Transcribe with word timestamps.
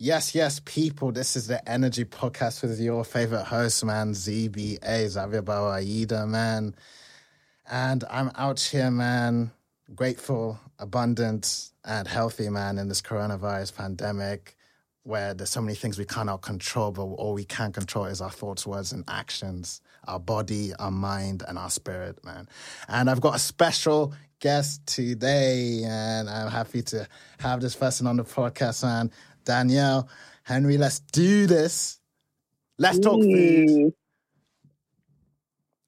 Yes, 0.00 0.32
yes, 0.32 0.60
people. 0.64 1.10
This 1.10 1.34
is 1.34 1.48
the 1.48 1.68
Energy 1.68 2.04
Podcast 2.04 2.62
with 2.62 2.78
your 2.78 3.02
favorite 3.02 3.42
host, 3.42 3.84
man, 3.84 4.12
ZBA, 4.12 5.08
Xavier 5.08 5.42
Bawaida, 5.42 6.24
man. 6.24 6.76
And 7.68 8.04
I'm 8.08 8.30
out 8.36 8.60
here, 8.60 8.92
man, 8.92 9.50
grateful, 9.96 10.60
abundant, 10.78 11.72
and 11.84 12.06
healthy, 12.06 12.48
man, 12.48 12.78
in 12.78 12.86
this 12.86 13.02
coronavirus 13.02 13.74
pandemic 13.74 14.56
where 15.02 15.34
there's 15.34 15.50
so 15.50 15.62
many 15.62 15.74
things 15.74 15.98
we 15.98 16.04
cannot 16.04 16.42
control, 16.42 16.92
but 16.92 17.02
all 17.02 17.34
we 17.34 17.44
can 17.44 17.72
control 17.72 18.04
is 18.04 18.20
our 18.20 18.30
thoughts, 18.30 18.64
words, 18.64 18.92
and 18.92 19.02
actions, 19.08 19.80
our 20.06 20.20
body, 20.20 20.72
our 20.78 20.92
mind, 20.92 21.42
and 21.48 21.58
our 21.58 21.70
spirit, 21.70 22.24
man. 22.24 22.48
And 22.88 23.10
I've 23.10 23.20
got 23.20 23.34
a 23.34 23.38
special 23.40 24.12
guest 24.40 24.86
today, 24.86 25.82
and 25.84 26.30
I'm 26.30 26.50
happy 26.50 26.82
to 26.82 27.08
have 27.40 27.60
this 27.60 27.74
person 27.74 28.06
on 28.06 28.16
the 28.16 28.24
podcast, 28.24 28.84
man. 28.84 29.10
Danielle, 29.48 30.10
Henry, 30.44 30.76
let's 30.76 31.00
do 31.00 31.46
this. 31.46 31.98
Let's 32.78 32.98
talk 32.98 33.22
food. 33.22 33.94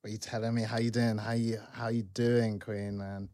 What 0.00 0.08
are 0.08 0.12
you 0.12 0.16
telling 0.16 0.54
me? 0.54 0.62
How 0.62 0.78
you 0.78 0.90
doing? 0.90 1.18
How 1.18 1.32
you 1.32 1.58
how 1.70 1.88
you 1.88 2.04
doing, 2.04 2.58
Queen, 2.58 2.96
man? 2.96 3.28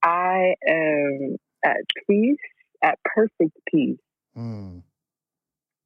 I 0.00 0.54
am 0.64 1.38
at 1.64 1.78
peace, 2.08 2.36
at 2.84 3.00
perfect 3.04 3.58
peace. 3.68 3.98
Mm. 4.38 4.84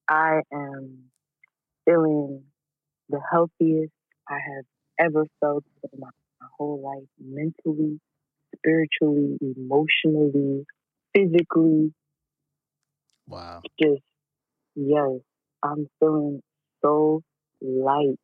I 0.07 0.43
am 0.53 1.05
feeling 1.87 2.43
the 3.09 3.21
healthiest 3.33 3.93
I 4.29 4.35
have 4.35 4.67
ever 5.01 5.25
felt 5.41 5.65
in 5.83 5.99
my, 5.99 6.11
my 6.43 6.47
whole 6.59 6.83
life, 6.83 7.09
mentally, 7.19 8.01
spiritually, 8.55 9.39
emotionally, 9.41 10.67
physically. 11.17 11.93
Wow. 13.27 13.63
Just, 13.81 14.03
yes, 14.75 15.21
I'm 15.63 15.89
feeling 15.99 16.43
so 16.85 17.23
light 17.61 18.19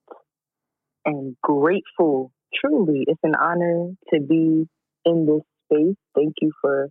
and 1.05 1.37
grateful. 1.43 2.33
Truly, 2.55 3.05
it's 3.07 3.21
an 3.23 3.35
honor 3.35 3.91
to 4.13 4.21
be 4.21 4.69
in 5.05 5.27
this 5.27 5.43
space. 5.65 5.97
Thank 6.15 6.35
you 6.41 6.53
for 6.61 6.91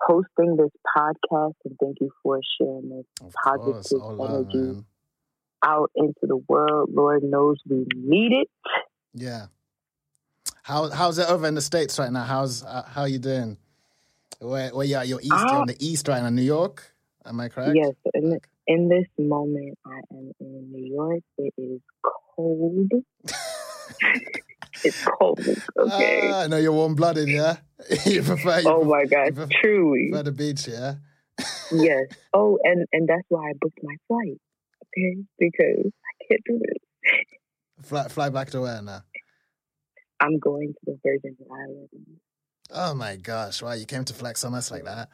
hosting 0.00 0.56
this 0.56 0.70
podcast 0.96 1.54
and 1.64 1.76
thank 1.80 1.96
you 2.00 2.10
for 2.22 2.40
sharing 2.58 2.88
this 2.88 3.04
Of 3.26 3.34
positive 3.44 4.00
course. 4.00 4.30
Energy 4.30 4.84
out 5.64 5.90
into 5.94 6.20
the 6.22 6.36
world. 6.48 6.90
Lord 6.92 7.22
knows 7.22 7.56
we 7.68 7.86
need 7.94 8.32
it. 8.32 8.48
Yeah. 9.14 9.46
How 10.62 10.90
how's 10.90 11.18
it 11.18 11.28
over 11.28 11.46
in 11.46 11.54
the 11.54 11.60
states 11.62 11.98
right 11.98 12.10
now? 12.10 12.24
How's 12.24 12.64
uh, 12.64 12.82
how 12.86 13.04
you 13.04 13.18
doing? 13.18 13.56
Where 14.40 14.70
where 14.74 14.86
you 14.86 14.96
at? 14.96 15.08
You're 15.08 15.20
east. 15.20 15.30
You're 15.32 15.48
Ah. 15.56 15.60
on 15.60 15.66
the 15.66 15.76
east 15.84 16.08
right 16.08 16.22
now, 16.22 16.28
New 16.30 16.42
York. 16.42 16.92
Am 17.24 17.40
I 17.40 17.48
correct? 17.48 17.72
Yes, 17.74 17.94
in, 18.14 18.38
in 18.68 18.88
this 18.88 19.06
moment, 19.18 19.76
I 19.84 20.00
am 20.12 20.30
in 20.40 20.72
New 20.72 20.94
York. 20.94 21.22
It 21.38 21.54
is 21.58 21.80
cold. 22.36 22.92
it's 24.84 25.04
cold. 25.04 25.40
Okay. 25.40 26.30
Ah, 26.32 26.42
I 26.42 26.46
know 26.46 26.56
you're 26.58 26.72
warm 26.72 26.94
blooded. 26.94 27.28
Yeah. 27.28 27.56
you 28.06 28.22
prefer. 28.22 28.60
You 28.60 28.68
oh 28.70 28.84
my 28.84 29.04
God! 29.06 29.34
prefer- 29.34 29.48
Truly, 29.60 30.08
prefer 30.10 30.22
the 30.24 30.32
beach. 30.32 30.68
Yeah. 30.68 30.94
yes. 31.72 32.06
Oh, 32.34 32.58
and 32.62 32.86
and 32.92 33.08
that's 33.08 33.24
why 33.28 33.50
I 33.50 33.52
booked 33.60 33.80
my 33.82 33.96
flight. 34.08 34.38
Okay, 34.96 35.24
because 35.38 35.86
I 35.90 36.24
can't 36.28 36.40
do 36.46 36.58
this. 36.60 37.88
Fly 37.88 38.08
fly 38.08 38.28
back 38.28 38.50
to 38.50 38.60
where 38.60 38.80
now? 38.82 39.00
I'm 40.20 40.38
going 40.38 40.72
to 40.74 40.80
the 40.92 40.98
Virgin 41.04 41.36
Islands. 41.50 41.90
Oh 42.72 42.94
my 42.94 43.16
gosh! 43.16 43.62
Wow, 43.62 43.72
you 43.72 43.86
came 43.86 44.04
to 44.04 44.14
flex 44.14 44.44
on 44.44 44.54
us 44.54 44.70
like 44.70 44.84
that. 44.84 45.08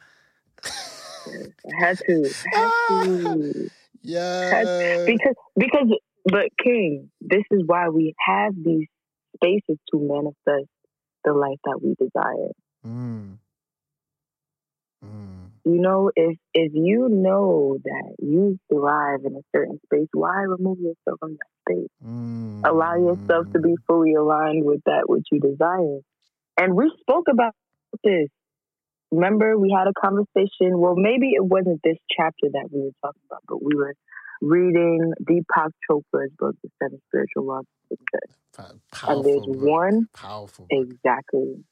I 0.65 1.79
had 1.79 1.97
to. 2.07 2.31
I 2.53 2.59
had 2.59 2.69
to. 3.03 3.69
Yeah. 4.01 4.65
because 5.05 5.35
because 5.57 5.87
but 6.25 6.49
king 6.61 7.09
this 7.21 7.43
is 7.51 7.63
why 7.65 7.89
we 7.89 8.13
have 8.25 8.53
these 8.55 8.87
spaces 9.35 9.77
to 9.91 9.99
manifest 9.99 10.69
the 11.23 11.33
life 11.33 11.59
that 11.65 11.79
we 11.81 11.95
desire 11.99 12.51
Mm. 12.85 13.37
Mm. 15.03 15.49
you 15.63 15.79
know 15.81 16.11
if 16.15 16.37
if 16.53 16.71
you 16.73 17.07
know 17.09 17.77
that 17.83 18.15
you 18.19 18.57
thrive 18.71 19.21
in 19.25 19.35
a 19.37 19.41
certain 19.55 19.79
space 19.85 20.07
why 20.13 20.41
remove 20.41 20.79
yourself 20.79 21.19
from 21.19 21.31
that 21.37 21.71
space 21.71 21.89
Mm. 22.05 22.61
allow 22.65 22.95
yourself 22.95 23.47
to 23.53 23.59
be 23.59 23.75
fully 23.87 24.13
aligned 24.15 24.65
with 24.65 24.81
that 24.85 25.03
which 25.07 25.25
you 25.31 25.39
desire 25.39 25.99
and 26.57 26.75
we 26.75 26.91
spoke 27.01 27.25
about 27.31 27.53
this. 28.03 28.29
Remember 29.11 29.57
we 29.57 29.71
had 29.71 29.87
a 29.87 29.93
conversation. 29.93 30.79
Well 30.79 30.95
maybe 30.95 31.31
it 31.31 31.43
wasn't 31.43 31.81
this 31.83 31.97
chapter 32.15 32.47
that 32.53 32.69
we 32.71 32.81
were 32.81 32.91
talking 33.01 33.21
about 33.29 33.41
but 33.47 33.63
we 33.63 33.75
were 33.75 33.93
reading 34.41 35.13
deepak 35.23 35.69
chopra's 35.89 36.31
book 36.37 36.55
the 36.63 36.69
seven 36.81 36.99
spiritual 37.07 37.45
laws 37.45 37.63
of 37.91 37.97
success 37.97 38.35
and 39.07 39.25
there's 39.25 39.45
book. 39.45 39.55
one 39.55 40.07
Powerful. 40.13 40.67
exactly. 40.69 41.63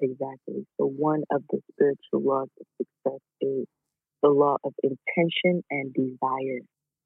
Exactly. 0.00 0.66
So 0.78 0.86
one 0.86 1.24
of 1.30 1.42
the 1.50 1.60
spiritual 1.72 2.22
laws 2.22 2.48
of 2.58 2.66
success 2.78 3.20
is 3.40 3.66
the 4.22 4.28
law 4.30 4.56
of 4.64 4.72
intention 4.82 5.62
and 5.70 5.92
desire. 5.92 6.60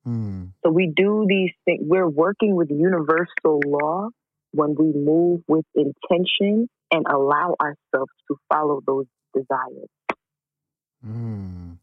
Mm. 0.06 0.50
so 0.62 0.70
we 0.70 0.92
do 0.94 1.24
these 1.26 1.52
things. 1.64 1.80
We're 1.82 2.08
working 2.08 2.54
with 2.56 2.70
universal 2.70 3.60
law 3.64 4.10
when 4.52 4.74
we 4.78 4.92
move 4.92 5.40
with 5.48 5.64
intention 5.74 6.68
and 6.94 7.06
allow 7.10 7.48
ourselves 7.60 8.12
to 8.28 8.36
follow 8.52 8.80
those 8.86 9.06
desires 9.34 9.90
Mm. 11.06 11.78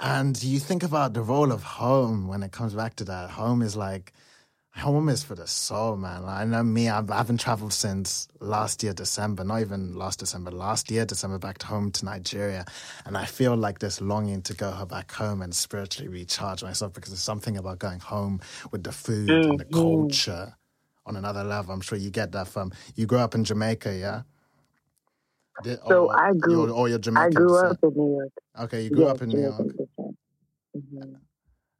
And 0.00 0.42
you 0.42 0.60
think 0.60 0.82
about 0.82 1.14
the 1.14 1.22
role 1.22 1.52
of 1.52 1.62
home 1.62 2.28
when 2.28 2.42
it 2.42 2.52
comes 2.52 2.74
back 2.74 2.96
to 2.96 3.04
that. 3.06 3.30
Home 3.30 3.62
is 3.62 3.76
like, 3.76 4.12
home 4.76 5.08
is 5.08 5.24
for 5.24 5.34
the 5.34 5.46
soul, 5.46 5.96
man. 5.96 6.24
I 6.26 6.44
know 6.44 6.62
me, 6.62 6.88
I've, 6.90 7.10
I 7.10 7.18
haven't 7.18 7.40
traveled 7.40 7.72
since 7.72 8.28
last 8.40 8.82
year, 8.82 8.94
December, 8.94 9.44
not 9.44 9.60
even 9.62 9.94
last 9.96 10.20
December, 10.20 10.50
last 10.52 10.90
year, 10.90 11.06
December, 11.06 11.38
back 11.38 11.58
to 11.58 11.66
home 11.68 11.92
to 11.92 12.04
Nigeria. 12.04 12.66
And 13.06 13.16
I 13.16 13.26
feel 13.26 13.56
like 13.56 13.80
this 13.80 14.00
longing 14.02 14.42
to 14.42 14.54
go 14.54 14.86
back 14.86 15.12
home 15.12 15.42
and 15.42 15.54
spiritually 15.54 16.08
recharge 16.08 16.62
myself 16.62 16.92
because 16.94 17.10
there's 17.12 17.22
something 17.22 17.56
about 17.56 17.78
going 17.80 18.00
home 18.00 18.40
with 18.72 18.84
the 18.84 18.92
food 18.92 19.46
and 19.46 19.58
the 19.60 19.64
Mhm. 19.64 19.66
culture 19.66 20.56
on 21.10 21.16
another 21.16 21.44
level. 21.44 21.74
I'm 21.74 21.80
sure 21.80 21.98
you 21.98 22.10
get 22.10 22.32
that 22.32 22.48
from, 22.48 22.72
you 22.94 23.06
grew 23.06 23.18
up 23.18 23.34
in 23.34 23.44
Jamaica, 23.44 23.94
yeah? 23.94 24.22
Did- 25.62 25.80
So 25.88 26.06
or 26.10 26.16
I 26.18 26.32
grew- 26.32 26.52
you're- 26.60 26.72
or 26.72 26.88
you're 26.88 26.98
Jamaican 26.98 27.32
i 27.32 27.40
grew 27.40 27.56
up 27.58 27.76
in 27.82 27.90
new 27.94 28.12
york 28.18 28.32
Okay, 28.62 28.82
you 28.84 28.90
grew 28.90 29.04
Yes, 29.04 29.14
up 29.14 29.22
in 29.22 29.28
New 29.28 29.40
York. 29.40 29.66
Mhm. 30.76 31.20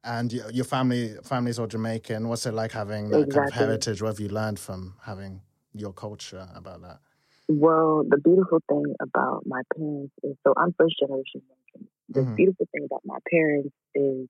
and 0.03 0.33
your, 0.33 0.49
your 0.51 0.65
family 0.65 1.15
family's 1.23 1.59
all 1.59 1.67
Jamaican. 1.67 2.27
What's 2.27 2.45
it 2.45 2.53
like 2.53 2.71
having 2.71 3.09
that 3.09 3.29
kind 3.29 3.47
of 3.47 3.53
heritage? 3.53 4.01
What 4.01 4.09
have 4.09 4.19
you 4.19 4.29
learned 4.29 4.59
from 4.59 4.95
having 5.01 5.41
your 5.73 5.93
culture 5.93 6.47
about 6.55 6.81
that? 6.81 6.99
Well, 7.47 8.03
the 8.07 8.17
beautiful 8.17 8.59
thing 8.69 8.95
about 8.99 9.45
my 9.45 9.61
parents 9.75 10.13
is 10.23 10.35
so 10.45 10.53
I'm 10.57 10.73
first 10.79 10.95
generation 10.99 11.41
American. 11.45 11.81
The 12.09 12.21
Mhm. 12.21 12.35
beautiful 12.35 12.67
thing 12.71 12.83
about 12.85 13.01
my 13.05 13.19
parents 13.29 13.75
is, 13.95 14.27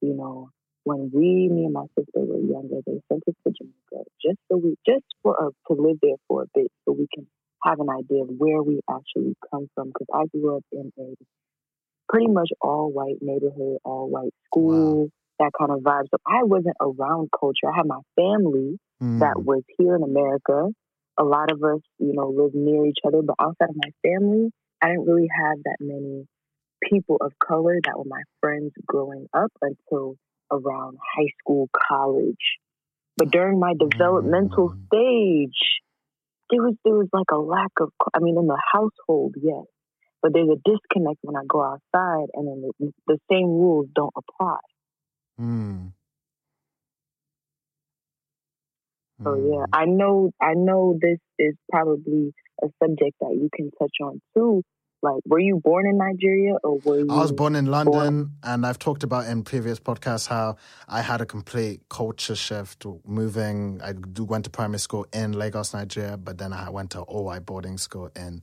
you 0.00 0.14
know, 0.14 0.50
when 0.86 1.10
we, 1.12 1.48
me 1.50 1.64
and 1.64 1.72
my 1.72 1.86
sister 1.98 2.20
were 2.22 2.38
younger, 2.38 2.78
they 2.86 3.00
sent 3.10 3.24
us 3.26 3.34
to 3.44 3.52
Jamaica 3.58 4.08
just 4.24 4.38
so 4.48 4.56
we, 4.56 4.76
just 4.86 5.04
for 5.20 5.34
us 5.44 5.52
to 5.66 5.74
live 5.74 5.98
there 6.00 6.14
for 6.28 6.42
a 6.42 6.46
bit, 6.54 6.70
so 6.84 6.92
we 6.92 7.08
can 7.12 7.26
have 7.64 7.80
an 7.80 7.90
idea 7.90 8.22
of 8.22 8.28
where 8.38 8.62
we 8.62 8.78
actually 8.88 9.34
come 9.50 9.66
from. 9.74 9.88
Because 9.88 10.06
I 10.14 10.26
grew 10.30 10.58
up 10.58 10.64
in 10.70 10.92
a 10.96 11.14
pretty 12.08 12.28
much 12.28 12.50
all 12.60 12.92
white 12.92 13.18
neighborhood, 13.20 13.78
all 13.84 14.08
white 14.08 14.32
school, 14.46 15.10
that 15.40 15.50
kind 15.58 15.72
of 15.72 15.80
vibe. 15.80 16.04
So 16.12 16.18
I 16.24 16.44
wasn't 16.44 16.76
around 16.80 17.30
culture. 17.38 17.66
I 17.68 17.76
had 17.76 17.86
my 17.86 18.00
family 18.14 18.78
Mm. 19.02 19.20
that 19.20 19.42
was 19.44 19.62
here 19.76 19.94
in 19.96 20.02
America. 20.02 20.70
A 21.18 21.24
lot 21.24 21.50
of 21.52 21.62
us, 21.62 21.80
you 21.98 22.14
know, 22.14 22.28
live 22.28 22.54
near 22.54 22.86
each 22.86 23.00
other, 23.04 23.22
but 23.22 23.36
outside 23.38 23.70
of 23.70 23.76
my 23.76 23.90
family, 24.02 24.50
I 24.80 24.88
didn't 24.88 25.06
really 25.06 25.28
have 25.28 25.58
that 25.64 25.76
many 25.80 26.26
people 26.82 27.16
of 27.20 27.32
color 27.38 27.78
that 27.84 27.98
were 27.98 28.04
my 28.06 28.22
friends 28.40 28.72
growing 28.86 29.26
up 29.34 29.52
until 29.60 30.16
around 30.50 30.98
high 31.16 31.30
school, 31.40 31.68
college. 31.88 32.58
But 33.16 33.30
during 33.30 33.58
my 33.58 33.74
developmental 33.78 34.70
Mm. 34.70 34.86
stage, 34.86 35.80
there 36.50 36.62
was 36.62 36.74
there 36.84 36.94
was 36.94 37.08
like 37.12 37.30
a 37.32 37.38
lack 37.38 37.72
of. 37.80 37.92
I 38.14 38.18
mean, 38.20 38.36
in 38.38 38.46
the 38.46 38.60
household, 38.72 39.34
yes, 39.40 39.64
but 40.22 40.32
there's 40.32 40.48
a 40.48 40.60
disconnect 40.64 41.18
when 41.22 41.36
I 41.36 41.44
go 41.48 41.62
outside, 41.62 42.28
and 42.34 42.46
then 42.46 42.70
the, 42.78 42.92
the 43.06 43.18
same 43.30 43.46
rules 43.46 43.88
don't 43.94 44.12
apply. 44.16 44.58
Mm. 45.40 45.92
So 49.24 49.34
yeah, 49.34 49.64
I 49.72 49.86
know 49.86 50.30
I 50.40 50.54
know 50.54 50.98
this 51.00 51.18
is 51.38 51.54
probably 51.70 52.32
a 52.62 52.66
subject 52.82 53.16
that 53.20 53.34
you 53.34 53.48
can 53.54 53.70
touch 53.78 53.96
on 54.02 54.20
too. 54.36 54.62
Like, 55.02 55.22
were 55.26 55.38
you 55.38 55.60
born 55.62 55.86
in 55.86 55.98
Nigeria 55.98 56.54
or 56.64 56.78
were 56.84 56.98
you? 56.98 57.06
I 57.10 57.20
was 57.20 57.32
born 57.32 57.54
in 57.54 57.66
London, 57.66 58.32
and 58.42 58.66
I've 58.66 58.78
talked 58.78 59.02
about 59.04 59.26
in 59.26 59.42
previous 59.44 59.78
podcasts 59.78 60.26
how 60.26 60.56
I 60.88 61.02
had 61.02 61.20
a 61.20 61.26
complete 61.26 61.82
culture 61.88 62.34
shift 62.34 62.84
moving. 63.06 63.80
I 63.82 63.92
went 64.22 64.44
to 64.44 64.50
primary 64.50 64.78
school 64.80 65.06
in 65.12 65.32
Lagos, 65.32 65.74
Nigeria, 65.74 66.16
but 66.16 66.38
then 66.38 66.52
I 66.52 66.70
went 66.70 66.90
to 66.92 67.00
all 67.02 67.24
white 67.24 67.44
boarding 67.46 67.78
school 67.78 68.10
in 68.16 68.42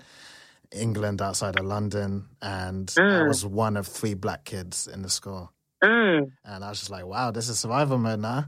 England 0.71 1.21
outside 1.21 1.59
of 1.59 1.65
London, 1.65 2.25
and 2.41 2.93
I 2.97 3.01
Mm. 3.01 3.27
was 3.27 3.45
one 3.45 3.75
of 3.75 3.87
three 3.87 4.13
black 4.13 4.43
kids 4.45 4.87
in 4.87 5.01
the 5.01 5.09
school. 5.09 5.51
Mm. 5.83 6.31
And 6.45 6.63
I 6.63 6.69
was 6.69 6.79
just 6.79 6.91
like, 6.91 7.05
wow, 7.05 7.31
this 7.31 7.49
is 7.49 7.59
survival 7.59 7.97
mode 7.97 8.19
now. 8.19 8.45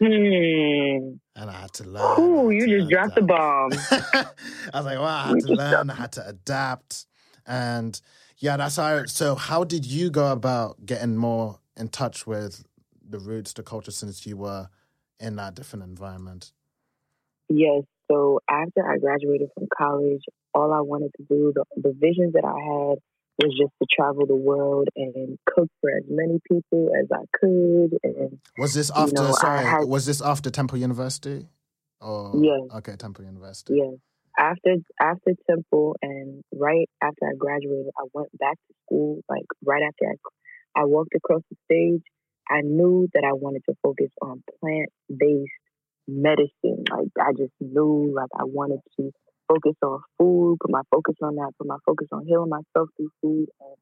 Hmm. 0.00 0.06
and 0.06 1.20
I 1.36 1.52
had 1.52 1.72
to 1.74 1.84
learn. 1.84 2.48
I 2.48 2.52
You 2.52 2.78
just 2.78 2.90
dropped 2.90 3.14
the 3.14 3.22
bomb. 3.22 3.70
I 3.92 4.26
was 4.74 4.84
like, 4.84 4.98
wow, 4.98 5.24
I 5.24 5.28
had 5.28 5.40
to 5.40 5.52
learn, 5.52 5.90
I 5.90 5.94
had 5.94 6.12
to 6.12 6.26
adapt. 6.26 7.06
And 7.46 8.00
yeah, 8.38 8.56
that's 8.56 8.76
how. 8.76 9.04
So, 9.06 9.36
how 9.36 9.62
did 9.62 9.86
you 9.86 10.10
go 10.10 10.32
about 10.32 10.84
getting 10.84 11.16
more 11.16 11.60
in 11.76 11.88
touch 11.88 12.26
with 12.26 12.64
the 13.08 13.20
roots, 13.20 13.52
the 13.52 13.62
culture, 13.62 13.92
since 13.92 14.26
you 14.26 14.36
were 14.36 14.68
in 15.20 15.36
that 15.36 15.54
different 15.54 15.84
environment? 15.84 16.52
Yes. 17.48 17.82
So 18.10 18.40
after 18.50 18.86
I 18.88 18.98
graduated 18.98 19.50
from 19.54 19.68
college, 19.76 20.22
all 20.54 20.72
I 20.72 20.80
wanted 20.80 21.12
to 21.16 21.22
do, 21.22 21.52
the, 21.54 21.64
the 21.76 21.92
visions 21.96 22.32
that 22.34 22.44
I 22.44 22.90
had 22.90 22.98
was 23.42 23.54
just 23.58 23.72
to 23.80 23.86
travel 23.94 24.26
the 24.26 24.36
world 24.36 24.88
and 24.96 25.38
cook 25.46 25.68
for 25.80 25.90
as 25.90 26.04
many 26.08 26.40
people 26.50 26.90
as 27.00 27.08
I 27.12 27.24
could. 27.38 27.98
And 28.02 28.38
Was 28.58 28.74
this 28.74 28.90
You 28.94 29.02
after? 29.02 29.14
know, 29.14 29.32
sorry, 29.32 29.64
had- 29.64 29.88
was 29.88 30.06
this 30.06 30.20
after 30.22 30.50
Temple 30.50 30.78
University? 30.78 31.46
Or 32.00 32.32
Yes. 32.34 32.60
Okay, 32.78 32.96
Temple 32.96 33.24
University. 33.24 33.74
Yeah. 33.76 33.92
after 34.38 34.76
after 35.00 35.32
Temple 35.48 35.94
and 36.02 36.42
right 36.54 36.88
after 37.02 37.26
I 37.30 37.34
graduated, 37.38 37.92
I 37.98 38.04
went 38.14 38.36
back 38.38 38.56
to 38.68 38.74
school. 38.86 39.20
Like 39.28 39.44
right 39.64 39.82
after 39.82 40.06
I, 40.12 40.80
I 40.82 40.84
walked 40.86 41.14
across 41.14 41.42
the 41.50 41.56
stage, 41.66 42.02
I 42.50 42.62
knew 42.62 43.08
that 43.14 43.24
I 43.24 43.34
wanted 43.34 43.62
to 43.68 43.74
focus 43.82 44.10
on 44.20 44.42
plant 44.58 44.88
based 45.14 45.52
medicine. 46.08 46.84
Like 46.90 47.08
I 47.20 47.32
just 47.36 47.52
knew 47.60 48.12
like 48.14 48.30
I 48.34 48.44
wanted 48.44 48.80
to 48.98 49.12
focus 49.52 49.76
on 49.82 50.00
food, 50.18 50.58
put 50.60 50.70
my 50.70 50.82
focus 50.90 51.14
on 51.22 51.36
that, 51.36 51.52
put 51.58 51.66
my 51.66 51.76
focus 51.84 52.08
on 52.12 52.24
healing 52.26 52.50
myself 52.50 52.88
through 52.96 53.10
food 53.20 53.46
and 53.60 53.76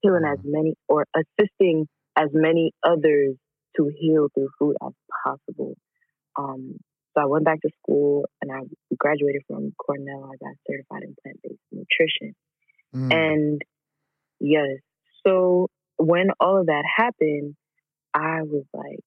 healing 0.00 0.24
as 0.24 0.38
many 0.44 0.74
or 0.88 1.06
assisting 1.14 1.86
as 2.16 2.28
many 2.32 2.72
others 2.84 3.36
to 3.76 3.90
heal 3.98 4.28
through 4.34 4.50
food 4.58 4.76
as 4.84 4.92
possible. 5.24 5.74
Um, 6.36 6.76
so 7.14 7.22
I 7.22 7.26
went 7.26 7.44
back 7.44 7.60
to 7.60 7.70
school 7.82 8.24
and 8.40 8.50
I 8.50 8.60
graduated 8.98 9.42
from 9.46 9.72
Cornell. 9.78 10.30
I 10.32 10.36
got 10.44 10.54
certified 10.68 11.02
in 11.02 11.14
plant 11.22 11.38
based 11.42 11.60
nutrition. 11.70 12.34
Mm. 12.94 13.12
And 13.12 13.62
yes, 14.40 14.80
so 15.26 15.68
when 15.98 16.28
all 16.40 16.60
of 16.60 16.66
that 16.66 16.84
happened, 16.96 17.54
I 18.14 18.42
was 18.42 18.64
like 18.74 19.04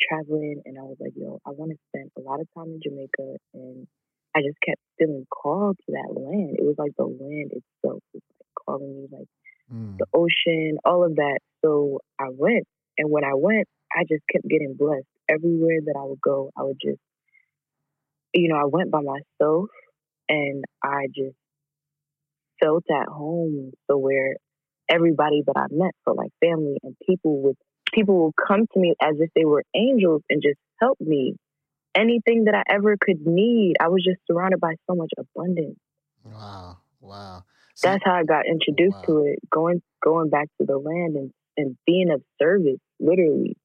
traveling 0.00 0.62
and 0.64 0.78
I 0.78 0.82
was 0.82 0.96
like, 1.00 1.12
yo, 1.16 1.40
I 1.46 1.50
want 1.50 1.72
to 1.72 1.78
spend 1.88 2.10
a 2.18 2.20
lot 2.20 2.40
of 2.40 2.48
time 2.56 2.68
in 2.68 2.80
Jamaica. 2.82 3.38
And 3.54 3.86
I 4.34 4.40
just 4.42 4.58
kept 4.64 4.80
feeling 4.98 5.26
called 5.30 5.76
to 5.86 5.92
that 5.92 6.12
land. 6.18 6.56
It 6.58 6.64
was 6.64 6.76
like 6.78 6.92
the 6.96 7.04
land 7.04 7.52
itself 7.52 8.02
was 8.12 8.22
like 8.38 8.64
calling 8.66 8.96
me, 9.02 9.08
like 9.10 9.28
Mm. 9.72 9.96
the 9.98 10.06
ocean, 10.12 10.78
all 10.84 11.04
of 11.04 11.16
that. 11.16 11.38
So 11.64 12.00
I 12.18 12.26
went. 12.30 12.66
And 12.98 13.10
when 13.10 13.24
I 13.24 13.34
went, 13.34 13.66
I 13.92 14.04
just 14.08 14.22
kept 14.30 14.46
getting 14.46 14.74
blessed. 14.74 15.06
Everywhere 15.28 15.78
that 15.86 15.94
I 15.98 16.04
would 16.04 16.20
go, 16.20 16.50
I 16.56 16.62
would 16.62 16.78
just, 16.82 17.00
you 18.34 18.48
know, 18.48 18.56
I 18.56 18.66
went 18.66 18.90
by 18.90 19.00
myself 19.00 19.68
and 20.28 20.64
I 20.82 21.06
just 21.14 21.36
felt 22.62 22.84
at 22.90 23.08
home. 23.08 23.72
So 23.90 23.96
where 23.96 24.36
everybody 24.88 25.42
that 25.46 25.56
I 25.56 25.66
met 25.70 25.92
felt 26.04 26.18
like 26.18 26.32
family 26.40 26.76
and 26.82 26.96
people 27.08 27.40
would 27.42 27.56
people 27.94 28.24
would 28.24 28.34
come 28.46 28.66
to 28.72 28.80
me 28.80 28.94
as 29.02 29.16
if 29.20 29.30
they 29.34 29.44
were 29.44 29.64
angels 29.74 30.22
and 30.30 30.42
just 30.42 30.58
help 30.80 30.98
me. 31.00 31.34
Anything 31.94 32.44
that 32.44 32.54
I 32.54 32.62
ever 32.72 32.96
could 33.00 33.26
need, 33.26 33.76
I 33.80 33.88
was 33.88 34.02
just 34.04 34.20
surrounded 34.26 34.60
by 34.60 34.74
so 34.88 34.96
much 34.96 35.10
abundance. 35.18 35.78
Wow, 36.24 36.78
wow. 37.00 37.44
See, 37.74 37.88
That's 37.88 38.02
how 38.04 38.14
I 38.14 38.24
got 38.24 38.46
introduced 38.46 38.96
Wow. 39.08 39.18
to 39.20 39.24
it. 39.26 39.38
Going 39.50 39.82
going 40.02 40.30
back 40.30 40.48
to 40.60 40.66
the 40.66 40.78
land 40.78 41.16
and, 41.16 41.32
and 41.56 41.76
being 41.86 42.10
of 42.10 42.22
service, 42.40 42.80
literally. 42.98 43.56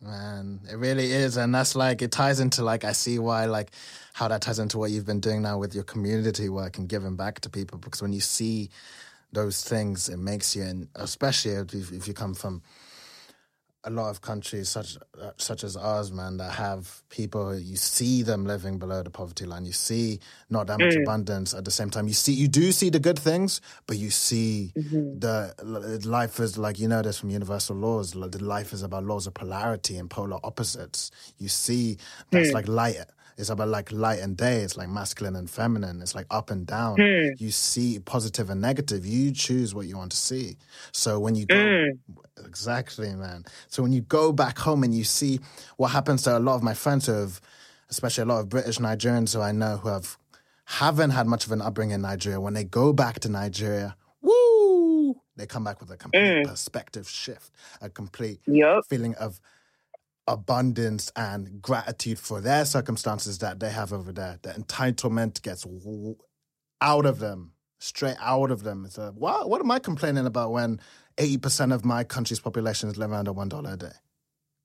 Man, 0.00 0.60
it 0.70 0.76
really 0.76 1.10
is. 1.10 1.36
And 1.36 1.52
that's 1.52 1.74
like, 1.74 2.02
it 2.02 2.12
ties 2.12 2.38
into 2.38 2.62
like, 2.62 2.84
I 2.84 2.92
see 2.92 3.18
why, 3.18 3.46
like, 3.46 3.72
how 4.12 4.28
that 4.28 4.42
ties 4.42 4.60
into 4.60 4.78
what 4.78 4.92
you've 4.92 5.06
been 5.06 5.18
doing 5.20 5.42
now 5.42 5.58
with 5.58 5.74
your 5.74 5.82
community 5.84 6.48
work 6.48 6.78
and 6.78 6.88
giving 6.88 7.16
back 7.16 7.40
to 7.40 7.50
people. 7.50 7.78
Because 7.78 8.00
when 8.00 8.12
you 8.12 8.20
see 8.20 8.70
those 9.32 9.64
things, 9.64 10.08
it 10.08 10.18
makes 10.18 10.54
you, 10.54 10.62
and 10.62 10.88
especially 10.94 11.52
if 11.52 12.06
you 12.06 12.14
come 12.14 12.34
from 12.34 12.62
a 13.84 13.90
lot 13.90 14.10
of 14.10 14.20
countries 14.20 14.68
such 14.68 14.96
uh, 15.20 15.30
such 15.36 15.62
as 15.64 15.76
ours, 15.76 16.10
man, 16.12 16.36
that 16.38 16.52
have 16.52 17.02
people, 17.10 17.56
you 17.58 17.76
see 17.76 18.22
them 18.22 18.44
living 18.44 18.78
below 18.78 19.02
the 19.02 19.10
poverty 19.10 19.46
line. 19.46 19.64
You 19.64 19.72
see 19.72 20.18
not 20.50 20.66
that 20.66 20.78
much 20.78 20.94
Mm. 20.96 21.02
abundance. 21.02 21.54
At 21.54 21.64
the 21.64 21.70
same 21.70 21.88
time, 21.88 22.08
you 22.08 22.14
see, 22.14 22.32
you 22.32 22.48
do 22.48 22.72
see 22.72 22.90
the 22.90 22.98
good 22.98 23.18
things, 23.18 23.60
but 23.86 23.96
you 23.96 24.10
see 24.10 24.72
Mhm. 24.76 25.20
the 25.20 26.00
life 26.04 26.40
is 26.40 26.58
like 26.58 26.78
you 26.78 26.88
know 26.88 27.02
this 27.02 27.18
from 27.20 27.30
universal 27.30 27.76
laws 27.76 28.12
the 28.12 28.44
life 28.44 28.72
is 28.72 28.82
about 28.82 29.04
laws 29.04 29.26
of 29.26 29.34
polarity 29.34 29.96
and 29.96 30.08
polar 30.10 30.38
opposites 30.44 31.10
you 31.38 31.48
see 31.48 31.96
that's 32.30 32.50
Hmm. 32.50 32.54
like 32.54 32.68
light 32.68 32.96
it's 33.38 33.48
about 33.50 33.68
like 33.68 33.90
light 33.92 34.18
and 34.18 34.36
day 34.36 34.56
it's 34.62 34.76
like 34.76 34.88
masculine 34.88 35.36
and 35.36 35.48
feminine 35.48 36.02
it's 36.02 36.14
like 36.14 36.26
up 36.30 36.50
and 36.50 36.66
down 36.66 36.96
Hmm. 36.98 37.28
you 37.38 37.50
see 37.50 37.98
positive 38.00 38.50
and 38.50 38.60
negative 38.60 39.06
you 39.06 39.30
choose 39.32 39.74
what 39.74 39.86
you 39.86 39.96
want 39.96 40.10
to 40.10 40.16
see 40.18 40.56
so 40.92 41.18
when 41.20 41.34
you 41.34 41.46
go 41.46 41.56
Mm. 41.56 41.98
exactly 42.44 43.14
man 43.14 43.44
so 43.68 43.82
when 43.82 43.92
you 43.92 44.02
go 44.02 44.32
back 44.32 44.58
home 44.58 44.82
and 44.84 44.94
you 44.94 45.04
see 45.04 45.40
what 45.76 45.88
happens 45.88 46.22
to 46.24 46.36
a 46.36 46.40
lot 46.40 46.56
of 46.56 46.62
my 46.62 46.74
friends 46.74 47.06
who 47.06 47.12
have 47.12 47.40
especially 47.90 48.22
a 48.22 48.26
lot 48.26 48.40
of 48.40 48.48
british 48.48 48.78
nigerians 48.78 49.34
who 49.34 49.40
i 49.40 49.52
know 49.52 49.76
who 49.78 49.88
have 49.88 50.16
haven't 50.64 51.10
had 51.10 51.26
much 51.26 51.46
of 51.46 51.52
an 51.52 51.62
upbringing 51.62 51.94
in 51.94 52.02
nigeria 52.02 52.40
when 52.40 52.54
they 52.54 52.64
go 52.64 52.92
back 52.92 53.20
to 53.20 53.28
nigeria 53.28 53.96
woo 54.22 55.14
they 55.36 55.46
come 55.46 55.64
back 55.64 55.80
with 55.80 55.90
a 55.90 55.96
complete 55.96 56.44
Mm. 56.44 56.48
perspective 56.48 57.08
shift 57.08 57.50
a 57.80 57.88
complete 57.88 58.40
Yup. 58.46 58.84
feeling 58.88 59.14
of 59.16 59.40
abundance 60.28 61.10
and 61.16 61.60
gratitude 61.62 62.18
for 62.18 62.40
their 62.40 62.64
circumstances 62.64 63.38
that 63.38 63.58
they 63.60 63.70
have 63.70 63.92
over 63.92 64.12
there. 64.12 64.38
The 64.42 64.50
entitlement 64.50 65.42
gets 65.42 65.66
out 66.80 67.06
of 67.06 67.18
them, 67.18 67.52
straight 67.78 68.16
out 68.20 68.50
of 68.50 68.62
them. 68.62 68.84
It's 68.84 68.98
a, 68.98 69.10
what, 69.12 69.48
what 69.48 69.60
am 69.60 69.70
I 69.70 69.78
complaining 69.78 70.26
about 70.26 70.52
when 70.52 70.80
80% 71.16 71.74
of 71.74 71.84
my 71.84 72.04
country's 72.04 72.40
population 72.40 72.88
is 72.88 72.98
living 72.98 73.16
under 73.16 73.32
$1 73.32 73.48
a 73.72 73.76
day? 73.76 73.92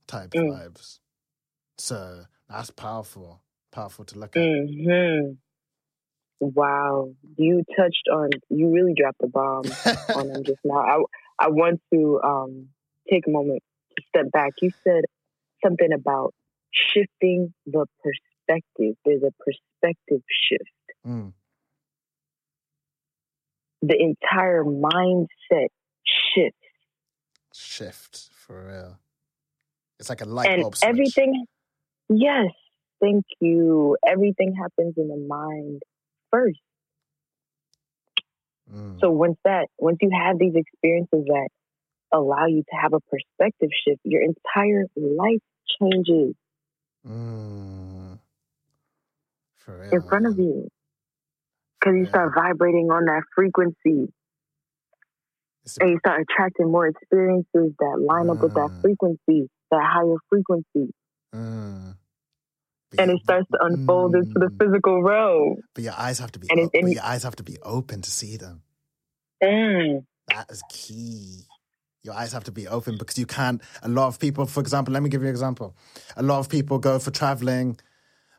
Type 0.06 0.32
Mm. 0.32 0.50
vibes. 0.52 1.00
So 1.78 2.26
that's 2.50 2.70
powerful, 2.70 3.42
powerful 3.72 4.06
to 4.06 4.20
look 4.20 4.36
at. 4.36 4.44
hmm 4.44 5.34
Wow. 6.40 7.14
You 7.38 7.64
touched 7.78 8.08
on, 8.12 8.30
you 8.50 8.70
really 8.70 8.94
dropped 8.98 9.20
the 9.22 9.28
bomb 9.28 9.64
on 10.14 10.28
them 10.28 10.44
just 10.46 10.60
now. 10.66 10.76
I, 10.76 11.46
I 11.46 11.50
want 11.50 11.82
to 11.94 12.20
um, 12.22 12.68
take 13.10 13.24
a 13.28 13.32
moment 13.32 13.64
to 13.98 14.04
step 14.10 14.32
back. 14.32 14.52
You 14.62 14.72
said 14.84 15.06
something 15.64 15.92
about 15.94 16.34
shifting 16.72 17.54
the 17.66 17.86
perspective. 18.02 18.96
There's 19.06 19.24
a 19.24 19.32
perspective 19.40 20.22
shift. 20.50 21.08
Mm. 21.08 21.34
The 23.82 23.96
entire 24.00 24.64
mindset 24.64 25.68
shifts. 26.04 26.58
Shift 27.54 28.30
for 28.34 28.68
real. 28.68 29.00
It's 30.00 30.10
like 30.10 30.22
a 30.22 30.26
light 30.26 30.50
and 30.50 30.62
bulb 30.62 30.76
switch. 30.76 30.90
everything, 30.90 31.46
yes, 32.10 32.48
thank 33.02 33.26
you. 33.40 33.98
Everything 34.06 34.56
happens 34.56 34.96
in 34.98 35.08
the 35.08 35.18
mind 35.18 35.82
first. 36.32 36.60
Mm. 38.74 39.00
So 39.00 39.12
once 39.12 39.38
that, 39.46 39.68
once 39.78 39.98
you 40.02 40.10
have 40.12 40.40
these 40.40 40.56
experiences 40.56 41.26
that 41.28 41.50
allow 42.14 42.46
you 42.46 42.64
to 42.70 42.76
have 42.80 42.94
a 42.94 43.00
perspective 43.02 43.70
shift, 43.86 44.00
your 44.04 44.22
entire 44.22 44.86
life 44.96 45.42
changes 45.82 46.36
Mm. 47.06 48.20
Real. 49.68 49.90
in 49.92 50.02
front 50.04 50.26
of 50.28 50.38
you 50.38 50.70
because 51.80 51.96
you 51.98 52.06
start 52.08 52.32
vibrating 52.36 52.90
on 52.92 53.06
that 53.06 53.24
frequency 53.36 54.14
and 55.82 55.90
you 55.90 56.00
start 56.00 56.22
attracting 56.22 56.72
more 56.72 56.88
experiences 56.88 57.74
that 57.80 57.98
line 58.00 58.30
up 58.30 58.42
with 58.42 58.54
that 58.54 58.70
Mm. 58.72 58.82
frequency, 58.82 59.50
that 59.72 59.82
higher 59.84 60.16
frequency, 60.30 60.94
Mm. 61.34 61.98
And 63.00 63.10
it 63.10 63.24
starts 63.24 63.50
to 63.50 63.58
unfold 63.66 64.14
into 64.14 64.34
the 64.38 64.46
Mm. 64.52 64.58
physical 64.60 65.02
realm. 65.02 65.58
But 65.74 65.84
your 65.84 65.94
eyes 65.98 66.20
have 66.20 66.32
to 66.34 66.40
be 66.40 66.48
And 66.52 66.70
but 66.72 66.80
and- 66.80 66.94
your 66.94 67.04
eyes 67.04 67.24
have 67.24 67.36
to 67.38 67.44
be 67.44 67.58
open 67.64 68.02
to 68.04 68.12
see 68.12 68.38
them. 68.38 68.62
Mm. 69.42 70.06
That 70.28 70.52
is 70.52 70.62
key. 70.70 71.48
Your 72.04 72.14
eyes 72.16 72.34
have 72.34 72.44
to 72.46 72.52
be 72.52 72.68
open 72.68 72.98
because 72.98 73.18
you 73.18 73.26
can't. 73.26 73.62
A 73.82 73.88
lot 73.88 74.08
of 74.08 74.20
people, 74.20 74.46
for 74.46 74.60
example, 74.60 74.94
let 74.94 75.02
me 75.02 75.10
give 75.10 75.22
you 75.22 75.28
an 75.28 75.32
example. 75.32 75.76
A 76.18 76.24
lot 76.24 76.40
of 76.40 76.50
people 76.50 76.78
go 76.78 77.00
for 77.00 77.12
traveling. 77.12 77.78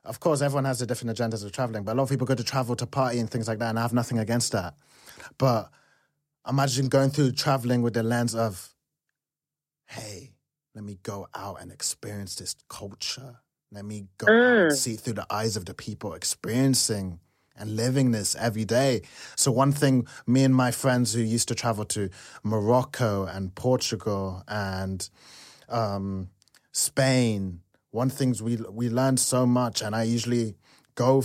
Of 0.05 0.21
course, 0.21 0.43
everyone 0.43 0.67
has 0.67 0.81
their 0.81 0.87
different 0.87 1.17
agendas 1.19 1.43
of 1.45 1.53
traveling, 1.53 1.83
but 1.83 1.93
a 1.93 1.95
lot 1.97 2.03
of 2.03 2.11
people 2.11 2.27
go 2.27 2.35
to 2.35 2.45
travel 2.45 2.77
to 2.77 2.87
party 2.87 3.19
and 3.19 3.31
things 3.31 3.49
like 3.49 3.59
that, 3.61 3.71
and 3.71 3.79
I 3.79 3.83
have 3.83 3.95
nothing 3.95 4.19
against 4.19 4.53
that. 4.53 4.75
But 5.39 5.71
imagine 6.47 6.89
going 6.89 7.09
through 7.09 7.33
traveling 7.33 7.81
with 7.81 7.95
the 7.95 8.03
lens 8.03 8.35
of, 8.35 8.75
hey, 9.87 10.35
let 10.75 10.85
me 10.85 10.99
go 11.03 11.27
out 11.35 11.63
and 11.63 11.73
experience 11.73 12.35
this 12.35 12.55
culture. 12.69 13.37
Let 13.73 13.87
me 13.87 14.09
go 14.19 14.27
out 14.27 14.33
and 14.35 14.71
Mm. 14.71 14.77
see 14.77 14.97
through 14.97 15.15
the 15.15 15.27
eyes 15.33 15.57
of 15.57 15.65
the 15.65 15.73
people 15.75 16.13
experiencing 16.13 17.19
and 17.57 17.77
living 17.77 18.11
this 18.11 18.35
every 18.37 18.65
day. 18.65 19.03
So 19.37 19.51
one 19.53 19.73
thing 19.73 20.07
me 20.27 20.45
and 20.45 20.55
my 20.55 20.71
friends 20.71 21.15
who 21.15 21.21
used 21.21 21.49
to 21.49 21.55
travel 21.55 21.85
to 21.87 22.11
Morocco 22.43 23.25
and 23.27 23.55
Portugal 23.55 24.43
and 24.49 25.09
um, 25.69 26.29
Spain, 26.73 27.61
one 27.91 28.11
things 28.11 28.43
we 28.43 28.57
we 28.71 28.89
learned 28.89 29.21
so 29.21 29.47
much, 29.47 29.83
and 29.83 29.95
I 29.95 30.03
usually 30.03 30.57
go 30.95 31.23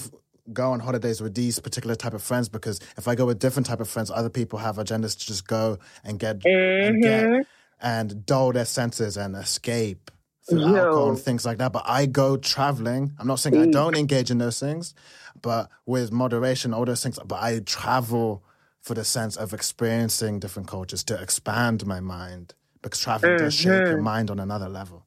go 0.54 0.72
on 0.72 0.80
holidays 0.80 1.22
with 1.22 1.36
these 1.36 1.60
particular 1.60 1.96
type 1.96 2.14
of 2.14 2.24
friends 2.24 2.50
because 2.50 2.80
if 2.98 3.08
I 3.08 3.16
go 3.16 3.26
with 3.26 3.40
different 3.40 3.68
type 3.68 3.80
of 3.80 3.90
friends, 3.90 4.10
other 4.12 4.30
people 4.30 4.60
have 4.60 4.78
agendas 4.78 5.18
to 5.20 5.26
just 5.26 5.48
go 5.48 5.78
and 6.04 6.20
get 6.20 6.40
mm-hmm. 6.40 6.86
and 6.86 7.04
get 7.04 7.48
and 7.82 8.26
dull 8.26 8.52
their 8.52 8.66
senses 8.66 9.18
and 9.18 9.36
escape 9.36 10.12
through 10.50 10.62
Yo. 10.62 10.76
alcohol 10.76 11.10
and 11.10 11.20
things 11.20 11.46
like 11.46 11.60
that. 11.60 11.72
But 11.72 11.84
I 11.86 12.06
go 12.06 12.38
traveling. 12.38 13.14
I'm 13.20 13.28
not 13.28 13.40
saying 13.40 13.58
I 13.58 13.68
don't 13.68 13.96
engage 13.96 14.32
in 14.32 14.38
those 14.38 14.60
things, 14.60 14.94
but 15.42 15.70
with 15.86 16.12
moderation, 16.12 16.74
all 16.74 16.86
those 16.86 17.04
things. 17.04 17.20
But 17.26 17.42
I 17.42 17.60
travel 17.60 18.44
for 18.82 18.94
the 18.94 19.04
sense 19.04 19.36
of 19.36 19.54
experiencing 19.54 20.40
different 20.40 20.68
cultures 20.68 21.04
to 21.06 21.22
expand 21.22 21.86
my 21.86 22.00
mind 22.00 22.54
because 22.82 23.00
traveling 23.00 23.34
mm-hmm. 23.34 23.46
does 23.46 23.54
shape 23.54 23.68
your 23.68 23.94
mm-hmm. 23.96 24.04
mind 24.04 24.32
on 24.32 24.40
another 24.40 24.70
level. 24.70 25.06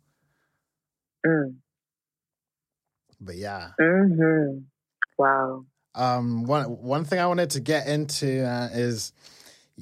Mm. 1.27 1.57
But 3.21 3.37
yeah. 3.37 3.71
Mm-hmm. 3.81 4.59
Wow. 5.19 5.65
Um, 5.95 6.45
one 6.45 6.65
one 6.65 7.05
thing 7.05 7.19
I 7.19 7.27
wanted 7.27 7.51
to 7.51 7.61
get 7.61 7.87
into 7.87 8.47
uh, 8.47 8.69
is 8.73 9.13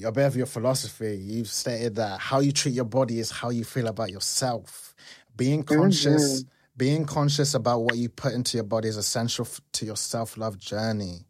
a 0.04 0.12
bit 0.12 0.26
of 0.26 0.36
your 0.36 0.46
philosophy. 0.46 1.16
You've 1.16 1.48
stated 1.48 1.96
that 1.96 2.20
how 2.20 2.40
you 2.40 2.52
treat 2.52 2.74
your 2.74 2.84
body 2.84 3.18
is 3.18 3.30
how 3.30 3.50
you 3.50 3.64
feel 3.64 3.86
about 3.86 4.10
yourself. 4.10 4.94
Being 5.36 5.62
conscious, 5.62 6.42
mm-hmm. 6.42 6.48
Being 6.80 7.04
conscious 7.04 7.52
about 7.52 7.80
what 7.82 7.98
you 7.98 8.08
put 8.08 8.32
into 8.32 8.56
your 8.56 8.64
body 8.64 8.88
is 8.88 8.96
essential 8.96 9.46
to 9.72 9.84
your 9.84 9.96
self 9.96 10.38
love 10.38 10.58
journey. 10.58 11.26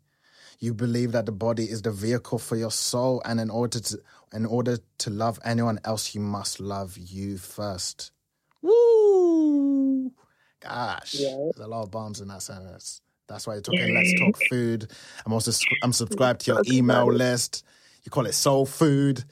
You 0.61 0.73
believe 0.73 1.11
that 1.11 1.27
the 1.27 1.33
body 1.33 1.65
is 1.65 1.83
the 1.83 1.91
vehicle 1.91 2.39
for 2.39 2.55
your 2.55 2.71
soul, 2.71 3.21
and 3.25 3.41
in 3.41 3.51
order 3.51 3.81
to 3.81 3.99
in 4.33 4.47
order 4.47 4.79
to 4.99 5.11
love 5.11 5.41
anyone 5.45 5.81
else, 5.85 6.15
you 6.15 6.21
must 6.21 6.61
love 6.61 6.97
you 6.97 7.37
first. 7.37 8.13
Woo! 8.63 10.13
Gosh, 10.61 11.17
yeah. 11.19 11.31
there's 11.31 11.67
a 11.67 11.67
lot 11.67 11.83
of 11.83 11.91
bombs 11.91 12.21
in 12.21 12.29
that 12.29 12.43
sentence. 12.43 13.01
That's 13.27 13.45
why 13.45 13.55
you're 13.55 13.63
talking 13.63 13.93
Let's 13.93 14.21
Talk 14.21 14.41
Food. 14.49 14.89
I'm 15.27 15.33
also 15.33 15.51
I'm 15.83 15.93
subscribed 16.03 16.43
to 16.43 16.53
your 16.53 16.63
email 16.71 17.13
list. 17.13 17.65
You 18.05 18.11
call 18.13 18.27
it 18.27 18.35
Soul 18.35 18.67
Food. 18.67 19.19
You 19.19 19.25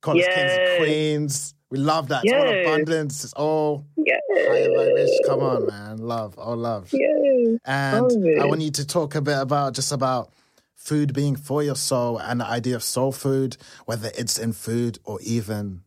call 0.00 0.16
yes. 0.16 0.26
it 0.26 0.34
Kings 0.34 0.52
and 0.58 0.78
Queens. 0.78 1.54
We 1.70 1.78
love 1.78 2.08
that. 2.08 2.24
It's 2.24 2.32
yes. 2.32 2.46
all 2.46 2.60
abundance. 2.74 3.24
It's 3.24 3.32
all 3.34 3.86
yes. 3.96 4.20
higher 4.30 4.68
vibration. 4.74 5.18
Come 5.26 5.40
on, 5.40 5.66
man. 5.66 5.98
Love. 5.98 6.34
Oh, 6.38 6.54
love. 6.54 6.90
Yes. 6.92 7.58
And 7.64 8.40
I 8.40 8.46
want 8.46 8.62
you 8.62 8.70
to 8.70 8.86
talk 8.86 9.14
a 9.14 9.20
bit 9.20 9.38
about 9.38 9.74
just 9.74 9.92
about 9.92 10.32
food 10.74 11.12
being 11.12 11.36
for 11.36 11.62
your 11.62 11.74
soul 11.74 12.18
and 12.18 12.40
the 12.40 12.46
idea 12.46 12.74
of 12.74 12.82
soul 12.82 13.12
food, 13.12 13.58
whether 13.84 14.10
it's 14.16 14.38
in 14.38 14.52
food 14.52 14.98
or 15.04 15.20
even 15.22 15.82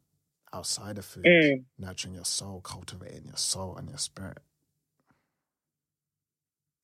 outside 0.54 0.98
of 0.98 1.06
food, 1.06 1.26
mm. 1.26 1.64
nurturing 1.80 2.14
your 2.14 2.26
soul, 2.26 2.62
cultivating 2.62 3.26
your 3.26 3.38
soul 3.38 3.76
and 3.78 3.90
your 3.90 3.98
spirit. 3.98 4.40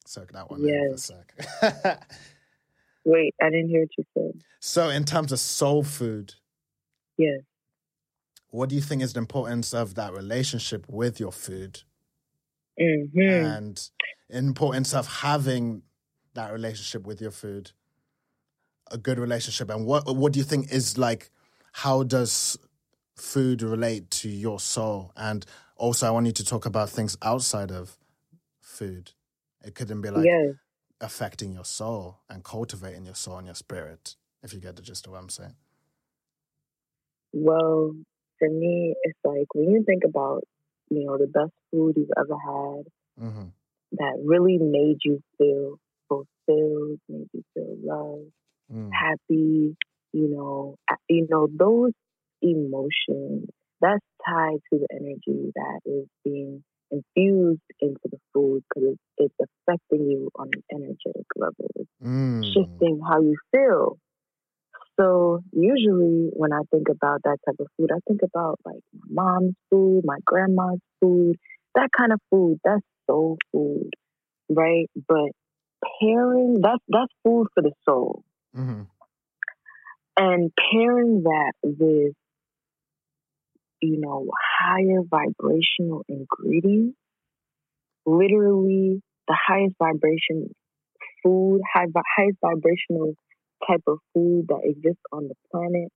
Soak 0.06 0.32
that 0.32 0.50
one 0.50 0.64
yes. 0.64 0.72
in 0.72 0.88
for 0.88 1.66
a 1.66 1.72
sec. 1.84 2.08
Wait, 3.06 3.36
I 3.42 3.50
didn't 3.50 3.70
hear 3.70 3.82
what 3.82 3.90
you 3.98 4.04
said. 4.14 4.42
So, 4.60 4.90
in 4.90 5.04
terms 5.04 5.32
of 5.32 5.40
soul 5.40 5.84
food, 5.84 6.34
yes. 7.18 7.42
What 8.50 8.70
do 8.70 8.76
you 8.76 8.82
think 8.82 9.02
is 9.02 9.14
the 9.14 9.20
importance 9.20 9.74
of 9.74 9.96
that 9.96 10.14
relationship 10.14 10.86
with 10.88 11.20
your 11.20 11.32
food? 11.32 11.82
Mm-hmm. 12.80 13.46
And 13.46 13.90
importance 14.30 14.94
of 14.94 15.08
having 15.08 15.84
that 16.34 16.52
relationship 16.52 17.06
with 17.06 17.20
your 17.20 17.32
food, 17.32 17.72
a 18.92 18.98
good 18.98 19.20
relationship. 19.20 19.70
And 19.70 19.86
what 19.86 20.16
what 20.16 20.34
do 20.34 20.40
you 20.40 20.46
think 20.46 20.72
is 20.72 20.98
like? 20.98 21.30
How 21.74 22.04
does 22.04 22.58
food 23.16 23.62
relate 23.62 24.10
to 24.12 24.30
your 24.30 24.60
soul? 24.60 25.12
And 25.16 25.46
also, 25.76 26.08
I 26.08 26.12
want 26.12 26.26
you 26.26 26.32
to 26.34 26.46
talk 26.46 26.66
about 26.66 26.90
things 26.90 27.18
outside 27.22 27.72
of 27.72 27.98
food. 28.62 29.12
It 29.64 29.76
couldn't 29.76 30.02
be 30.02 30.10
like 30.10 30.26
yes. 30.26 30.56
affecting 31.02 31.54
your 31.54 31.66
soul 31.66 32.20
and 32.30 32.44
cultivating 32.44 33.06
your 33.06 33.16
soul 33.16 33.38
and 33.38 33.48
your 33.48 33.56
spirit, 33.56 34.16
if 34.42 34.54
you 34.54 34.60
get 34.60 34.76
the 34.76 34.82
gist 34.82 35.06
of 35.06 35.14
what 35.14 35.20
I'm 35.20 35.30
saying. 35.30 35.56
Well, 37.34 37.96
for 38.40 38.50
me, 38.50 38.96
it's 39.04 39.20
like 39.24 39.48
when 39.54 39.72
you 39.72 39.84
think 39.86 40.04
about, 40.04 40.44
you 40.90 41.06
know, 41.06 41.18
the 41.18 41.28
best 41.28 41.52
food 41.72 41.96
you've 41.98 42.10
ever 42.18 42.36
had 42.36 43.24
mm-hmm. 43.24 43.48
that 43.94 44.14
really 44.24 44.58
made 44.58 44.98
you 45.04 45.22
feel 45.38 45.80
fulfilled, 46.08 47.00
made 47.10 47.28
you 47.34 47.44
feel 47.54 47.76
loved, 47.84 48.32
mm. 48.72 48.90
happy, 48.94 49.76
you 50.14 50.28
know, 50.30 50.76
you 51.10 51.28
know, 51.30 51.48
those 51.52 51.92
emotions, 52.42 53.50
that's 53.82 54.04
tied 54.26 54.60
to 54.72 54.80
the 54.80 54.88
energy 54.92 55.52
that 55.56 55.80
is 55.86 56.08
being 56.24 56.64
infused 56.90 57.62
into 57.80 58.00
the 58.06 58.18
food 58.34 58.64
because 58.70 58.96
it's, 59.18 59.34
it's, 59.40 59.50
affecting 59.68 60.10
you 60.10 60.30
on 60.36 60.50
an 60.54 60.64
energetic 60.72 61.26
level. 61.36 61.70
It's 61.76 61.90
mm. 62.04 62.44
shifting 62.54 63.02
how 63.06 63.22
you 63.22 63.36
feel. 63.52 64.00
So 65.00 65.42
usually 65.52 66.30
when 66.34 66.54
I 66.54 66.62
think 66.72 66.90
about 66.90 67.22
that 67.24 67.38
type 67.46 67.56
of 67.60 67.68
food, 67.78 67.92
I 67.92 68.00
think 68.08 68.22
about 68.24 68.60
like 68.66 68.82
my 68.94 69.24
mom's 69.24 69.56
food, 69.70 70.02
my 70.04 70.18
grandma's 70.26 70.80
food, 71.00 71.36
that 71.76 71.90
kind 71.96 72.12
of 72.12 72.20
food. 72.32 72.60
That's 72.64 72.82
soul 73.10 73.38
food, 73.52 73.92
right? 74.50 74.90
But 75.08 75.32
pairing 76.02 76.62
that's 76.62 76.84
that's 76.88 77.14
food 77.24 77.48
for 77.54 77.62
the 77.62 77.72
soul, 77.86 78.24
mm-hmm. 78.56 78.84
and 80.18 80.52
pairing 80.72 81.24
that 81.24 81.54
with 81.64 82.14
you 83.82 84.00
know, 84.00 84.28
higher 84.60 85.02
vibrational 85.10 86.04
ingredients. 86.08 86.98
Literally, 88.06 89.02
the 89.28 89.38
highest 89.48 89.76
vibration 89.78 90.50
food, 91.24 91.62
high, 91.74 91.86
highest 92.16 92.38
vibrational 92.42 93.14
type 93.66 93.84
of 93.88 94.00
food 94.14 94.48
that 94.50 94.62
exists 94.64 95.02
on 95.12 95.28
the 95.28 95.36
planet. 95.52 95.90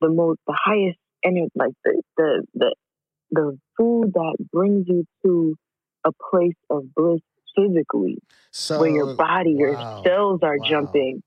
The 0.00 0.08
most, 0.08 0.38
the 0.46 0.56
highest, 0.58 0.98
energy, 1.24 1.50
like 1.54 1.72
the 1.84 2.02
the 2.16 2.46
the 2.54 2.74
the 3.30 3.58
food 3.76 4.12
that 4.14 4.36
brings 4.52 4.86
you 4.88 5.04
to 5.24 5.56
a 6.04 6.10
place 6.30 6.56
of 6.70 6.84
bliss 6.94 7.20
physically, 7.54 8.18
so, 8.50 8.78
where 8.78 8.90
your 8.90 9.14
body, 9.14 9.50
wow, 9.50 9.58
your 9.58 10.02
cells 10.06 10.40
are 10.42 10.56
wow. 10.58 10.64
jumping. 10.68 11.22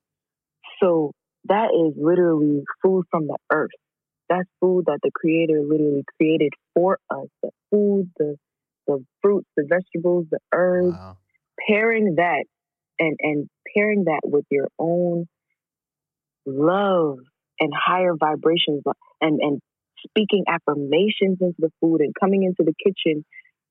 So 0.82 1.12
that 1.46 1.70
is 1.74 1.94
literally 2.02 2.64
food 2.82 3.06
from 3.12 3.28
the 3.28 3.38
earth 3.52 3.70
that's 4.30 4.50
food 4.60 4.86
that 4.88 5.00
the 5.04 5.12
creator 5.14 5.62
literally 5.62 6.04
created 6.18 6.54
for 6.74 6.98
us. 7.10 7.28
The 7.42 7.52
food, 7.72 8.10
the 8.18 8.36
the 8.88 9.04
fruits, 9.22 9.48
the 9.56 9.66
vegetables, 9.68 10.26
the 10.32 10.40
herbs. 10.54 10.98
Wow. 10.98 11.18
Pairing 11.68 12.16
that 12.16 12.46
and 13.00 13.18
and 13.22 13.50
pairing 13.76 14.06
that 14.06 14.22
with 14.24 14.46
your 14.50 14.68
own 14.80 15.28
love 16.46 17.18
and 17.60 17.72
higher 17.74 18.14
vibrations 18.20 18.84
and 19.22 19.40
and 19.42 19.62
speaking 20.08 20.44
affirmations 20.48 21.38
into 21.40 21.56
the 21.60 21.72
food 21.80 22.02
and 22.02 22.14
coming 22.20 22.44
into 22.44 22.64
the 22.64 22.74
kitchen 22.84 23.24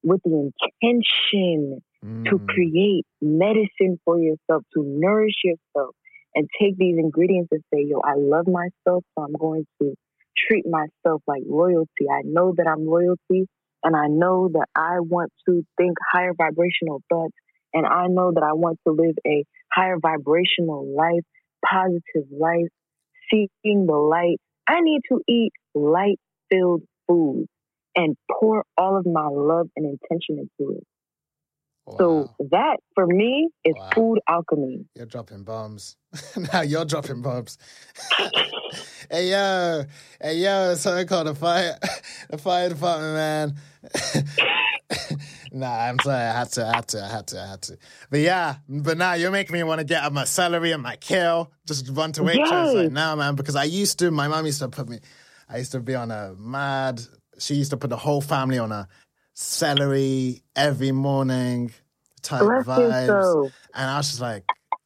with 0.03 0.21
the 0.25 0.51
intention 0.83 1.81
mm. 2.05 2.25
to 2.29 2.39
create 2.49 3.05
medicine 3.21 3.99
for 4.05 4.19
yourself, 4.19 4.65
to 4.75 4.83
nourish 4.83 5.35
yourself, 5.45 5.95
and 6.35 6.49
take 6.61 6.77
these 6.77 6.97
ingredients 6.99 7.51
and 7.53 7.63
say, 7.73 7.85
yo, 7.87 8.01
I 8.01 8.15
love 8.17 8.47
myself, 8.47 9.05
so 9.15 9.25
I'm 9.25 9.35
going 9.39 9.67
to 9.81 9.95
treat 10.37 10.65
myself 10.67 11.23
like 11.27 11.43
royalty. 11.47 12.09
I 12.11 12.23
know 12.25 12.55
that 12.57 12.67
I'm 12.67 12.89
royalty 12.89 13.47
and 13.85 13.97
I 13.97 14.07
know 14.09 14.49
that 14.53 14.67
I 14.75 15.01
want 15.01 15.33
to 15.49 15.65
think 15.77 15.97
higher 16.11 16.33
vibrational 16.37 17.03
thoughts 17.11 17.35
and 17.75 17.87
I 17.87 18.07
know 18.09 18.33
that 18.35 18.43
I 18.43 18.53
want 18.53 18.79
to 18.87 18.93
live 18.93 19.17
a 19.27 19.45
higher 19.73 19.99
vibrational 20.01 20.95
life, 20.95 21.25
positive 21.69 22.31
life, 22.31 22.69
seeking 23.31 23.87
the 23.87 23.97
light. 23.97 24.39
I 24.69 24.81
need 24.81 25.01
to 25.11 25.21
eat 25.29 25.53
light 25.75 26.19
filled 26.51 26.83
food 27.09 27.47
and 27.97 28.17
pour 28.31 28.65
all 28.77 28.97
of 28.97 29.07
my 29.07 29.29
love 29.29 29.69
and 29.77 29.87
intention 29.87 30.39
into 30.39 30.73
it. 30.73 30.85
Wow. 31.85 31.97
So 31.99 32.31
that 32.51 32.77
for 32.95 33.07
me 33.07 33.49
is 33.65 33.75
wow. 33.77 33.91
food 33.95 34.21
alchemy. 34.29 34.87
You're 34.95 35.07
dropping 35.07 35.43
bombs. 35.43 35.97
now 36.53 36.61
you're 36.61 36.85
dropping 36.85 37.23
bombs. 37.23 37.59
hey 39.11 39.31
yo, 39.31 39.85
hey 40.21 40.37
yo, 40.37 40.75
something 40.77 41.07
called 41.09 41.27
the 41.27 41.35
fire, 41.35 41.77
the 42.31 42.39
fire 42.39 42.69
department, 42.69 43.15
man. 43.15 43.57
Nah, 45.53 45.89
I'm 45.89 45.99
sorry, 46.01 46.17
I 46.17 46.33
had 46.33 46.51
to, 46.53 46.67
I 46.67 46.75
had 46.75 46.89
to, 46.89 47.03
I 47.03 47.09
had 47.09 47.27
to, 47.29 47.41
I 47.41 47.47
had 47.47 47.63
to. 47.63 47.79
But 48.11 48.21
yeah, 48.21 48.57
but 48.69 48.99
now 48.99 49.15
you're 49.15 49.31
making 49.31 49.53
me 49.53 49.63
want 49.63 49.79
to 49.79 49.85
get 49.85 50.13
my 50.13 50.25
celery 50.25 50.73
and 50.73 50.83
my 50.83 50.97
kale, 50.97 51.53
just 51.67 51.89
run 51.91 52.13
to 52.13 52.23
Waitrose 52.23 52.75
right 52.75 52.93
now, 52.93 53.15
man. 53.15 53.35
Because 53.35 53.57
I 53.57 53.65
used 53.65 53.99
to, 54.01 54.11
my 54.11 54.29
mom 54.29 54.47
used 54.47 54.61
to 54.61 54.69
put 54.69 54.89
me, 54.89 54.99
I 55.49 55.59
used 55.59 55.73
to 55.73 55.81
be 55.81 55.95
on 55.95 56.11
a 56.11 56.35
mad. 56.39 57.03
She 57.39 57.55
used 57.55 57.71
to 57.71 57.77
put 57.77 57.91
the 57.91 57.97
whole 57.97 58.21
family 58.21 58.59
on 58.59 58.73
a 58.73 58.89
celery 59.35 60.43
every 60.57 60.93
morning 60.93 61.73
type 62.23 62.43
Bless 62.43 62.67
vibes. 62.67 63.51
And 63.75 63.91
I 63.91 63.97
was 63.97 64.09
just 64.09 64.21
like, 64.21 64.45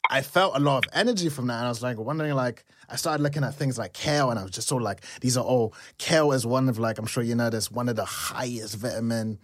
I 0.08 0.22
felt 0.22 0.56
a 0.56 0.60
lot 0.60 0.86
of 0.86 0.92
energy 0.94 1.28
from 1.28 1.48
that, 1.48 1.56
and 1.56 1.66
I 1.66 1.68
was 1.68 1.82
like 1.82 1.98
wondering, 1.98 2.34
like 2.34 2.64
I 2.88 2.96
started 2.96 3.22
looking 3.22 3.42
at 3.44 3.54
things 3.54 3.76
like 3.76 3.92
kale, 3.92 4.30
and 4.30 4.38
I 4.38 4.42
was 4.42 4.52
just 4.52 4.68
sort 4.68 4.82
of 4.82 4.84
like, 4.84 5.02
these 5.20 5.36
are 5.36 5.44
all 5.44 5.74
kale 5.98 6.32
is 6.32 6.46
one 6.46 6.68
of 6.68 6.78
like 6.78 6.98
I'm 6.98 7.06
sure 7.06 7.22
you 7.22 7.34
know 7.34 7.50
this 7.50 7.70
one 7.70 7.88
of 7.88 7.96
the 7.96 8.04
highest 8.04 8.76
vitamin 8.76 9.38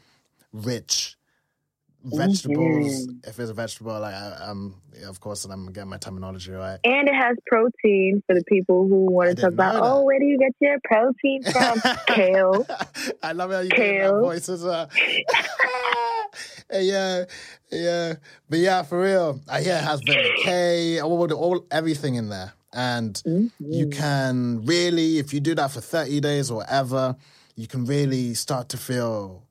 rich 0.52 1.16
vegetables. 2.04 3.06
Mhm. 3.06 3.28
If 3.28 3.38
it's 3.38 3.50
a 3.50 3.54
vegetable, 3.54 3.98
like 4.00 4.14
I, 4.14 4.32
um, 4.48 4.74
yeah, 4.98 5.08
of 5.08 5.20
course, 5.20 5.44
and 5.44 5.52
I'm 5.52 5.72
getting 5.72 5.90
my 5.90 5.98
terminology 5.98 6.50
right. 6.52 6.78
And 6.84 7.08
it 7.08 7.14
has 7.14 7.36
protein 7.46 8.22
for 8.26 8.34
the 8.34 8.42
people 8.48 8.88
who 8.88 9.06
want 9.10 9.30
to 9.36 9.40
talk 9.42 9.52
about, 9.52 9.74
that. 9.74 9.82
oh, 9.82 10.02
where 10.02 10.18
do 10.18 10.24
you 10.26 10.38
get 10.38 10.52
your 10.60 10.78
protein 10.84 11.42
from? 11.52 11.80
Kale. 12.08 12.66
I 13.22 13.32
love 13.32 13.52
how 13.52 13.60
you 13.60 13.70
do 13.70 13.76
that 13.76 14.18
voice 14.20 14.48
as 14.48 14.64
well. 14.64 14.88
yeah, 16.72 17.24
yeah, 17.70 18.14
but 18.48 18.58
yeah, 18.58 18.82
for 18.82 19.00
real. 19.00 19.40
I 19.48 19.62
hear 19.62 19.76
it 19.76 19.84
has 19.84 20.00
vitamin 20.00 20.32
K, 20.42 21.00
all, 21.00 21.32
all 21.32 21.66
everything 21.70 22.16
in 22.16 22.28
there, 22.30 22.52
and 22.72 23.22
you 23.24 23.86
Mhm. 23.86 23.92
can 23.92 24.64
really, 24.66 25.18
if 25.18 25.32
you 25.32 25.40
do 25.40 25.54
that 25.54 25.70
for 25.70 25.80
thirty 25.80 26.20
days 26.20 26.50
or 26.50 26.64
ever, 26.68 27.16
you 27.54 27.66
can 27.68 27.84
really 27.84 28.34
start 28.34 28.68
to 28.70 28.76
feel 28.76 29.46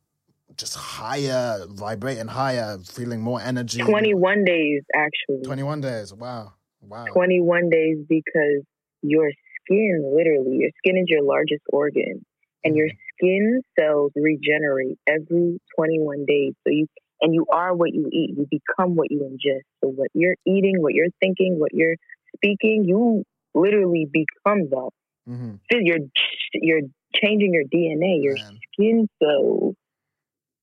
just 0.61 0.75
higher, 0.75 1.65
vibrating 1.67 2.27
higher, 2.27 2.77
feeling 2.85 3.19
more 3.19 3.41
energy. 3.41 3.81
21 3.81 4.45
days, 4.45 4.83
actually. 4.95 5.41
Twenty-one 5.43 5.81
days. 5.81 6.13
Wow, 6.13 6.53
wow. 6.81 7.05
21 7.11 7.69
days 7.69 7.97
because 8.07 8.63
your 9.01 9.31
skin, 9.65 10.13
literally, 10.15 10.57
your 10.57 10.69
skin 10.77 10.97
is 10.97 11.05
your 11.07 11.23
largest 11.23 11.63
organ, 11.73 12.23
and 12.63 12.77
your 12.77 12.89
skin 13.17 13.61
cells 13.77 14.11
regenerate 14.15 14.99
every 15.07 15.59
21 15.75 16.25
days. 16.25 16.53
So 16.63 16.71
you 16.71 16.85
and 17.21 17.33
you 17.33 17.45
are 17.51 17.75
what 17.75 17.91
you 17.91 18.07
eat. 18.11 18.31
You 18.37 18.47
become 18.49 18.95
what 18.95 19.09
you 19.11 19.19
ingest. 19.19 19.65
So 19.83 19.89
what 19.89 20.09
you're 20.13 20.35
eating, 20.45 20.75
what 20.81 20.93
you're 20.93 21.13
thinking, 21.19 21.59
what 21.59 21.73
you're 21.73 21.95
speaking, 22.35 22.85
you 22.85 23.23
literally 23.55 24.07
become 24.11 24.69
that. 24.69 24.89
hmm 25.25 25.53
You're 25.71 26.05
you're 26.53 26.81
changing 27.15 27.53
your 27.53 27.63
DNA, 27.63 28.23
your 28.23 28.35
Man. 28.35 28.59
skin 28.73 29.07
cells. 29.21 29.75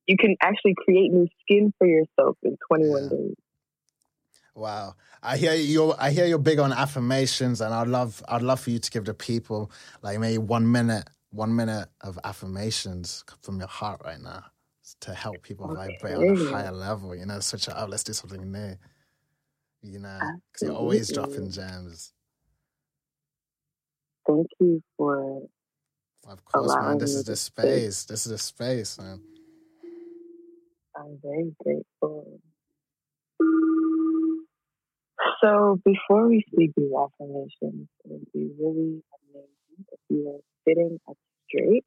You 0.08 0.16
can 0.18 0.36
actually 0.42 0.74
create 0.76 1.12
new 1.12 1.28
skin 1.42 1.72
for 1.78 1.86
yourself 1.86 2.38
in 2.44 2.58
21 2.70 3.04
Yeah. 3.04 3.10
days. 3.10 3.34
Wow. 4.54 4.96
I 5.22 5.38
hear 5.38 5.54
you 5.54 5.94
I 5.98 6.10
hear 6.10 6.26
you're 6.26 6.38
big 6.38 6.58
on 6.60 6.72
affirmations 6.72 7.60
and 7.62 7.74
I'd 7.74 7.88
love 7.88 8.22
I'd 8.28 8.42
love 8.42 8.60
for 8.60 8.70
you 8.70 8.80
to 8.80 8.90
give 8.92 9.06
the 9.06 9.14
people 9.14 9.72
like 10.02 10.18
maybe 10.20 10.38
one 10.38 10.70
minute 10.70 11.08
one 11.30 11.56
minute 11.56 11.88
of 12.02 12.18
affirmations 12.24 13.24
from 13.42 13.60
your 13.60 13.68
heart 13.68 14.02
right 14.04 14.20
now 14.20 14.44
to 15.02 15.14
help 15.14 15.42
people 15.42 15.68
vibrate 15.68 16.16
on 16.16 16.28
a 16.28 16.34
higher 16.34 16.72
level, 16.72 17.14
you 17.14 17.26
know, 17.26 17.40
switch 17.40 17.68
it 17.68 17.74
up, 17.74 17.90
let's 17.90 18.04
do 18.04 18.12
something 18.14 18.50
new. 18.52 18.76
You 19.82 20.00
know, 20.00 20.32
because 20.52 20.62
you're 20.64 20.74
always 20.74 21.12
dropping 21.12 21.50
gems. 21.50 22.12
Thank 24.28 24.48
you 24.60 24.82
for 24.96 25.42
Of 26.28 26.44
course, 26.44 26.74
man. 26.80 26.98
This 26.98 27.14
is 27.14 27.24
the 27.24 27.36
space. 27.36 28.04
This 28.04 28.26
is 28.26 28.32
the 28.32 28.38
space, 28.38 28.98
man. 28.98 29.20
I'm 30.98 31.18
very 31.22 31.54
grateful. 31.62 32.40
So 35.42 35.78
before 35.84 36.28
we 36.28 36.44
speak 36.52 36.72
these 36.76 36.90
affirmations, 36.92 37.88
it 38.04 38.06
would 38.06 38.26
be 38.32 38.50
really 38.58 39.02
amazing 39.14 39.86
if 39.92 40.00
you 40.08 40.28
are 40.28 40.40
sitting 40.66 40.98
up 41.08 41.16
straight 41.46 41.84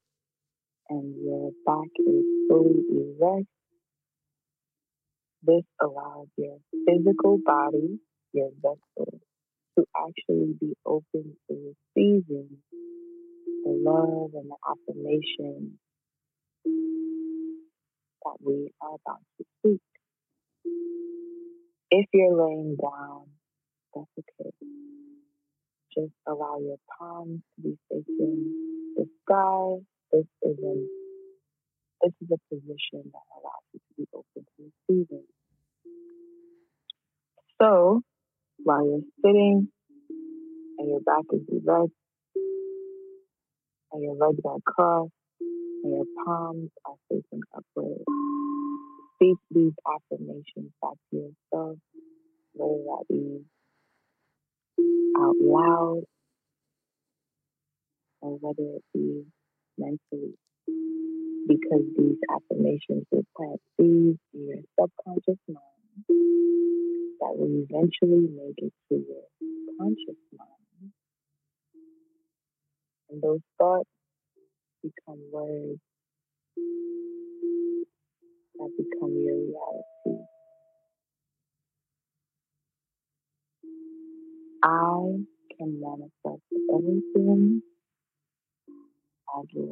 and 0.89 1.15
your 1.23 1.51
back 1.65 1.89
is 1.99 2.23
fully 2.49 2.81
erect. 2.91 3.47
This 5.43 5.63
allows 5.81 6.27
your 6.37 6.59
physical 6.87 7.39
body, 7.43 7.99
your 8.33 8.51
vessel, 8.61 9.19
to 9.77 9.85
actually 10.07 10.53
be 10.59 10.73
open 10.85 11.35
to 11.49 11.75
receiving 11.95 12.57
the 13.47 13.71
love 13.71 14.31
and 14.35 14.51
the 14.51 14.57
affirmation 14.69 15.79
that 18.23 18.37
we 18.41 18.71
are 18.81 18.95
about 19.05 19.21
to 19.37 19.45
speak. 19.59 19.81
If 21.91 22.00
you're 22.13 22.35
laying 22.35 22.77
down, 22.81 23.27
that's 23.93 24.07
okay. 24.19 24.51
Just 25.93 26.13
allow 26.27 26.59
your 26.59 26.77
palms 26.97 27.41
to 27.55 27.61
be 27.61 27.77
facing 27.89 28.95
the 28.95 29.05
sky. 29.23 29.83
This 30.11 30.25
is 30.43 30.57
this 32.01 32.13
is 32.21 32.29
a 32.31 32.39
position 32.49 33.11
that 33.13 33.25
allows 33.35 33.65
you 33.73 33.79
to 33.79 33.93
be 33.97 34.07
open 34.13 34.45
to 34.57 34.71
receiving. 34.89 35.25
So 37.61 38.01
while 38.63 38.85
you're 38.85 39.01
sitting 39.23 39.67
and 40.79 40.89
your 40.89 41.01
back 41.01 41.25
is 41.31 41.41
erect 41.51 41.91
and 43.91 44.01
your 44.01 44.15
legs 44.15 44.41
are 44.45 44.57
crossed 44.65 45.11
and 45.83 45.93
your 45.93 46.05
palms 46.25 46.71
are 46.85 46.95
facing 47.09 47.41
upward, 47.55 48.01
speak 49.15 49.37
these 49.51 49.73
affirmations 49.85 50.71
back 50.81 50.97
loud 55.51 56.03
or 58.21 58.37
whether 58.39 58.77
it 58.77 58.83
be 58.93 59.25
mentally. 59.77 60.35
Because 61.47 61.83
these 61.97 62.17
affirmations 62.29 63.05
will 63.11 63.25
plant 63.35 63.59
seeds 63.77 64.19
in 64.33 64.47
your 64.47 64.63
subconscious 64.79 65.39
mind 65.49 66.05
that 67.19 67.33
will 67.35 67.65
eventually 67.69 68.29
make 68.29 68.57
it 68.57 68.73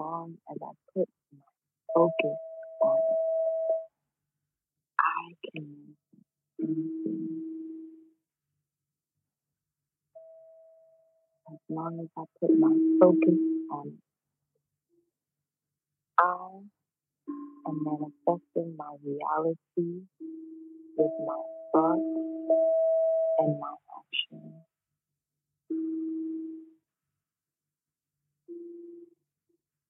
long 0.10 0.36
as 0.52 0.58
I 0.64 0.72
put 0.96 1.10
my 1.34 1.40
focus 1.96 2.38
on 2.82 2.98
it. 2.98 3.20
I 5.00 5.34
can 5.52 5.96
as 11.52 11.60
long 11.70 12.00
as 12.02 12.08
I 12.18 12.24
put 12.40 12.60
my 12.60 12.76
focus 13.02 13.40
on 13.72 13.88
it. 13.88 14.04
I 16.20 16.60
am 17.70 17.78
manifesting 17.84 18.76
my 18.78 18.96
reality 19.06 20.04
with 20.98 21.12
my 21.28 21.42
thoughts 21.74 22.02
and 23.40 23.60
my 23.60 23.76
actions. 24.00 24.59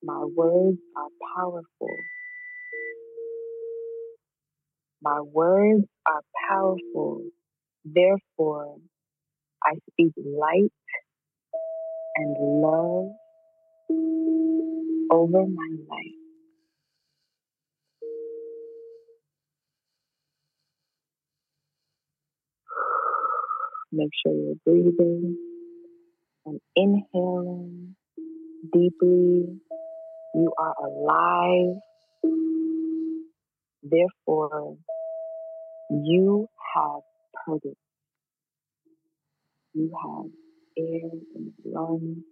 My 0.01 0.23
words 0.23 0.77
are 0.95 1.09
powerful. 1.35 1.97
My 5.01 5.19
words 5.21 5.85
are 6.05 6.21
powerful. 6.49 7.23
Therefore, 7.83 8.77
I 9.63 9.73
speak 9.91 10.13
light 10.17 10.71
and 12.15 12.38
love 12.39 13.12
over 15.12 15.45
my 15.47 15.69
life. 15.89 16.19
Make 23.91 24.12
sure 24.25 24.33
you're 24.33 24.55
breathing 24.65 25.38
and 26.45 26.59
inhaling 26.75 27.95
deeply. 28.73 29.59
You 30.33 30.53
are 30.57 30.75
alive. 30.85 31.81
Therefore, 33.83 34.77
you 35.89 36.47
have 36.75 37.01
purpose. 37.45 37.75
You 39.73 39.91
have 40.03 40.31
air 40.77 41.11
in 41.35 41.53
your 41.63 41.81
lungs. 41.81 42.23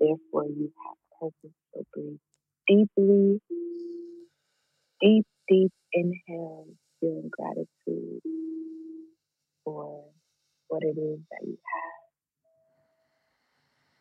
Therefore, 0.00 0.46
you 0.46 0.72
have 0.84 0.98
purpose. 1.20 1.56
So 1.74 1.84
breathe 1.94 2.18
deeply. 2.68 3.40
Deep, 5.00 5.26
deep 5.48 5.72
inhale, 5.92 6.66
feeling 7.00 7.30
gratitude 7.30 8.22
for 9.64 10.04
what 10.68 10.82
it 10.82 10.98
is 10.98 11.20
that 11.30 11.46
you 11.46 11.58
have. 11.74 11.92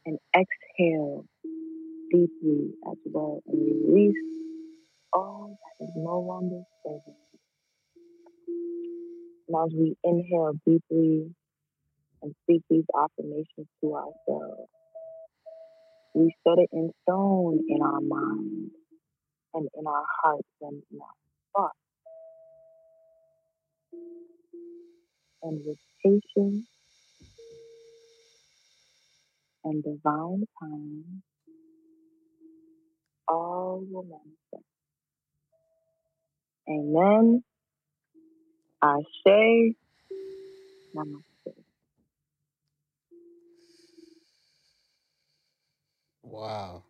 And 0.06 0.20
exhale 0.36 1.26
deeply 2.12 2.74
as 2.92 2.98
well 3.06 3.42
and 3.48 3.88
release 3.88 4.16
all 5.14 5.58
that 5.80 5.86
is 5.86 5.92
no 5.96 6.20
longer 6.20 6.62
serving. 6.84 7.16
And 9.48 9.58
as 9.58 9.74
we 9.78 9.96
inhale 10.04 10.54
deeply, 10.66 11.34
and 12.22 12.36
speak 12.44 12.62
these 12.70 12.86
affirmations 12.96 13.68
to 13.82 13.96
ourselves. 13.96 14.70
We 16.14 16.34
set 16.48 16.60
it 16.60 16.70
in 16.72 16.92
stone 17.04 17.60
in 17.70 17.82
our 17.82 18.02
mind 18.02 18.72
and 19.54 19.70
in 19.78 19.88
our 19.88 20.06
hearts 20.22 20.48
and 20.62 20.82
in 20.92 21.00
our 21.00 21.16
thoughts. 21.56 21.78
And 25.44 25.62
with 25.66 25.78
patience 26.04 26.68
and 29.64 29.84
divine 29.84 30.46
time, 30.62 31.24
all 33.28 33.84
will 33.90 34.04
manifest. 34.04 34.68
Amen. 36.70 37.44
Ashe. 38.84 39.76
Namaste. 40.96 41.56
Wow. 46.24 46.84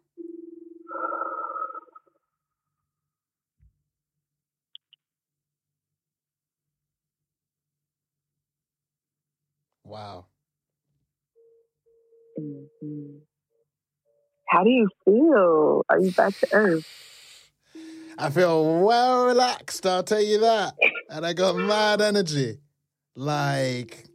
Wow. 9.85 10.25
Mm-hmm. 12.39 13.30
How 14.51 14.65
do 14.65 14.69
you 14.69 14.89
feel? 15.05 15.83
Are 15.89 15.99
you 15.99 16.11
back 16.11 16.37
to 16.41 16.47
earth? 16.51 16.83
I 18.17 18.29
feel 18.29 18.83
well 18.83 19.25
relaxed, 19.25 19.85
I'll 19.85 20.03
tell 20.03 20.21
you 20.21 20.41
that. 20.41 20.73
And 21.09 21.25
I 21.25 21.31
got 21.31 21.55
mad 21.55 22.01
energy. 22.01 22.59
Like 23.15 24.05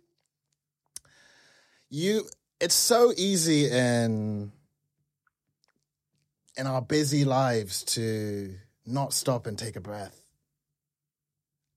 you 1.88 2.25
it's 2.61 2.75
so 2.75 3.12
easy 3.16 3.70
in 3.70 4.53
in 6.59 6.66
our 6.66 6.83
busy 6.83 7.25
lives 7.25 7.83
to 7.85 8.55
not 8.87 9.14
stop 9.14 9.46
and 9.46 9.59
take 9.59 9.77
a 9.77 9.81
breath. 9.81 10.20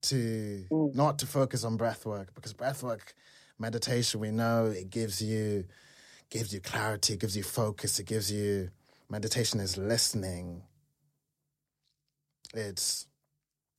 To 0.02 0.64
Mm. 0.70 0.94
not 0.94 1.18
to 1.20 1.26
focus 1.26 1.64
on 1.64 1.78
breath 1.78 2.04
work 2.04 2.34
because 2.34 2.52
breath 2.52 2.82
work 2.82 3.14
meditation 3.58 4.20
we 4.20 4.30
know 4.30 4.66
it 4.66 4.90
gives 4.90 5.22
you 5.22 5.64
gives 6.30 6.54
you 6.54 6.60
clarity, 6.60 7.16
gives 7.16 7.36
you 7.36 7.42
focus, 7.42 7.98
it 8.00 8.06
gives 8.06 8.32
you 8.32 8.70
meditation 9.10 9.60
is 9.60 9.76
listening. 9.78 10.62
It's 12.54 13.06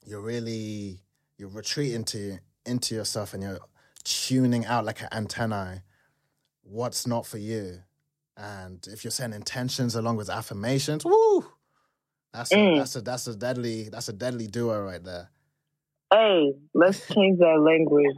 you're 0.05 0.21
really 0.21 0.99
you're 1.37 1.49
retreating 1.49 2.03
to 2.05 2.39
into 2.65 2.95
yourself 2.95 3.33
and 3.33 3.43
you're 3.43 3.59
tuning 4.03 4.65
out 4.65 4.85
like 4.85 5.01
an 5.01 5.09
antenna 5.11 5.83
what's 6.63 7.07
not 7.07 7.25
for 7.25 7.37
you. 7.37 7.79
And 8.37 8.85
if 8.91 9.03
you're 9.03 9.11
saying 9.11 9.33
intentions 9.33 9.95
along 9.95 10.17
with 10.17 10.29
affirmations, 10.29 11.05
woo! 11.05 11.45
That's 12.33 12.55
a, 12.55 12.57
Mm. 12.57 12.75
that's 12.75 12.95
a 12.95 13.01
that's 13.01 13.27
a 13.27 13.35
deadly 13.35 13.89
that's 13.89 14.09
a 14.09 14.13
deadly 14.13 14.47
duo 14.47 14.81
right 14.83 15.03
there. 15.03 15.29
Hey, 16.13 16.53
let's 16.73 17.07
change 17.07 17.39
that 17.39 17.59
language. 17.61 18.15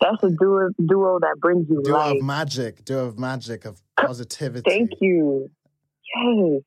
That's 0.00 0.22
a 0.22 0.30
duo 0.30 0.68
duo 0.86 1.18
that 1.20 1.36
brings 1.40 1.66
you 1.68 1.82
Duo 1.82 1.94
life. 1.96 2.16
of 2.16 2.22
magic, 2.22 2.84
duo 2.84 3.06
of 3.06 3.18
magic 3.18 3.64
of 3.64 3.80
positivity. 3.98 4.68
Thank 4.68 4.90
you. 5.00 5.50
Yes. 6.16 6.62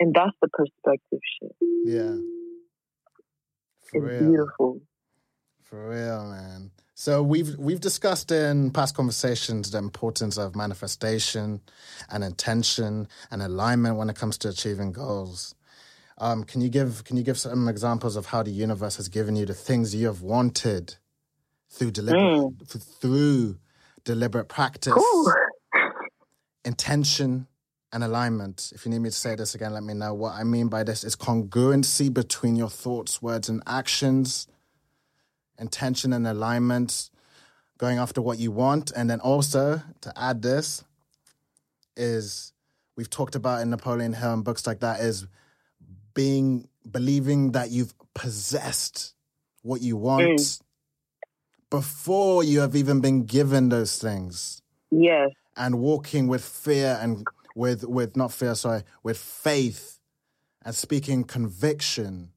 And 0.00 0.14
that's 0.14 0.32
the 0.40 0.48
perspective 0.48 1.20
shift. 1.40 1.54
Yeah. 1.84 2.16
For 3.90 4.06
It's 4.08 4.20
real. 4.22 4.30
beautiful. 4.30 4.80
For 5.62 5.88
real, 5.90 6.24
man. 6.30 6.70
So 6.94 7.22
we've 7.22 7.56
we've 7.58 7.80
discussed 7.80 8.30
in 8.30 8.70
past 8.70 8.94
conversations 8.94 9.70
the 9.70 9.78
importance 9.78 10.38
of 10.38 10.54
manifestation 10.54 11.60
and 12.10 12.22
intention 12.22 13.08
and 13.30 13.42
alignment 13.42 13.96
when 13.96 14.08
it 14.10 14.16
comes 14.16 14.38
to 14.38 14.48
achieving 14.48 14.92
goals. 14.92 15.54
Um, 16.22 16.44
can 16.44 16.60
you 16.60 16.68
give 16.68 17.02
can 17.02 17.16
you 17.16 17.24
give 17.24 17.36
some 17.36 17.66
examples 17.66 18.14
of 18.14 18.26
how 18.26 18.44
the 18.44 18.52
universe 18.52 18.96
has 18.96 19.08
given 19.08 19.34
you 19.34 19.44
the 19.44 19.54
things 19.54 19.92
you 19.92 20.06
have 20.06 20.22
wanted 20.22 20.94
through 21.68 21.90
deliberate 21.90 22.68
th- 22.70 22.84
through 23.00 23.58
deliberate 24.04 24.48
practice, 24.48 24.94
Ooh. 24.96 25.34
intention, 26.64 27.48
and 27.92 28.04
alignment? 28.04 28.70
If 28.72 28.84
you 28.86 28.92
need 28.92 29.00
me 29.00 29.08
to 29.08 29.16
say 29.16 29.34
this 29.34 29.56
again, 29.56 29.72
let 29.72 29.82
me 29.82 29.94
know. 29.94 30.14
What 30.14 30.34
I 30.34 30.44
mean 30.44 30.68
by 30.68 30.84
this 30.84 31.02
is 31.02 31.16
congruency 31.16 32.14
between 32.14 32.54
your 32.54 32.70
thoughts, 32.70 33.20
words, 33.20 33.48
and 33.48 33.60
actions 33.66 34.46
intention 35.58 36.12
and 36.12 36.26
alignment, 36.26 37.10
going 37.78 37.98
after 37.98 38.22
what 38.22 38.38
you 38.38 38.52
want. 38.52 38.92
And 38.94 39.10
then 39.10 39.18
also 39.18 39.82
to 40.02 40.12
add 40.16 40.42
this 40.42 40.84
is 41.96 42.52
we've 42.96 43.10
talked 43.10 43.34
about 43.34 43.60
in 43.60 43.70
Napoleon 43.70 44.12
Hill 44.12 44.34
and 44.34 44.44
books 44.44 44.68
like 44.68 44.80
that 44.80 45.00
is 45.00 45.26
being 46.14 46.68
believing 46.90 47.52
that 47.52 47.70
you've 47.70 47.94
possessed 48.14 49.14
what 49.62 49.80
you 49.80 49.96
want 49.96 50.40
Mm. 50.40 50.60
before 51.70 52.44
you 52.44 52.60
have 52.60 52.76
even 52.76 53.00
been 53.00 53.24
given 53.24 53.68
those 53.68 53.98
things 53.98 54.62
Yes. 54.90 55.30
and 55.56 55.78
walking 55.80 56.26
with 56.28 56.44
fear 56.44 56.98
and 57.00 57.26
with 57.54 57.84
with 57.84 58.16
not 58.16 58.32
fear 58.32 58.54
sorry 58.54 58.82
with 59.02 59.18
faith 59.18 59.98
and 60.64 60.74
speaking 60.74 61.24
conviction 61.24 62.32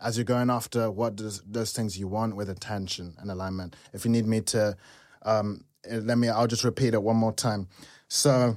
as 0.00 0.16
you're 0.18 0.24
going 0.24 0.50
after 0.50 0.90
what 0.90 1.16
does 1.16 1.42
those 1.46 1.72
things 1.72 1.98
you 1.98 2.08
want 2.08 2.36
with 2.36 2.48
attention 2.50 3.14
and 3.18 3.30
alignment 3.30 3.76
if 3.92 4.04
you 4.04 4.10
need 4.10 4.26
me 4.26 4.40
to 4.40 4.76
um 5.22 5.64
eh, 5.88 6.00
let 6.02 6.18
me 6.18 6.28
i'll 6.28 6.46
just 6.46 6.64
repeat 6.64 6.94
it 6.94 7.02
one 7.02 7.16
more 7.16 7.32
time 7.32 7.68
so 8.08 8.56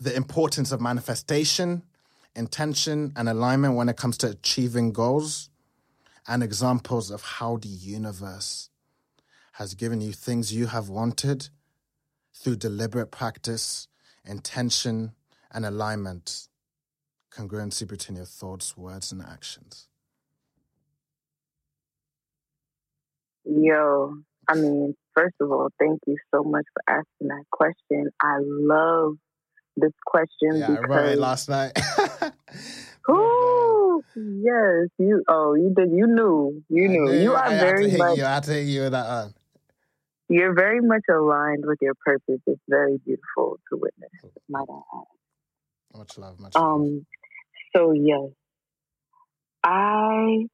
the 0.00 0.14
importance 0.14 0.72
of 0.72 0.80
manifestation 0.80 1.82
intention 2.36 3.12
and 3.16 3.28
alignment 3.28 3.74
when 3.74 3.88
it 3.88 3.96
comes 3.96 4.18
to 4.18 4.28
achieving 4.28 4.92
goals 4.92 5.48
and 6.28 6.42
examples 6.42 7.10
of 7.10 7.22
how 7.22 7.56
the 7.56 7.68
universe 7.68 8.68
has 9.52 9.74
given 9.74 10.00
you 10.00 10.12
things 10.12 10.52
you 10.52 10.66
have 10.66 10.88
wanted 10.88 11.48
through 12.34 12.56
deliberate 12.56 13.10
practice, 13.10 13.88
intention, 14.24 15.12
and 15.50 15.64
alignment, 15.64 16.48
congruency 17.30 17.88
between 17.88 18.16
your 18.16 18.26
thoughts, 18.26 18.76
words, 18.76 19.12
and 19.12 19.22
actions. 19.22 19.88
Yo, 23.44 24.18
I 24.48 24.56
mean, 24.56 24.94
first 25.14 25.36
of 25.40 25.50
all, 25.50 25.68
thank 25.78 26.00
you 26.06 26.16
so 26.34 26.42
much 26.42 26.64
for 26.74 26.82
asking 26.86 27.28
that 27.28 27.44
question. 27.50 28.10
I 28.20 28.36
love 28.40 29.14
this 29.76 29.92
question 30.06 30.58
Yeah, 30.58 30.68
I 30.68 30.80
because 30.80 30.88
wrote 30.88 31.12
it 31.12 31.18
last 31.18 31.48
night. 31.48 31.72
Ooh, 33.10 34.02
yes, 34.14 34.88
you. 34.98 35.22
Oh, 35.28 35.54
you 35.54 35.72
did. 35.76 35.90
You 35.92 36.06
knew. 36.06 36.62
You 36.68 36.88
knew. 36.88 37.12
You 37.12 37.34
I 37.34 37.46
are 37.46 37.50
had 37.50 37.60
very 37.60 37.84
to 37.84 37.90
hit 37.90 37.98
much. 37.98 38.16
you. 38.16 38.24
I 38.24 38.34
had 38.34 38.42
to 38.44 38.52
hit 38.52 38.66
you 38.66 38.80
with 38.82 38.92
that 38.92 39.06
on. 39.06 39.34
You're 40.28 40.54
very 40.54 40.80
much 40.80 41.02
aligned 41.08 41.64
with 41.66 41.78
your 41.80 41.94
purpose. 42.04 42.40
It's 42.46 42.60
very 42.68 42.98
beautiful 43.04 43.58
to 43.70 43.76
witness. 43.78 44.10
Might 44.48 44.66
I 44.68 44.80
add? 44.98 45.98
Much 45.98 46.18
love, 46.18 46.40
much 46.40 46.54
love. 46.56 46.64
Um. 46.64 47.06
So 47.76 47.92
yes, 47.92 48.30
I 49.62 50.46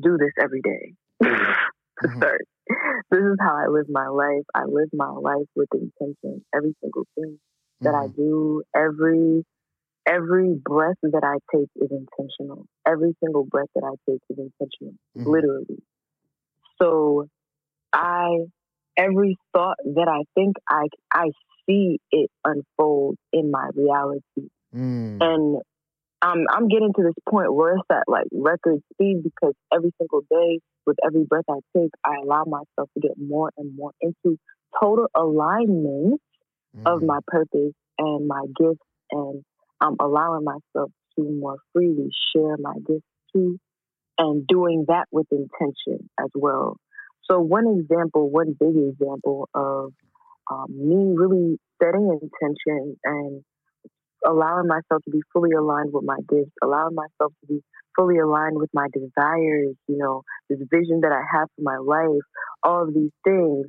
do 0.00 0.16
this 0.18 0.32
every 0.42 0.60
day. 0.62 0.94
to 1.22 2.08
Mhm. 2.08 2.16
start, 2.16 2.42
this 3.10 3.20
is 3.20 3.36
how 3.40 3.56
I 3.56 3.68
live 3.68 3.86
my 3.88 4.08
life. 4.08 4.44
I 4.54 4.64
live 4.64 4.88
my 4.92 5.08
life 5.10 5.46
with 5.54 5.68
intention. 5.72 6.44
Every 6.54 6.74
single 6.82 7.06
thing 7.14 7.38
that 7.80 7.94
I 7.94 8.08
Mhm. 8.08 8.16
do, 8.16 8.62
every 8.74 9.44
every 10.08 10.54
breath 10.54 10.98
that 11.02 11.24
I 11.24 11.38
take 11.52 11.68
is 11.76 11.90
intentional. 11.90 12.66
Every 12.86 13.16
single 13.20 13.44
breath 13.44 13.68
that 13.74 13.82
I 13.84 13.94
take 14.08 14.20
is 14.30 14.38
intentional, 14.38 14.94
Mhm. 15.16 15.26
literally. 15.26 15.82
So 16.80 17.26
I 17.92 18.46
every 18.96 19.36
thought 19.52 19.78
that 19.84 20.08
I 20.08 20.22
think 20.34 20.56
I 20.68 20.86
I 21.12 21.30
see 21.66 22.00
it 22.12 22.30
unfold 22.44 23.16
in 23.32 23.50
my 23.50 23.68
reality. 23.74 24.48
Mm. 24.72 25.18
And 25.20 25.62
I'm 26.22 26.46
I'm 26.50 26.68
getting 26.68 26.92
to 26.94 27.02
this 27.02 27.14
point 27.28 27.52
where 27.54 27.74
it's 27.74 27.84
at 27.90 28.04
like 28.08 28.26
record 28.32 28.80
speed 28.92 29.22
because 29.22 29.54
every 29.72 29.92
single 29.98 30.22
day 30.30 30.60
with 30.86 30.96
every 31.04 31.24
breath 31.24 31.44
I 31.50 31.58
take, 31.76 31.90
I 32.04 32.16
allow 32.22 32.44
myself 32.44 32.88
to 32.94 33.00
get 33.00 33.12
more 33.18 33.50
and 33.56 33.74
more 33.76 33.92
into 34.00 34.38
total 34.80 35.08
alignment 35.14 36.20
of 36.84 37.00
Mm. 37.00 37.06
my 37.06 37.18
purpose 37.26 37.74
and 37.98 38.26
my 38.28 38.44
gifts 38.58 38.86
and 39.10 39.44
I'm 39.80 39.96
allowing 40.00 40.44
myself 40.44 40.90
to 41.16 41.22
more 41.22 41.56
freely 41.72 42.10
share 42.34 42.56
my 42.58 42.74
gifts 42.86 43.06
too 43.32 43.58
and 44.18 44.46
doing 44.46 44.84
that 44.88 45.06
with 45.10 45.26
intention 45.30 46.08
as 46.18 46.30
well. 46.34 46.78
So 47.24 47.40
one 47.40 47.66
example, 47.78 48.30
one 48.30 48.56
big 48.58 48.76
example 48.76 49.48
of 49.54 49.92
um, 50.50 50.66
me 50.70 51.14
really 51.16 51.58
setting 51.82 52.08
intention 52.22 52.96
and 53.04 53.42
allowing 54.26 54.66
myself 54.68 55.02
to 55.04 55.10
be 55.10 55.20
fully 55.32 55.52
aligned 55.52 55.92
with 55.92 56.04
my 56.04 56.18
gifts, 56.28 56.52
allowing 56.62 56.94
myself 56.94 57.32
to 57.40 57.46
be 57.48 57.60
fully 57.96 58.18
aligned 58.18 58.56
with 58.58 58.70
my 58.72 58.86
desires, 58.92 59.74
you 59.88 59.96
know, 59.98 60.22
this 60.48 60.58
vision 60.70 61.00
that 61.02 61.12
I 61.12 61.22
have 61.36 61.48
for 61.56 61.62
my 61.62 61.78
life, 61.78 62.22
all 62.62 62.82
of 62.84 62.94
these 62.94 63.10
things. 63.24 63.66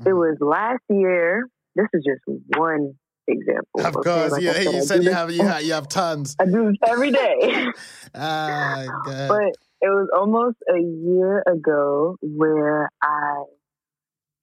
Mm-hmm. 0.00 0.08
It 0.08 0.12
was 0.12 0.36
last 0.40 0.82
year. 0.88 1.46
This 1.74 1.86
is 1.92 2.04
just 2.04 2.40
one 2.56 2.94
example. 3.26 3.80
Of 3.80 3.96
okay? 3.96 4.10
course, 4.10 4.32
like 4.32 4.42
yeah. 4.42 4.52
Said, 4.52 4.74
you 4.74 4.82
said 4.82 5.04
you 5.04 5.12
have, 5.12 5.30
you 5.30 5.42
have 5.42 5.62
you 5.64 5.72
have 5.72 5.88
tons. 5.88 6.36
I 6.38 6.44
do 6.44 6.66
this 6.66 6.76
every 6.86 7.10
day. 7.10 7.66
ah, 8.14 8.84
God. 9.04 9.28
But 9.28 9.52
it 9.80 9.88
was 9.88 10.08
almost 10.16 10.56
a 10.68 10.80
year 10.80 11.42
ago 11.46 12.16
where 12.22 12.88
I 13.02 13.44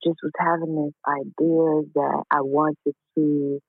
just 0.03 0.17
was 0.23 0.31
having 0.37 0.75
this 0.75 0.93
idea 1.07 1.91
that 1.95 2.23
I 2.31 2.41
wanted 2.41 2.93
to 3.15 3.59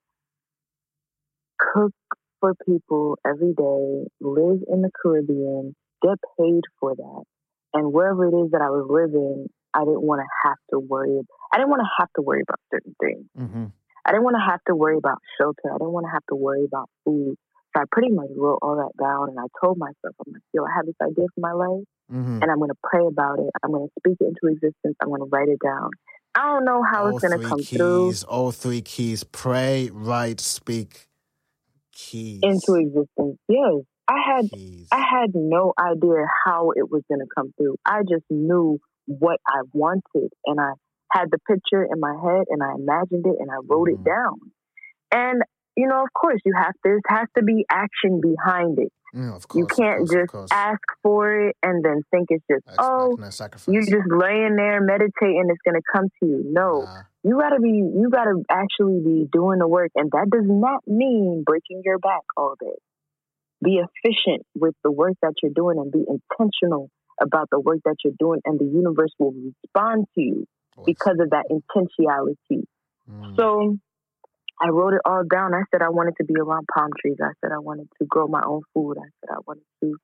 cook 1.58 1.92
for 2.40 2.54
people 2.66 3.18
every 3.26 3.54
day, 3.54 4.06
live 4.20 4.60
in 4.68 4.82
the 4.82 4.90
Caribbean, 5.00 5.74
get 6.02 6.18
paid 6.38 6.62
for 6.80 6.94
that. 6.94 7.22
And 7.74 7.92
wherever 7.92 8.26
it 8.26 8.44
is 8.44 8.50
that 8.50 8.60
I 8.60 8.70
was 8.70 8.86
living, 8.90 9.48
I 9.74 9.80
didn't 9.80 10.02
want 10.02 10.20
to 10.20 10.48
have 10.48 10.58
to 10.70 10.78
worry. 10.78 11.20
I 11.52 11.56
didn't 11.56 11.70
want 11.70 11.80
to 11.80 11.90
have 11.98 12.08
to 12.16 12.22
worry 12.22 12.42
about 12.42 12.60
certain 12.70 12.94
things. 13.00 13.26
Mm-hmm. 13.38 13.66
I 14.04 14.10
didn't 14.10 14.24
want 14.24 14.36
to 14.36 14.50
have 14.50 14.60
to 14.66 14.74
worry 14.74 14.96
about 14.96 15.18
shelter. 15.38 15.70
I 15.70 15.78
didn't 15.78 15.92
want 15.92 16.06
to 16.06 16.12
have 16.12 16.26
to 16.28 16.34
worry 16.34 16.64
about 16.64 16.90
food. 17.04 17.36
So 17.74 17.82
I 17.82 17.84
pretty 17.90 18.12
much 18.12 18.28
wrote 18.36 18.58
all 18.60 18.76
that 18.76 18.92
down 19.02 19.30
and 19.30 19.38
I 19.38 19.44
told 19.64 19.78
myself, 19.78 20.14
I'm 20.26 20.32
like, 20.32 20.42
yo, 20.52 20.64
I 20.64 20.68
have 20.76 20.84
this 20.84 20.96
idea 21.00 21.24
for 21.34 21.40
my 21.40 21.52
life 21.52 21.84
mm-hmm. 22.12 22.42
and 22.42 22.50
I'm 22.50 22.58
going 22.58 22.70
to 22.70 22.76
pray 22.84 23.06
about 23.06 23.38
it. 23.38 23.50
I'm 23.62 23.70
going 23.70 23.88
to 23.88 23.92
speak 24.00 24.18
it 24.20 24.24
into 24.24 24.52
existence. 24.52 24.96
I'm 25.00 25.08
going 25.08 25.22
to 25.22 25.28
write 25.32 25.48
it 25.48 25.58
down. 25.64 25.90
I 26.34 26.52
don't 26.52 26.64
know 26.64 26.82
how 26.82 27.06
all 27.06 27.16
it's 27.16 27.26
going 27.26 27.40
to 27.40 27.48
come 27.48 27.58
keys, 27.58 27.70
through. 27.70 28.12
All 28.28 28.52
three 28.52 28.82
keys 28.82 29.24
pray, 29.24 29.90
write, 29.92 30.40
speak. 30.40 31.08
Keys. 31.92 32.40
Into 32.42 32.74
existence. 32.74 33.38
Yes. 33.48 33.84
I 34.08 34.18
had 34.26 34.50
keys. 34.50 34.88
I 34.90 34.98
had 34.98 35.30
no 35.34 35.72
idea 35.78 36.26
how 36.44 36.72
it 36.72 36.90
was 36.90 37.02
going 37.08 37.20
to 37.20 37.26
come 37.34 37.54
through. 37.56 37.76
I 37.86 38.00
just 38.02 38.24
knew 38.28 38.80
what 39.06 39.40
I 39.46 39.62
wanted 39.72 40.30
and 40.46 40.60
I 40.60 40.72
had 41.12 41.30
the 41.30 41.38
picture 41.46 41.84
in 41.84 42.00
my 42.00 42.14
head 42.22 42.44
and 42.48 42.62
I 42.62 42.74
imagined 42.74 43.26
it 43.26 43.36
and 43.38 43.50
I 43.50 43.56
wrote 43.66 43.88
mm. 43.88 43.94
it 43.94 44.04
down. 44.04 44.38
And 45.12 45.42
you 45.76 45.88
know, 45.88 46.02
of 46.02 46.12
course, 46.12 46.40
you 46.44 46.52
have 46.56 46.74
there 46.84 47.00
has 47.08 47.28
to 47.36 47.42
be 47.42 47.64
action 47.70 48.20
behind 48.20 48.78
it. 48.78 48.92
Yeah, 49.14 49.32
course, 49.32 49.46
you 49.54 49.66
can't 49.66 50.08
course, 50.08 50.48
just 50.50 50.52
ask 50.52 50.80
for 51.02 51.48
it 51.48 51.56
and 51.62 51.84
then 51.84 52.00
think 52.10 52.28
it's 52.30 52.44
just 52.50 52.64
oh 52.78 53.14
you're 53.68 53.82
just 53.82 54.08
laying 54.10 54.56
there 54.56 54.80
meditating 54.80 55.48
it's 55.50 55.60
going 55.64 55.74
to 55.74 55.82
come 55.92 56.08
to 56.20 56.26
you. 56.26 56.42
No, 56.46 56.82
nah. 56.82 57.02
you 57.22 57.38
got 57.38 57.50
to 57.50 57.60
be 57.60 57.70
you 57.70 58.08
got 58.10 58.24
to 58.24 58.42
actually 58.50 59.00
be 59.04 59.28
doing 59.30 59.58
the 59.58 59.68
work, 59.68 59.90
and 59.96 60.10
that 60.12 60.28
does 60.30 60.46
not 60.46 60.80
mean 60.86 61.42
breaking 61.44 61.82
your 61.84 61.98
back 61.98 62.22
all 62.36 62.54
day. 62.58 62.78
Be 63.62 63.80
efficient 63.80 64.44
with 64.54 64.74
the 64.82 64.90
work 64.90 65.14
that 65.22 65.34
you're 65.42 65.52
doing 65.54 65.78
and 65.78 65.92
be 65.92 66.04
intentional 66.08 66.90
about 67.22 67.48
the 67.50 67.60
work 67.60 67.78
that 67.84 67.96
you're 68.04 68.14
doing, 68.18 68.40
and 68.44 68.58
the 68.58 68.64
universe 68.64 69.12
will 69.18 69.32
respond 69.32 70.06
to 70.14 70.20
you 70.20 70.46
because 70.84 71.16
of 71.20 71.30
that 71.30 71.44
intentionality. 71.50 72.64
Mm. 73.10 73.36
So 73.36 73.78
I 74.60 74.68
wrote 74.68 74.94
it 74.94 75.00
all 75.04 75.22
down. 75.28 75.54
I 75.54 75.62
said 75.70 75.82
I 75.82 75.90
wanted 75.90 76.14
to 76.18 76.24
be 76.24 76.34
around 76.38 76.66
palm 76.72 76.90
trees. 77.00 77.16
I 77.22 77.32
said 77.40 77.52
I 77.52 77.58
wanted 77.58 77.88
to 78.00 78.06
grow 78.06 78.28
my 78.28 78.42
own 78.46 78.62
food. 78.74 78.96
I 78.98 79.08
said 79.20 79.34
I 79.34 79.40
wanted 79.46 79.64
to 79.82 79.96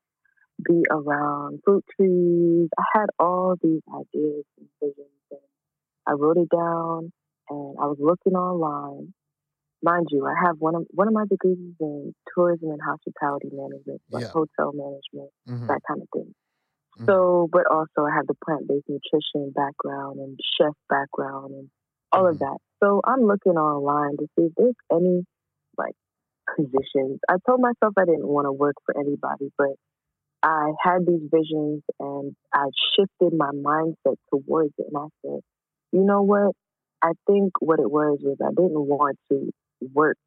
be 0.65 0.83
around 0.91 1.61
fruit 1.65 1.85
trees. 1.97 2.69
I 2.79 2.83
had 2.95 3.07
all 3.19 3.55
these 3.63 3.83
ideas 3.89 4.45
and 4.59 4.69
visions. 4.81 5.09
And 5.31 5.41
I 6.07 6.13
wrote 6.13 6.39
it 6.39 6.49
down 6.51 7.13
and 7.51 7.77
I 7.81 7.87
was 7.87 7.99
looking 8.01 8.35
online. 8.35 9.15
Mind 9.81 10.09
you, 10.11 10.27
I 10.27 10.35
have 10.45 10.57
one 10.59 10.75
of 10.75 10.87
one 10.91 11.07
of 11.07 11.15
my 11.15 11.25
degrees 11.31 11.57
in 11.79 12.13
tourism 12.35 12.71
and 12.71 12.81
hospitality 12.85 13.51
management, 13.53 14.03
like 14.11 14.25
yeah. 14.25 14.31
hotel 14.31 14.73
management, 14.75 15.31
mm-hmm. 15.49 15.69
that 15.69 15.81
kind 15.87 16.03
of 16.03 16.09
thing. 16.13 16.35
Mm-hmm. 16.99 17.07
So, 17.07 17.49
but 17.53 17.63
also 17.71 18.07
I 18.07 18.15
have 18.15 18.27
the 18.27 18.35
plant 18.45 18.67
based 18.67 18.89
nutrition 18.89 19.53
background 19.55 20.19
and 20.19 20.39
chef 20.59 20.75
background 20.89 21.55
and 21.55 21.71
all 22.13 22.25
mm-hmm. 22.25 22.33
of 22.33 22.39
that. 22.41 22.59
So 22.83 23.01
I'm 23.05 23.23
looking 23.23 23.53
online 23.57 24.17
to 24.19 24.27
see 24.37 24.47
if 24.47 24.53
there's 24.57 24.75
any 24.93 25.25
like 25.77 25.95
positions. 26.57 27.21
I 27.29 27.37
told 27.47 27.61
myself 27.61 27.95
I 27.97 28.05
didn't 28.05 28.27
want 28.27 28.47
to 28.47 28.53
work 28.53 28.77
for 28.85 28.99
anybody, 28.99 29.53
but 29.57 29.75
I 30.43 30.73
had 30.83 31.07
these 31.07 31.29
visions 31.31 31.83
and 32.01 32.35
I 32.53 32.67
shifted 32.97 33.37
my 33.37 33.51
mindset 33.51 34.17
towards 34.31 34.73
it. 34.79 34.87
And 34.93 34.97
I 34.97 35.07
said, 35.23 35.41
you 35.93 36.05
know 36.05 36.23
what? 36.23 36.53
I 37.03 37.13
think 37.27 37.53
what 37.61 37.79
it 37.79 37.91
was 37.91 38.19
was 38.23 38.39
I 38.43 38.51
didn't 38.51 38.87
want 38.87 39.19
to 39.31 39.51
work 39.95 40.19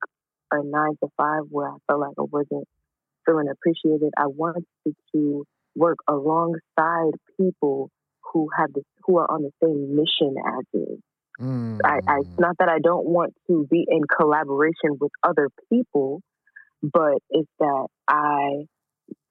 a 0.52 0.64
nine 0.64 0.96
to 1.04 1.10
five 1.18 1.44
where 1.50 1.68
I 1.68 1.76
felt 1.88 2.00
like 2.00 2.16
I 2.18 2.24
wasn't 2.24 2.66
feeling 3.26 3.48
appreciated. 3.50 4.12
I 4.18 4.28
wanted 4.28 4.66
to 5.14 5.46
work 5.76 5.98
alongside 6.08 7.14
people 7.38 7.90
who 8.34 8.50
have 8.58 8.74
this, 8.74 8.84
who 9.06 9.18
are 9.18 9.30
on 9.30 9.44
the 9.44 9.52
same 9.64 9.96
mission 9.96 10.36
as 10.46 10.66
me. 10.74 10.98
Mm. 11.40 11.80
I, 11.84 12.00
I, 12.08 12.20
it's 12.20 12.40
not 12.40 12.56
that 12.60 12.70
I 12.70 12.80
don't 12.80 13.08
want 13.08 13.34
to 13.48 13.68
be 13.70 13.86
in 13.88 14.02
collaboration 14.18 14.98
with 15.00 15.12
other 15.24 15.50
people, 15.72 16.22
but 16.82 17.18
it's 17.30 17.50
that 17.60 17.88
I 18.08 18.66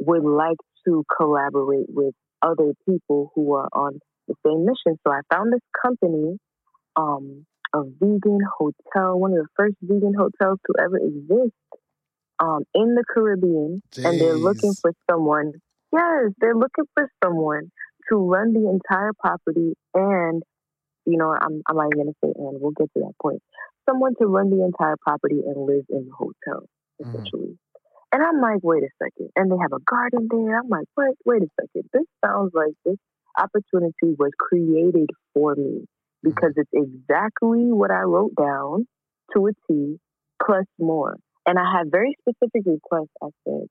would 0.00 0.24
like 0.24 0.56
to 0.86 1.04
collaborate 1.16 1.86
with 1.88 2.14
other 2.42 2.72
people 2.88 3.30
who 3.34 3.54
are 3.54 3.68
on 3.72 4.00
the 4.28 4.34
same 4.46 4.64
mission. 4.64 4.98
So 5.06 5.12
I 5.12 5.20
found 5.32 5.52
this 5.52 5.60
company, 5.84 6.38
um, 6.96 7.46
a 7.74 7.82
vegan 7.84 8.40
hotel, 8.58 9.18
one 9.18 9.32
of 9.32 9.38
the 9.38 9.46
first 9.56 9.76
vegan 9.82 10.14
hotels 10.14 10.58
to 10.66 10.82
ever 10.82 10.98
exist 10.98 11.54
um, 12.40 12.64
in 12.74 12.94
the 12.94 13.04
Caribbean, 13.12 13.82
Jeez. 13.92 14.04
and 14.04 14.20
they're 14.20 14.38
looking 14.38 14.74
for 14.80 14.92
someone. 15.10 15.52
Yes, 15.92 16.32
they're 16.38 16.54
looking 16.54 16.84
for 16.94 17.10
someone 17.24 17.70
to 18.10 18.16
run 18.16 18.52
the 18.52 18.68
entire 18.68 19.12
property 19.20 19.74
and 19.94 20.42
you 21.06 21.16
know, 21.16 21.30
I'm, 21.30 21.62
I'm 21.68 21.76
not 21.76 21.88
even 21.92 22.04
going 22.04 22.14
to 22.14 22.18
say 22.22 22.32
and. 22.36 22.60
We'll 22.60 22.72
get 22.72 22.92
to 22.94 23.00
that 23.00 23.14
point. 23.20 23.42
Someone 23.88 24.14
to 24.20 24.26
run 24.26 24.50
the 24.50 24.64
entire 24.64 24.96
property 25.00 25.40
and 25.44 25.66
live 25.66 25.84
in 25.88 26.06
the 26.06 26.12
hotel, 26.12 26.68
mm-hmm. 27.00 27.10
essentially. 27.10 27.48
Mm. 27.48 27.58
And 28.12 28.22
I'm 28.22 28.40
like, 28.40 28.60
wait 28.62 28.82
a 28.82 28.88
second. 29.02 29.30
And 29.36 29.50
they 29.50 29.56
have 29.60 29.72
a 29.72 29.82
garden 29.88 30.28
there. 30.30 30.58
I'm 30.58 30.68
like, 30.68 30.86
what? 30.94 31.14
Wait 31.24 31.42
a 31.42 31.48
second. 31.60 31.88
This 31.92 32.04
sounds 32.24 32.50
like 32.54 32.74
this 32.84 32.98
opportunity 33.38 34.16
was 34.18 34.32
created 34.38 35.08
for 35.32 35.54
me 35.54 35.86
because 36.22 36.52
mm-hmm. 36.52 36.60
it's 36.60 36.90
exactly 36.90 37.70
what 37.70 37.90
I 37.90 38.02
wrote 38.02 38.34
down 38.34 38.86
to 39.34 39.46
a 39.46 39.52
T 39.68 39.96
plus 40.44 40.66
more. 40.78 41.16
And 41.46 41.58
I 41.58 41.78
had 41.78 41.90
very 41.90 42.16
specific 42.20 42.62
requests. 42.66 43.14
I 43.22 43.28
said, 43.44 43.66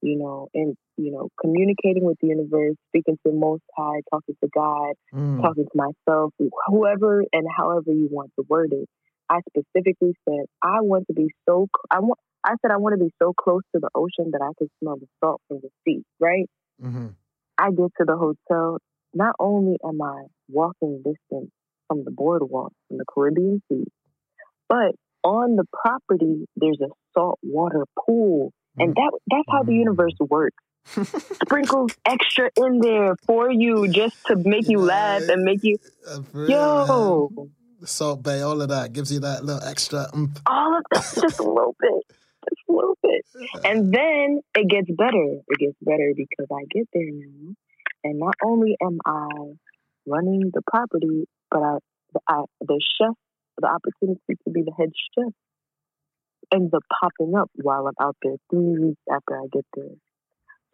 you 0.00 0.16
know, 0.16 0.48
and 0.54 0.76
you 0.96 1.10
know, 1.12 1.28
communicating 1.40 2.04
with 2.04 2.18
the 2.20 2.28
universe, 2.28 2.76
speaking 2.88 3.16
to 3.24 3.32
the 3.32 3.38
Most 3.38 3.62
High, 3.76 4.00
talking 4.10 4.36
to 4.42 4.50
God, 4.54 4.92
mm. 5.14 5.42
talking 5.42 5.64
to 5.64 5.70
myself, 5.74 6.32
whoever 6.66 7.24
and 7.32 7.46
however 7.56 7.92
you 7.92 8.08
want 8.10 8.30
to 8.38 8.44
word 8.48 8.72
it. 8.72 8.88
I 9.30 9.40
specifically 9.48 10.14
said 10.28 10.46
I 10.62 10.80
want 10.80 11.06
to 11.08 11.14
be 11.14 11.28
so. 11.48 11.68
I 11.90 12.00
want. 12.00 12.18
I 12.44 12.54
said 12.62 12.70
I 12.70 12.76
want 12.76 12.98
to 12.98 13.04
be 13.04 13.12
so 13.20 13.32
close 13.34 13.62
to 13.74 13.80
the 13.80 13.90
ocean 13.94 14.30
that 14.32 14.40
I 14.42 14.52
can 14.56 14.68
smell 14.80 14.96
the 14.96 15.06
salt 15.22 15.42
from 15.48 15.60
the 15.62 15.70
sea. 15.84 16.02
Right. 16.20 16.48
Mm-hmm. 16.82 17.08
I 17.58 17.70
get 17.70 17.90
to 17.98 18.04
the 18.06 18.16
hotel. 18.16 18.78
Not 19.12 19.34
only 19.38 19.76
am 19.84 20.00
I 20.00 20.24
walking 20.48 20.98
distance 20.98 21.50
from 21.88 22.04
the 22.04 22.10
boardwalk 22.10 22.72
from 22.86 22.98
the 22.98 23.04
Caribbean 23.12 23.62
Sea, 23.68 23.84
but 24.68 24.94
on 25.24 25.56
the 25.56 25.64
property 25.72 26.46
there's 26.56 26.80
a 26.80 26.88
saltwater 27.14 27.84
pool 28.06 28.52
and 28.80 28.94
that 28.94 29.18
that's 29.30 29.44
how 29.50 29.62
the 29.62 29.74
universe 29.74 30.14
works. 30.20 30.56
Sprinkles 31.44 31.92
extra 32.06 32.50
in 32.56 32.80
there 32.80 33.14
for 33.26 33.50
you 33.50 33.88
just 33.88 34.16
to 34.26 34.36
make 34.36 34.68
you 34.68 34.80
laugh 34.80 35.22
and 35.28 35.42
make 35.44 35.60
you 35.62 35.76
yo. 36.46 37.30
Salt 37.84 38.22
Bae, 38.22 38.40
all 38.40 38.60
of 38.60 38.70
that 38.70 38.92
gives 38.92 39.12
you 39.12 39.20
that 39.20 39.44
little 39.44 39.62
extra. 39.62 40.06
Oomph. 40.16 40.40
All 40.46 40.76
of 40.76 40.84
that, 40.90 41.04
just 41.22 41.38
a 41.38 41.44
little 41.44 41.76
bit, 41.78 42.16
just 42.50 42.68
a 42.68 42.72
little 42.72 42.98
bit, 43.02 43.24
and 43.64 43.92
then 43.92 44.40
it 44.56 44.68
gets 44.68 44.90
better. 44.90 45.38
It 45.46 45.58
gets 45.58 45.76
better 45.80 46.12
because 46.16 46.46
I 46.50 46.64
get 46.70 46.88
there 46.92 47.10
now, 47.12 47.54
and 48.02 48.18
not 48.18 48.34
only 48.44 48.76
am 48.82 48.98
I 49.06 49.28
running 50.06 50.50
the 50.52 50.62
property, 50.68 51.28
but 51.50 51.60
I, 51.60 51.76
I 52.28 52.42
the 52.60 52.80
chef, 52.98 53.14
the 53.58 53.68
opportunity 53.68 54.20
to 54.28 54.50
be 54.50 54.62
the 54.62 54.72
head 54.76 54.90
chef 55.14 55.32
ends 56.52 56.72
up 56.74 56.82
popping 57.00 57.34
up 57.36 57.50
while 57.54 57.86
I'm 57.86 58.06
out 58.06 58.16
there 58.22 58.36
three 58.50 58.78
weeks 58.78 59.02
after 59.10 59.38
I 59.38 59.46
get 59.52 59.66
there. 59.74 59.96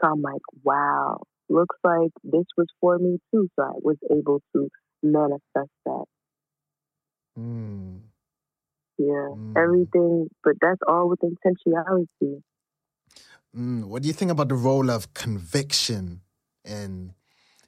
So 0.00 0.08
I'm 0.08 0.22
like, 0.22 0.42
wow, 0.62 1.20
looks 1.48 1.76
like 1.84 2.10
this 2.22 2.46
was 2.56 2.66
for 2.80 2.98
me 2.98 3.18
too. 3.32 3.48
So 3.56 3.64
I 3.64 3.72
was 3.74 3.96
able 4.10 4.40
to 4.54 4.68
manifest 5.02 5.70
that. 5.86 6.04
Mm. 7.38 8.00
Yeah, 8.98 9.34
mm. 9.34 9.56
everything, 9.56 10.28
but 10.42 10.54
that's 10.60 10.80
all 10.86 11.08
with 11.08 11.20
intentionality. 11.20 12.42
Mm. 13.56 13.84
What 13.84 14.02
do 14.02 14.08
you 14.08 14.14
think 14.14 14.30
about 14.30 14.48
the 14.48 14.54
role 14.54 14.90
of 14.90 15.14
conviction 15.14 16.20
in 16.64 17.14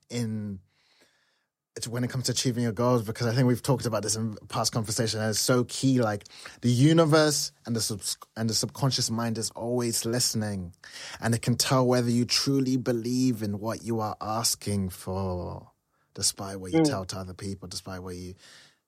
in 0.09 0.61
when 1.89 2.03
it 2.05 2.09
comes 2.11 2.25
to 2.25 2.33
achieving 2.33 2.63
your 2.63 2.73
goals 2.73 3.03
because 3.03 3.27
I 3.27 3.35
think 3.35 3.47
we've 3.47 3.63
talked 3.63 3.85
about 3.85 4.03
this 4.03 4.17
in 4.17 4.35
past 4.49 4.73
conversation 4.73 5.21
and 5.21 5.29
it's 5.31 5.39
so 5.39 5.65
key 5.65 6.01
like 6.01 6.25
the 6.63 6.71
universe 6.71 7.53
and 7.67 7.77
the 7.77 8.17
and 8.35 8.49
the 8.49 8.55
subconscious 8.55 9.11
mind 9.11 9.37
is 9.37 9.51
always 9.51 10.07
listening 10.07 10.73
and 11.21 11.35
it 11.35 11.43
can 11.43 11.55
tell 11.55 11.87
whether 11.87 12.09
you 12.11 12.25
truly 12.25 12.79
believe 12.79 13.43
in 13.43 13.59
what 13.61 13.83
you 13.83 14.01
are 14.01 14.17
asking 14.23 14.89
for 14.89 15.71
despite 16.15 16.59
what 16.61 16.73
you 16.73 16.81
Mm. 16.81 16.89
tell 16.89 17.05
to 17.05 17.19
other 17.19 17.35
people 17.35 17.69
despite 17.69 18.03
what 18.03 18.17
you 18.17 18.35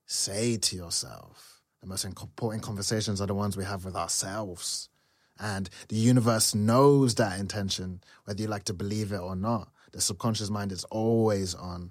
say 0.06 0.56
to 0.56 0.74
yourself 0.74 1.60
the 1.82 1.86
most 1.86 2.04
important 2.06 2.62
conversations 2.62 3.20
are 3.20 3.26
the 3.26 3.34
ones 3.34 3.54
we 3.56 3.64
have 3.64 3.84
with 3.84 3.96
ourselves 3.96 4.88
and 5.38 5.68
the 5.88 5.96
universe 5.96 6.54
knows 6.54 7.16
that 7.16 7.38
intention 7.38 8.00
whether 8.24 8.40
you 8.40 8.48
like 8.48 8.64
to 8.64 8.72
believe 8.72 9.12
it 9.12 9.20
or 9.20 9.36
not 9.36 9.68
the 9.92 10.00
subconscious 10.00 10.48
mind 10.48 10.72
is 10.72 10.84
always 10.84 11.54
on 11.54 11.90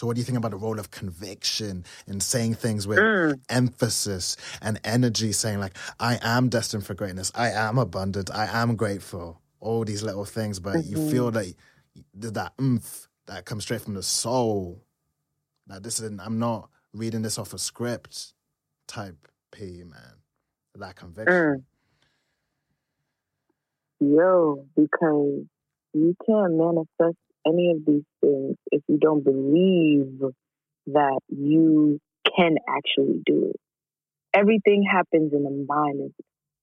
so, 0.00 0.08
what 0.08 0.16
do 0.16 0.22
you 0.22 0.24
think 0.24 0.38
about 0.38 0.52
the 0.52 0.58
role 0.58 0.80
of 0.80 0.90
conviction 0.90 1.84
in 2.08 2.20
saying 2.20 2.54
things 2.56 2.88
with 2.88 3.04
Mm. 3.04 3.40
emphasis 3.50 4.38
and 4.62 4.80
energy, 4.84 5.32
saying, 5.32 5.60
like, 5.60 5.76
I 6.00 6.18
am 6.22 6.48
destined 6.48 6.86
for 6.86 6.94
greatness, 6.94 7.32
I 7.36 7.50
am 7.50 7.78
abundant, 7.78 8.30
I 8.34 8.46
am 8.46 8.76
grateful, 8.76 9.42
all 9.60 9.84
these 9.84 10.02
little 10.02 10.24
things, 10.24 10.60
but 10.60 10.84
you 10.84 10.96
Mhm. 10.96 10.98
feel 10.98 11.30
that 11.32 11.54
that, 12.14 12.34
that 12.34 12.54
oomph 12.60 13.08
that 13.26 13.44
comes 13.44 13.64
straight 13.64 13.82
from 13.82 13.94
the 13.94 14.02
soul. 14.04 14.82
That 15.68 15.84
this 15.84 16.00
isn't—I'm 16.00 16.38
not 16.40 16.70
reading 16.94 17.22
this 17.22 17.38
off 17.38 17.54
a 17.54 17.58
script 17.58 18.34
type 18.88 19.28
P, 19.52 19.84
man. 19.84 20.16
That 20.76 20.96
conviction. 20.96 21.52
Mm. 21.52 21.64
Yo, 24.00 24.66
because 24.76 25.46
you 25.94 26.16
can't 26.26 26.54
manifest 26.54 27.18
any 27.46 27.70
of 27.70 27.84
these 27.86 28.04
things 28.20 28.56
if 28.70 28.82
you 28.88 28.98
don't 28.98 29.24
believe 29.24 30.20
that 30.86 31.20
you 31.28 31.98
can 32.36 32.56
actually 32.68 33.22
do 33.24 33.50
it. 33.50 33.60
Everything 34.34 34.84
happens 34.90 35.32
in 35.32 35.42
the 35.42 35.66
mind 35.68 36.00
and 36.00 36.12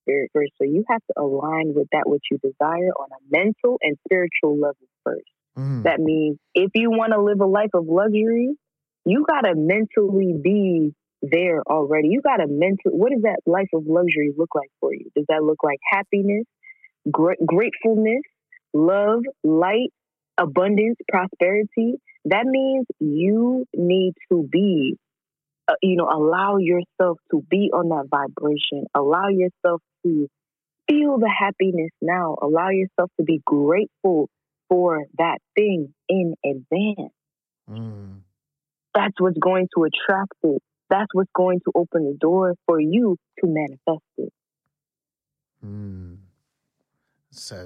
spirit 0.04 0.32
first. 0.34 0.52
So 0.58 0.64
you 0.64 0.86
have 0.90 1.02
to 1.12 1.22
align 1.22 1.74
with 1.74 1.88
that 1.92 2.04
which 2.06 2.24
you 2.32 2.38
desire 2.38 2.92
on 2.92 3.10
a 3.12 3.22
mental 3.30 3.78
and 3.82 3.98
spiritual 4.06 4.56
level 4.56 4.88
first. 5.04 5.28
Mm. 5.58 5.84
That 5.84 6.00
means 6.00 6.38
if 6.54 6.72
you 6.76 6.90
want 6.90 7.14
to 7.14 7.22
live 7.22 7.42
a 7.42 7.46
life 7.46 7.72
of 7.74 7.88
luxury, 7.88 8.56
you 9.06 9.26
got 9.28 9.42
to 9.42 9.56
mentally 9.56 10.34
be 10.42 10.94
there 11.22 11.62
already. 11.64 12.10
You 12.10 12.22
got 12.22 12.38
to 12.38 12.48
mental. 12.48 12.92
What 12.92 13.12
does 13.12 13.24
that 13.24 13.40
life 13.46 13.70
of 13.74 13.84
luxury 13.88 14.32
look 14.38 14.54
like 14.56 14.70
for 14.80 14.94
you? 14.94 15.10
Does 15.16 15.26
that 15.30 15.44
look 15.44 15.64
like 15.64 15.80
happiness, 15.92 16.46
gra- 17.10 17.36
gratefulness, 17.46 18.22
love, 18.74 19.22
light, 19.44 19.92
abundance, 20.38 20.98
prosperity? 21.10 21.96
That 22.26 22.46
means 22.46 22.86
you 23.00 23.66
need 23.74 24.14
to 24.32 24.48
be, 24.52 24.98
uh, 25.68 25.74
you 25.82 25.96
know, 25.96 26.10
allow 26.10 26.58
yourself 26.58 27.20
to 27.32 27.44
be 27.50 27.72
on 27.74 27.90
that 27.90 28.08
vibration. 28.10 28.86
Allow 28.94 29.30
yourself 29.30 29.82
to 30.06 30.28
feel 30.88 31.18
the 31.18 31.30
happiness 31.30 31.92
now. 32.02 32.36
Allow 32.42 32.70
yourself 32.70 33.12
to 33.18 33.24
be 33.24 33.42
grateful 33.46 34.30
for 34.70 35.06
that 35.18 35.38
thing 35.56 35.94
in 36.10 36.36
advance. 36.44 37.14
Mm. 37.70 38.22
That's 38.94 39.20
what's 39.20 39.38
going 39.38 39.68
to 39.76 39.86
attract 39.86 40.34
it. 40.44 40.62
That's 40.90 41.08
what's 41.14 41.32
going 41.36 41.60
to 41.66 41.72
open 41.76 42.06
the 42.06 42.18
door 42.20 42.56
for 42.66 42.80
you 42.80 43.18
to 43.40 43.48
manifest 43.48 44.06
it. 44.18 44.34
Mm. 45.66 46.18
So, 47.38 47.66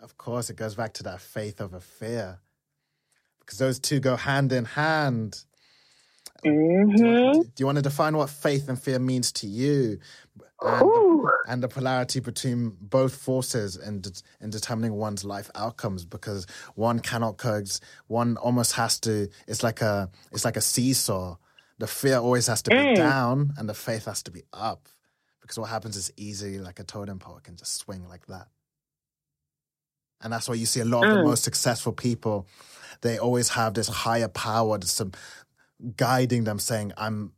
of 0.00 0.16
course, 0.18 0.50
it 0.50 0.56
goes 0.56 0.74
back 0.74 0.94
to 0.94 1.02
that 1.04 1.20
faith 1.20 1.60
over 1.60 1.80
fear 1.80 2.40
because 3.40 3.58
those 3.58 3.78
two 3.78 4.00
go 4.00 4.16
hand 4.16 4.52
in 4.52 4.64
hand. 4.64 5.44
Do 6.44 6.50
you, 6.50 6.54
Mm-hmm. 6.54 7.40
do 7.40 7.52
you 7.58 7.66
want 7.66 7.76
to 7.76 7.82
define 7.82 8.16
what 8.16 8.30
faith 8.30 8.68
and 8.68 8.80
fear 8.80 8.98
means 8.98 9.30
to 9.32 9.46
you 9.46 9.98
and, 10.60 10.92
and 11.46 11.62
the 11.62 11.68
polarity 11.68 12.20
between 12.20 12.76
both 12.80 13.14
forces 13.14 13.76
in, 13.76 14.02
in 14.40 14.50
determining 14.50 14.94
one's 14.94 15.24
life 15.24 15.50
outcomes? 15.54 16.04
Because 16.04 16.46
one 16.74 17.00
cannot 17.00 17.36
coexist. 17.38 17.84
One 18.08 18.36
almost 18.38 18.72
has 18.74 18.98
to. 19.00 19.28
It's 19.46 19.62
like 19.62 19.80
a. 19.82 20.10
It's 20.32 20.44
like 20.44 20.56
a 20.56 20.60
seesaw. 20.62 21.36
The 21.78 21.86
fear 21.86 22.18
always 22.18 22.46
has 22.48 22.62
to 22.62 22.70
be 22.70 22.76
Mm. 22.76 22.96
down, 22.96 23.52
and 23.58 23.68
the 23.68 23.74
faith 23.74 24.04
has 24.06 24.22
to 24.24 24.30
be 24.30 24.42
up. 24.52 24.88
Because 25.40 25.58
what 25.58 25.70
happens 25.70 25.96
is 25.96 26.12
easily 26.16 26.58
like 26.58 26.78
a 26.80 26.84
totem 26.84 27.18
pole 27.18 27.40
can 27.42 27.56
just 27.56 27.76
swing 27.76 28.06
like 28.08 28.26
that. 28.26 28.48
And 30.22 30.32
that's 30.32 30.48
why 30.48 30.56
you 30.56 30.66
see 30.66 30.80
a 30.80 30.84
lot 30.84 31.04
of 31.04 31.10
the 31.10 31.18
Mm. 31.18 31.24
most 31.24 31.44
successful 31.44 31.92
people. 31.92 32.46
They 33.02 33.18
always 33.18 33.50
have 33.50 33.74
this 33.74 33.88
higher 33.88 34.28
power, 34.28 34.78
some 34.82 35.12
guiding 35.96 36.44
them, 36.44 36.58
saying, 36.58 36.92
"I'm 36.96 37.32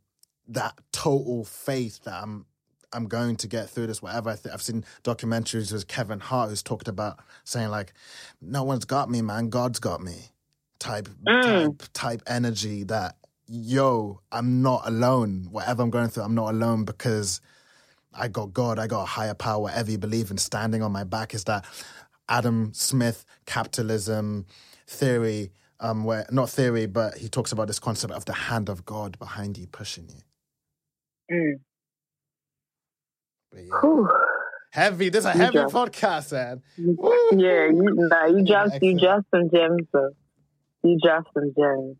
that 0.47 0.75
total 0.91 1.45
faith 1.45 2.03
that 2.05 2.21
I'm 2.23 2.45
I'm 2.93 3.07
going 3.07 3.35
to 3.37 3.47
get 3.47 3.69
through 3.69 3.87
this, 3.87 4.01
whatever. 4.01 4.31
I 4.31 4.37
I've 4.53 4.61
seen 4.61 4.85
documentaries 5.03 5.73
with 5.73 5.87
Kevin 5.87 6.21
Hart 6.21 6.49
who's 6.49 6.63
talked 6.63 6.87
about 6.87 7.19
saying 7.43 7.69
like, 7.69 7.93
"No 8.41 8.63
one's 8.63 8.85
got 8.85 9.09
me, 9.09 9.21
man. 9.21 9.49
God's 9.49 9.79
got 9.79 10.01
me." 10.01 10.31
Type 10.79 11.09
Mm. 11.27 11.77
type 11.79 11.89
type 11.93 12.23
energy 12.27 12.83
that 12.85 13.17
yo, 13.47 14.21
I'm 14.31 14.61
not 14.61 14.83
alone. 14.87 15.47
Whatever 15.51 15.83
I'm 15.83 15.89
going 15.91 16.09
through, 16.09 16.23
I'm 16.23 16.35
not 16.35 16.53
alone 16.53 16.85
because 16.85 17.41
I 18.13 18.27
got 18.27 18.53
God. 18.53 18.79
I 18.79 18.87
got 18.87 19.03
a 19.03 19.05
higher 19.05 19.33
power. 19.35 19.61
Whatever 19.63 19.91
you 19.91 19.97
believe 19.97 20.31
in, 20.31 20.37
standing 20.37 20.83
on 20.83 20.91
my 20.91 21.03
back 21.03 21.33
is 21.33 21.45
that 21.45 21.65
Adam 22.29 22.73
Smith 22.73 23.25
capitalism 23.45 24.45
theory. 24.87 25.51
Um, 25.81 26.05
where 26.05 26.25
not 26.31 26.49
theory, 26.49 26.85
but 26.85 27.17
he 27.17 27.27
talks 27.27 27.51
about 27.51 27.67
this 27.67 27.79
concept 27.79 28.13
of 28.13 28.23
the 28.23 28.31
hand 28.33 28.69
of 28.69 28.85
God 28.85 29.19
behind 29.19 29.57
you, 29.57 29.67
pushing 29.67 30.07
you. 30.09 31.35
Mm. 31.35 31.59
But 33.51 33.59
yeah. 33.65 33.79
Whew. 33.81 34.09
Heavy. 34.71 35.09
This 35.09 35.25
is 35.25 35.25
a 35.25 35.33
You 35.33 35.39
heavy 35.43 35.53
dropped- 35.53 35.73
podcast, 35.73 36.31
man. 36.31 36.61
Yeah, 36.77 37.65
you, 37.67 37.93
nah, 38.09 38.25
you 38.25 38.37
Yeah, 38.45 38.67
dropped 38.67 38.83
you 38.83 38.97
dropped 38.99 39.25
some 39.31 39.49
gems 39.53 39.81
though. 39.91 40.11
You 40.83 40.97
dropped 41.03 41.29
some 41.33 41.53
gems. 41.57 41.97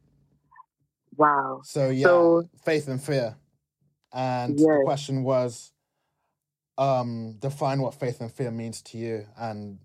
Wow. 1.17 1.59
So 1.65 1.89
yeah, 1.89 2.03
So- 2.07 2.49
faith 2.63 2.87
and 2.87 3.01
fear. 3.03 3.35
And 4.13 4.57
the 4.57 4.81
question 4.85 5.23
was, 5.23 5.73
um, 6.77 7.33
define 7.39 7.81
what 7.81 7.93
faith 7.93 8.21
and 8.21 8.31
fear 8.31 8.51
means 8.51 8.81
to 8.83 8.97
you, 8.97 9.25
and 9.37 9.79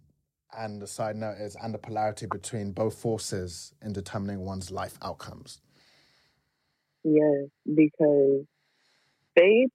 and 0.57 0.81
the 0.81 0.87
side 0.87 1.17
note 1.17 1.37
is 1.39 1.57
and 1.63 1.73
the 1.75 1.79
polarity 1.79 2.27
between 2.27 2.73
both 2.73 2.95
forces 2.99 3.73
in 3.83 3.93
determining 3.93 4.41
one's 4.41 4.71
life 4.71 4.99
outcomes. 5.03 5.61
Yes, 7.03 7.49
because 7.67 8.45
faith, 9.37 9.71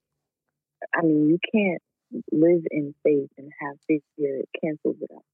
I 0.94 1.02
mean, 1.02 1.28
you 1.28 1.38
can't 1.52 1.82
live 2.30 2.62
in 2.70 2.94
faith 3.02 3.30
and 3.36 3.50
have 3.60 3.76
fear. 3.86 4.38
It 4.38 4.48
cancels 4.62 4.96
it 5.00 5.10
out. 5.14 5.24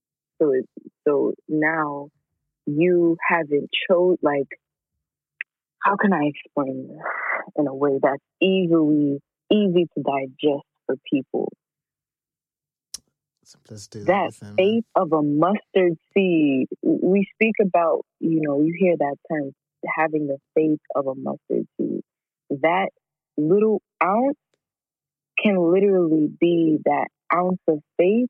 So, 0.41 0.53
it, 0.53 0.67
so 1.07 1.33
now 1.47 2.09
you 2.65 3.17
haven't 3.27 3.69
chose, 3.87 4.17
like, 4.21 4.47
how 5.83 5.97
can 5.97 6.13
I 6.13 6.31
explain 6.33 6.87
this 6.87 6.97
in 7.57 7.67
a 7.67 7.75
way 7.75 7.99
that's 8.01 8.23
easily, 8.41 9.19
easy 9.51 9.87
to 9.95 10.03
digest 10.03 10.65
for 10.85 10.95
people? 11.11 11.51
Simplicity 13.45 14.05
that 14.05 14.33
faith 14.57 14.85
of 14.95 15.11
a 15.11 15.21
mustard 15.21 15.97
seed. 16.13 16.67
We 16.81 17.27
speak 17.35 17.55
about, 17.61 18.01
you 18.19 18.41
know, 18.41 18.61
you 18.61 18.73
hear 18.77 18.95
that 18.97 19.15
term, 19.31 19.51
having 19.97 20.27
the 20.27 20.37
faith 20.55 20.79
of 20.95 21.07
a 21.07 21.15
mustard 21.15 21.67
seed. 21.77 22.01
That 22.49 22.89
little 23.37 23.81
ounce 24.01 24.37
can 25.41 25.57
literally 25.57 26.29
be 26.39 26.77
that 26.85 27.07
ounce 27.33 27.59
of 27.67 27.79
faith 27.97 28.29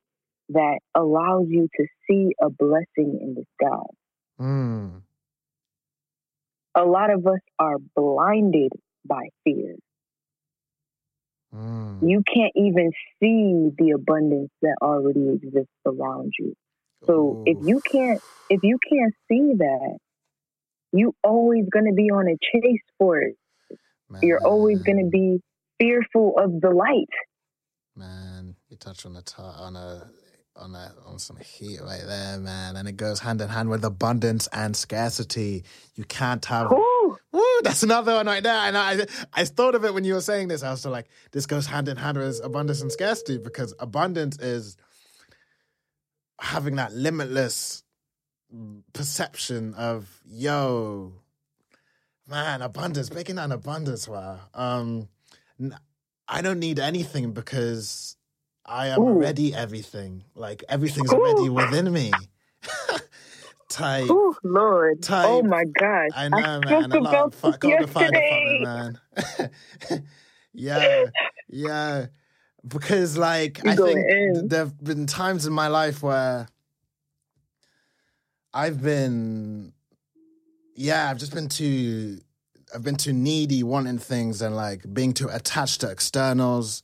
that 0.50 0.80
allows 0.96 1.46
you 1.48 1.68
to 1.76 1.86
see 2.08 2.32
a 2.42 2.50
blessing 2.50 3.20
in 3.22 3.36
disguise. 3.36 3.84
Mm. 4.40 5.02
A 6.76 6.84
lot 6.84 7.12
of 7.12 7.26
us 7.28 7.40
are 7.60 7.78
blinded 7.96 8.72
by 9.06 9.30
fear. 9.44 9.76
Mm. 11.54 12.10
You 12.10 12.24
can't 12.34 12.52
even 12.56 12.92
see 13.20 13.70
the 13.78 13.92
abundance 13.96 14.52
that 14.62 14.76
already 14.82 15.30
exists 15.30 15.72
around 15.86 16.34
you. 16.40 16.54
So 17.06 17.44
if 17.46 17.58
you 17.62 17.82
can't 17.92 18.22
if 18.50 18.62
you 18.64 18.78
can't 18.90 19.14
see 19.30 19.54
that, 19.58 19.98
you 20.94 21.14
always 21.24 21.66
gonna 21.72 21.94
be 21.94 22.10
on 22.12 22.28
a 22.28 22.38
chase 22.52 22.82
for 22.98 23.22
it. 23.22 23.36
You're 24.22 24.42
always 24.46 24.80
gonna 24.86 25.10
be 25.10 25.40
fearful 25.80 26.36
of 26.38 26.62
the 26.62 26.70
light. 26.70 27.10
Man, 27.96 28.56
you 28.70 28.78
touch 28.78 29.06
on 29.06 29.16
a 29.16 29.22
t- 29.22 29.36
on 29.40 29.76
a 29.76 30.10
on 30.56 30.76
a 30.76 30.94
on 31.06 31.20
some 31.20 31.38
heat 31.38 31.80
right 31.82 32.04
there, 32.06 32.38
man, 32.40 32.76
and 32.76 32.88
it 32.88 32.98
goes 32.98 33.20
hand 33.20 33.42
in 33.42 33.50
hand 33.50 33.70
with 33.70 33.84
abundance 33.84 34.48
and 34.54 34.76
scarcity. 34.76 35.64
You 35.96 36.04
can't 36.06 36.44
have. 36.46 36.70
Whew. 36.70 37.18
Woo, 37.32 37.62
that's 37.64 37.84
another 37.84 38.14
one 38.14 38.28
right 38.28 38.44
there. 38.44 38.54
And 38.54 38.78
I 38.78 39.06
I 39.34 39.46
thought 39.46 39.76
of 39.76 39.84
it 39.86 39.94
when 39.94 40.04
you 40.04 40.14
were 40.14 40.22
saying 40.22 40.50
this. 40.50 40.64
I 40.64 40.72
was 40.72 40.86
like, 40.86 41.08
this 41.32 41.46
goes 41.46 41.66
hand 41.66 41.88
in 41.88 41.98
hand 41.98 42.18
with 42.18 42.44
abundance 42.44 42.82
and 42.82 42.92
scarcity 42.92 43.38
because 43.38 43.74
abundance 43.80 44.38
is 44.40 44.78
having 46.40 46.76
that 46.76 46.94
limitless 46.94 47.84
perception 48.94 49.74
of 49.74 50.22
yo. 50.26 51.14
Man, 52.28 52.62
abundance, 52.62 53.12
making 53.12 53.36
that 53.36 53.46
an 53.46 53.52
abundance. 53.52 54.08
Wow. 54.08 54.40
Um, 54.54 55.10
I 56.28 56.42
don't 56.42 56.60
need 56.60 56.80
anything 56.80 57.34
because 57.34 58.16
I 58.66 58.88
am 58.88 59.02
Ooh. 59.02 59.08
already 59.08 59.54
everything. 59.54 60.24
Like 60.36 60.64
everything's 60.70 61.12
Ooh. 61.12 61.18
already 61.18 61.50
within 61.50 61.92
me. 61.92 62.30
type. 63.70 64.08
Oh 64.10 64.36
Lord! 64.44 65.02
Type. 65.02 65.28
Oh 65.30 65.42
my 65.44 65.66
gosh! 65.66 66.12
I 66.16 66.30
know, 66.30 66.38
I 66.38 66.60
man. 66.60 66.92
A 66.92 67.00
lot 67.00 67.16
of 67.16 67.36
fuck 67.36 67.60
God 67.60 67.82
the 67.82 67.88
Father 67.88 68.22
man. 68.60 69.00
yeah, 70.54 71.06
yeah. 71.50 72.06
Because 72.66 73.18
like 73.18 73.62
you 73.64 73.72
I 73.72 73.76
think 73.76 74.50
there've 74.50 74.84
been 74.84 75.06
times 75.06 75.46
in 75.46 75.54
my 75.54 75.68
life 75.68 76.02
where 76.02 76.48
I've 78.54 78.82
been, 78.82 79.74
yeah, 80.76 81.10
I've 81.10 81.18
just 81.18 81.34
been 81.34 81.50
too, 81.50 82.20
I've 82.74 82.84
been 82.84 82.96
too 82.96 83.12
needy, 83.12 83.64
wanting 83.64 83.98
things 83.98 84.42
and 84.42 84.56
like 84.56 84.82
being 84.94 85.14
too 85.14 85.28
attached 85.30 85.82
to 85.82 85.90
externals. 85.90 86.84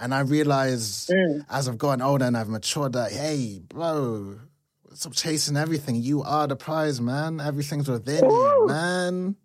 And 0.00 0.14
I 0.14 0.20
realized 0.20 1.10
mm. 1.10 1.44
as 1.50 1.68
I've 1.68 1.78
gotten 1.78 2.02
older 2.02 2.24
and 2.24 2.36
I've 2.36 2.48
matured 2.48 2.92
that, 2.92 3.10
hey, 3.10 3.60
bro, 3.68 4.38
Stop 4.98 5.12
chasing 5.12 5.56
everything. 5.56 5.94
You 5.94 6.24
are 6.24 6.48
the 6.48 6.56
prize, 6.56 7.00
man. 7.00 7.40
Everything's 7.40 7.88
within 7.88 8.24
you, 8.28 8.66
man. 8.66 9.36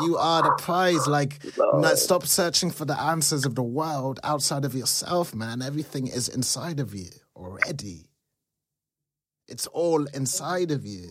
You 0.00 0.16
are 0.16 0.42
the 0.42 0.54
prize. 0.58 1.06
Like, 1.06 1.38
not, 1.58 1.98
stop 1.98 2.26
searching 2.26 2.70
for 2.70 2.86
the 2.86 2.98
answers 2.98 3.44
of 3.44 3.54
the 3.54 3.62
world 3.62 4.20
outside 4.24 4.64
of 4.64 4.74
yourself, 4.74 5.34
man. 5.34 5.60
Everything 5.60 6.06
is 6.06 6.30
inside 6.30 6.80
of 6.80 6.94
you 6.94 7.10
already. 7.36 8.06
It's 9.48 9.66
all 9.66 10.06
inside 10.14 10.70
of 10.70 10.86
you. 10.86 11.10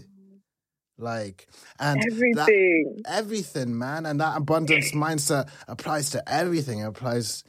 Like, 0.97 1.47
and 1.80 2.02
everything, 2.12 3.04
that, 3.04 3.04
everything, 3.08 3.78
man. 3.78 4.08
And 4.08 4.20
that 4.20 4.36
abundance 4.36 4.93
mindset 4.93 5.47
applies 5.68 6.10
to 6.12 6.24
everything. 6.28 6.80
It 6.80 6.88
applies 6.88 7.43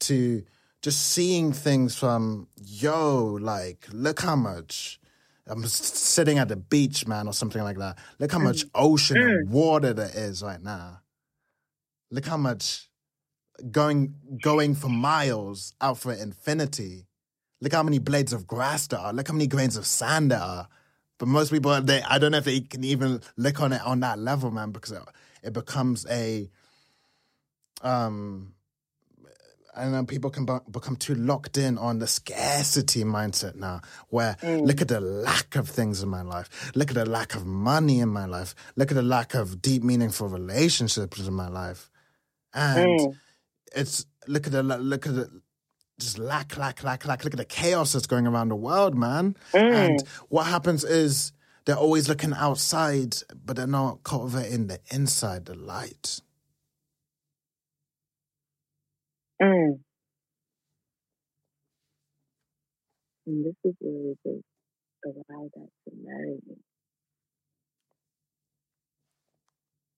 to 0.00 0.44
just 0.82 1.10
seeing 1.10 1.52
things 1.52 1.96
from, 1.96 2.48
yo, 2.56 3.38
like, 3.40 3.86
look 3.92 4.20
how 4.20 4.36
much 4.36 5.00
I'm 5.46 5.64
sitting 5.66 6.38
at 6.38 6.48
the 6.48 6.56
beach, 6.56 7.06
man, 7.06 7.26
or 7.26 7.32
something 7.32 7.62
like 7.62 7.78
that. 7.78 7.98
Look 8.18 8.32
how 8.32 8.38
much 8.38 8.64
mm. 8.66 8.70
ocean 8.74 9.16
and 9.16 9.48
mm. 9.48 9.50
water 9.50 9.92
there 9.92 10.10
is 10.14 10.42
right 10.42 10.62
now. 10.62 11.00
Look 12.10 12.26
how 12.26 12.36
much 12.36 12.88
going 13.70 14.14
going 14.42 14.74
for 14.74 14.88
miles 14.88 15.72
out 15.80 15.98
for 15.98 16.12
infinity. 16.12 17.06
Look 17.60 17.72
how 17.72 17.82
many 17.82 17.98
blades 17.98 18.32
of 18.32 18.46
grass 18.46 18.86
there 18.86 19.00
are. 19.00 19.12
Look 19.12 19.28
how 19.28 19.34
many 19.34 19.46
grains 19.46 19.76
of 19.76 19.86
sand 19.86 20.30
there 20.30 20.40
are. 20.40 20.68
But 21.18 21.26
most 21.26 21.50
people, 21.50 21.80
they 21.80 22.02
I 22.02 22.18
don't 22.18 22.32
know 22.32 22.38
if 22.38 22.44
they 22.44 22.60
can 22.60 22.84
even 22.84 23.20
look 23.36 23.60
on 23.60 23.72
it 23.72 23.82
on 23.84 24.00
that 24.00 24.18
level, 24.18 24.50
man, 24.50 24.70
because 24.70 24.92
it, 24.92 25.02
it 25.42 25.52
becomes 25.52 26.06
a 26.08 26.48
um 27.82 28.54
and 29.78 29.94
then 29.94 30.06
people 30.06 30.30
can 30.30 30.46
become 30.70 30.96
too 30.96 31.14
locked 31.14 31.56
in 31.56 31.78
on 31.78 31.98
the 31.98 32.06
scarcity 32.06 33.04
mindset 33.04 33.54
now 33.54 33.80
where 34.08 34.36
mm. 34.42 34.66
look 34.66 34.80
at 34.80 34.88
the 34.88 35.00
lack 35.00 35.56
of 35.56 35.68
things 35.68 36.02
in 36.02 36.08
my 36.08 36.22
life 36.22 36.72
look 36.74 36.90
at 36.90 36.94
the 36.94 37.06
lack 37.06 37.34
of 37.34 37.46
money 37.46 38.00
in 38.00 38.08
my 38.08 38.26
life 38.26 38.54
look 38.76 38.90
at 38.90 38.94
the 38.94 39.02
lack 39.02 39.34
of 39.34 39.62
deep 39.62 39.82
meaningful 39.82 40.28
relationships 40.28 41.26
in 41.26 41.32
my 41.32 41.48
life 41.48 41.90
and 42.54 43.00
mm. 43.00 43.14
it's 43.74 44.06
look 44.26 44.46
at 44.46 44.52
the 44.52 44.62
look 44.62 45.06
at 45.06 45.14
the 45.14 45.42
just 45.98 46.18
lack 46.18 46.56
lack 46.56 46.82
lack 46.84 47.04
lack 47.06 47.24
look 47.24 47.34
at 47.34 47.38
the 47.38 47.44
chaos 47.44 47.92
that's 47.92 48.06
going 48.06 48.26
around 48.26 48.48
the 48.48 48.56
world 48.56 48.94
man 48.96 49.36
mm. 49.52 49.72
and 49.72 50.02
what 50.28 50.46
happens 50.46 50.84
is 50.84 51.32
they're 51.64 51.76
always 51.76 52.08
looking 52.08 52.32
outside 52.34 53.16
but 53.44 53.56
they're 53.56 53.66
not 53.66 54.02
cultivating 54.02 54.66
the 54.68 54.78
inside 54.90 55.46
the 55.46 55.54
light 55.54 56.20
Mm. 59.40 59.78
And 63.26 63.44
this 63.44 63.54
is 63.64 63.74
really 63.80 64.16
just 64.26 64.44
allow 65.04 65.48
that 65.54 65.68
to 65.84 65.92
marry 66.02 66.38
me. 66.46 66.56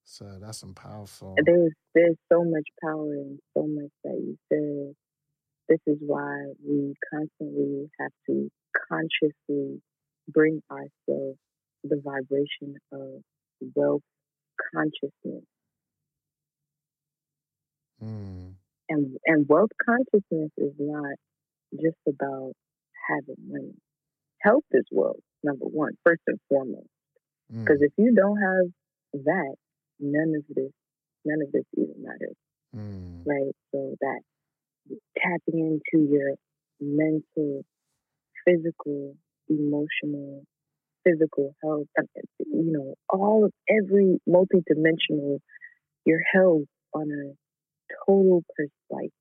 So 0.05 0.38
that's 0.41 0.59
some 0.59 0.74
powerful. 0.74 1.36
There's 1.45 1.72
there's 1.95 2.16
so 2.30 2.45
much 2.45 2.66
power 2.82 3.12
and 3.14 3.38
so 3.57 3.66
much 3.66 3.91
that 4.05 4.18
you 4.18 4.36
said. 4.49 4.95
This 5.68 5.78
is 5.86 5.99
why 6.01 6.47
we 6.66 6.95
constantly 7.14 7.88
have 8.01 8.11
to 8.26 8.51
consciously 8.91 9.80
bring 10.28 10.61
ourselves 10.68 11.38
the 11.84 12.03
vibration 12.05 12.74
of 12.93 13.22
wealth 13.76 14.03
consciousness. 14.74 15.45
Mm. 18.03 18.55
And 18.91 19.16
and 19.24 19.49
wealth 19.49 19.70
consciousness 19.84 20.51
is 20.59 20.74
not 20.78 21.14
just 21.72 21.97
about 22.09 22.53
having 23.09 23.36
money. 23.49 23.74
Health 24.41 24.64
is 24.72 24.84
wealth, 24.91 25.22
number 25.45 25.66
one, 25.66 25.93
first 26.05 26.22
and 26.26 26.38
foremost. 26.49 26.88
Because 27.49 27.78
mm. 27.78 27.86
if 27.86 27.93
you 27.97 28.14
don't 28.14 28.38
have 28.38 29.24
that, 29.24 29.55
none 30.01 30.34
of 30.36 30.45
this, 30.55 30.72
none 31.24 31.38
of 31.47 31.53
this 31.53 31.64
even 31.76 32.03
matters. 32.03 32.36
Mm. 32.74 33.22
Right? 33.24 33.55
So 33.72 33.95
that 34.01 34.20
tapping 35.18 35.80
into 35.95 36.11
your 36.11 36.34
mental, 36.80 37.64
physical, 38.45 39.14
emotional, 39.49 40.43
physical 41.05 41.55
health, 41.62 41.86
you 42.38 42.72
know, 42.72 42.95
all 43.09 43.45
of 43.45 43.53
every 43.68 44.18
multidimensional, 44.28 45.38
your 46.05 46.20
health 46.32 46.66
on 46.95 47.11
a 47.11 47.34
total 48.07 48.45
pers- 48.57 48.70
like 48.91 49.12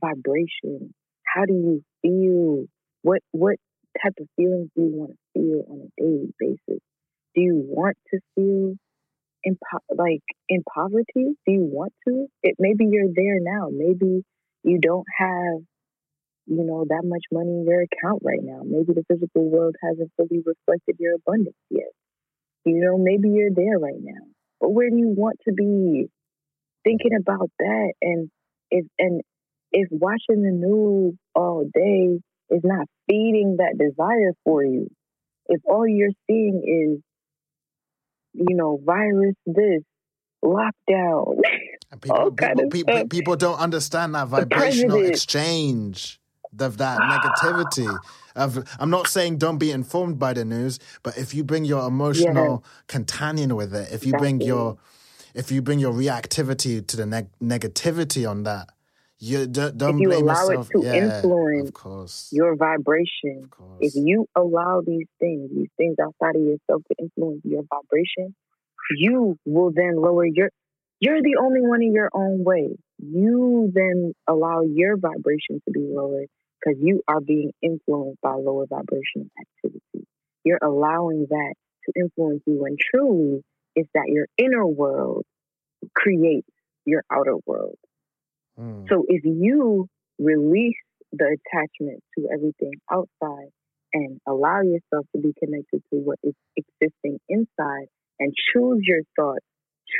vibration. 0.00 0.94
How 1.24 1.44
do 1.44 1.52
you 1.54 1.82
feel? 2.02 2.66
What 3.02 3.20
what 3.32 3.56
type 4.02 4.14
of 4.20 4.26
feelings 4.36 4.68
do 4.76 4.82
you 4.82 4.90
want 4.92 5.12
to 5.12 5.18
feel 5.34 5.64
on 5.68 5.80
a 5.88 6.02
daily 6.02 6.32
basis? 6.38 6.82
Do 7.34 7.40
you 7.42 7.62
want 7.66 7.96
to 8.12 8.20
feel 8.34 8.74
in 9.44 9.56
po- 9.70 9.94
like 9.96 10.22
in 10.48 10.62
poverty? 10.74 11.36
Do 11.46 11.52
you 11.52 11.64
want 11.70 11.92
to? 12.08 12.28
It 12.42 12.56
maybe 12.58 12.86
you're 12.90 13.12
there 13.14 13.38
now. 13.40 13.68
Maybe 13.72 14.24
you 14.64 14.78
don't 14.80 15.06
have 15.18 15.60
you 16.46 16.64
know 16.64 16.84
that 16.88 17.02
much 17.04 17.24
money 17.32 17.50
in 17.50 17.66
your 17.66 17.82
account 17.82 18.22
right 18.24 18.42
now. 18.42 18.62
Maybe 18.64 18.92
the 18.94 19.04
physical 19.08 19.48
world 19.50 19.76
hasn't 19.82 20.12
fully 20.16 20.42
reflected 20.44 20.96
your 20.98 21.14
abundance 21.16 21.56
yet. 21.70 21.92
You 22.64 22.80
know, 22.80 22.98
maybe 22.98 23.30
you're 23.30 23.54
there 23.54 23.78
right 23.78 24.00
now. 24.00 24.24
But 24.60 24.70
where 24.70 24.90
do 24.90 24.96
you 24.96 25.08
want 25.08 25.38
to 25.48 25.52
be? 25.52 26.08
Thinking 26.86 27.18
about 27.18 27.50
that 27.58 27.92
and 28.00 28.30
if 28.70 28.86
and 28.98 29.22
if 29.72 29.88
watching 29.90 30.42
the 30.42 30.52
news 30.52 31.14
all 31.34 31.64
day 31.74 32.18
is 32.50 32.62
not 32.62 32.86
feeding 33.08 33.56
that 33.58 33.76
desire 33.78 34.32
for 34.44 34.64
you, 34.64 34.88
if 35.48 35.60
all 35.64 35.86
you're 35.86 36.10
seeing 36.28 36.62
is, 36.64 37.02
you 38.32 38.56
know, 38.56 38.80
virus 38.84 39.34
this, 39.44 39.82
lockdown, 40.44 41.40
people, 42.00 42.30
people, 42.30 42.70
people, 42.70 43.08
people, 43.08 43.36
don't 43.36 43.58
understand 43.58 44.14
that 44.14 44.28
vibrational 44.28 45.04
exchange 45.04 46.20
of 46.58 46.78
that 46.78 46.98
negativity. 47.00 47.98
Of, 48.36 48.68
I'm 48.78 48.90
not 48.90 49.08
saying 49.08 49.38
don't 49.38 49.56
be 49.56 49.70
informed 49.70 50.18
by 50.18 50.34
the 50.34 50.44
news, 50.44 50.78
but 51.02 51.16
if 51.16 51.32
you 51.32 51.42
bring 51.42 51.64
your 51.64 51.88
emotional 51.88 52.62
yeah. 52.62 52.82
companion 52.86 53.56
with 53.56 53.74
it, 53.74 53.90
if 53.90 54.04
you 54.04 54.12
bring 54.12 54.42
your 54.42 54.76
if 55.36 55.52
you 55.52 55.60
bring 55.60 55.78
your 55.78 55.92
reactivity 55.92 56.84
to 56.84 56.96
the 56.96 57.06
neg- 57.06 57.30
negativity 57.42 58.28
on 58.28 58.44
that, 58.44 58.70
you 59.18 59.46
don't, 59.46 59.76
don't 59.76 59.96
if 59.96 60.00
you 60.00 60.08
blame 60.08 60.24
allow 60.24 60.48
yourself. 60.48 60.68
it 60.70 60.78
to 60.78 60.84
yeah, 60.84 60.94
influence 60.94 61.68
of 61.68 61.74
course. 61.74 62.28
your 62.32 62.56
vibration, 62.56 63.50
if 63.80 63.92
you 63.94 64.26
allow 64.34 64.82
these 64.84 65.06
things, 65.20 65.50
these 65.54 65.68
things 65.76 65.96
outside 66.02 66.36
of 66.36 66.42
yourself 66.42 66.82
to 66.88 66.94
influence 66.98 67.42
your 67.44 67.62
vibration, 67.70 68.34
you 68.96 69.38
will 69.44 69.72
then 69.72 69.96
lower 69.96 70.24
your. 70.24 70.50
You're 71.00 71.22
the 71.22 71.36
only 71.38 71.60
one 71.60 71.82
in 71.82 71.92
your 71.92 72.10
own 72.14 72.42
way. 72.42 72.70
You 72.98 73.70
then 73.74 74.14
allow 74.26 74.62
your 74.62 74.96
vibration 74.96 75.60
to 75.66 75.70
be 75.70 75.80
lowered 75.80 76.28
because 76.58 76.80
you 76.82 77.02
are 77.06 77.20
being 77.20 77.52
influenced 77.60 78.20
by 78.22 78.32
lower 78.32 78.64
vibration 78.66 79.30
activity. 79.38 80.06
You're 80.44 80.60
allowing 80.62 81.26
that 81.28 81.54
to 81.84 81.92
influence 82.00 82.42
you 82.46 82.62
when 82.62 82.76
truly 82.90 83.42
is 83.76 83.86
that 83.94 84.08
your 84.08 84.26
inner 84.38 84.66
world 84.66 85.24
creates 85.94 86.48
your 86.84 87.04
outer 87.12 87.36
world. 87.46 87.76
Mm. 88.58 88.88
So 88.88 89.04
if 89.08 89.22
you 89.24 89.88
release 90.18 90.76
the 91.12 91.36
attachment 91.36 92.02
to 92.18 92.28
everything 92.32 92.72
outside 92.90 93.50
and 93.92 94.20
allow 94.26 94.60
yourself 94.62 95.06
to 95.14 95.20
be 95.20 95.32
connected 95.38 95.82
to 95.90 95.96
what 95.96 96.18
is 96.22 96.34
existing 96.56 97.18
inside 97.28 97.86
and 98.18 98.32
choose 98.52 98.80
your 98.82 99.02
thoughts, 99.16 99.44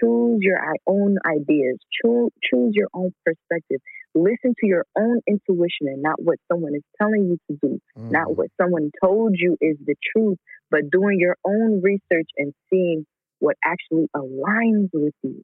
choose 0.00 0.38
your 0.40 0.58
own 0.86 1.16
ideas, 1.26 1.78
choose, 2.02 2.30
choose 2.42 2.72
your 2.74 2.88
own 2.94 3.12
perspective, 3.24 3.80
listen 4.14 4.54
to 4.58 4.66
your 4.66 4.84
own 4.98 5.20
intuition 5.28 5.86
and 5.86 6.02
not 6.02 6.20
what 6.20 6.38
someone 6.50 6.74
is 6.74 6.82
telling 7.00 7.28
you 7.28 7.38
to 7.50 7.58
do, 7.62 7.78
mm. 7.98 8.10
not 8.10 8.36
what 8.36 8.48
someone 8.60 8.90
told 9.02 9.34
you 9.38 9.56
is 9.60 9.76
the 9.84 9.94
truth, 10.12 10.38
but 10.70 10.90
doing 10.90 11.18
your 11.20 11.36
own 11.44 11.80
research 11.82 12.28
and 12.36 12.52
seeing 12.70 13.06
what 13.38 13.56
actually 13.64 14.06
aligns 14.14 14.90
with 14.92 15.14
you, 15.22 15.42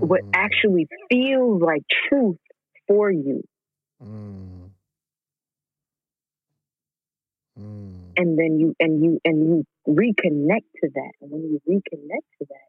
what 0.00 0.20
Mm, 0.20 0.34
actually 0.34 0.86
feels 1.10 1.62
like 1.62 1.82
truth 2.08 2.36
for 2.86 3.10
you. 3.10 3.42
mm, 4.00 4.70
mm. 7.56 8.16
And 8.16 8.38
then 8.38 8.58
you 8.58 8.74
and 8.80 9.02
you 9.02 9.18
and 9.24 9.38
you 9.38 9.64
reconnect 9.88 10.68
to 10.82 10.90
that. 10.94 11.12
And 11.20 11.30
when 11.30 11.42
you 11.42 11.60
reconnect 11.68 12.26
to 12.40 12.46
that, 12.48 12.68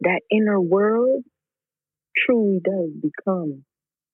that 0.00 0.20
inner 0.30 0.60
world 0.60 1.24
truly 2.16 2.60
does 2.64 2.90
become 3.00 3.64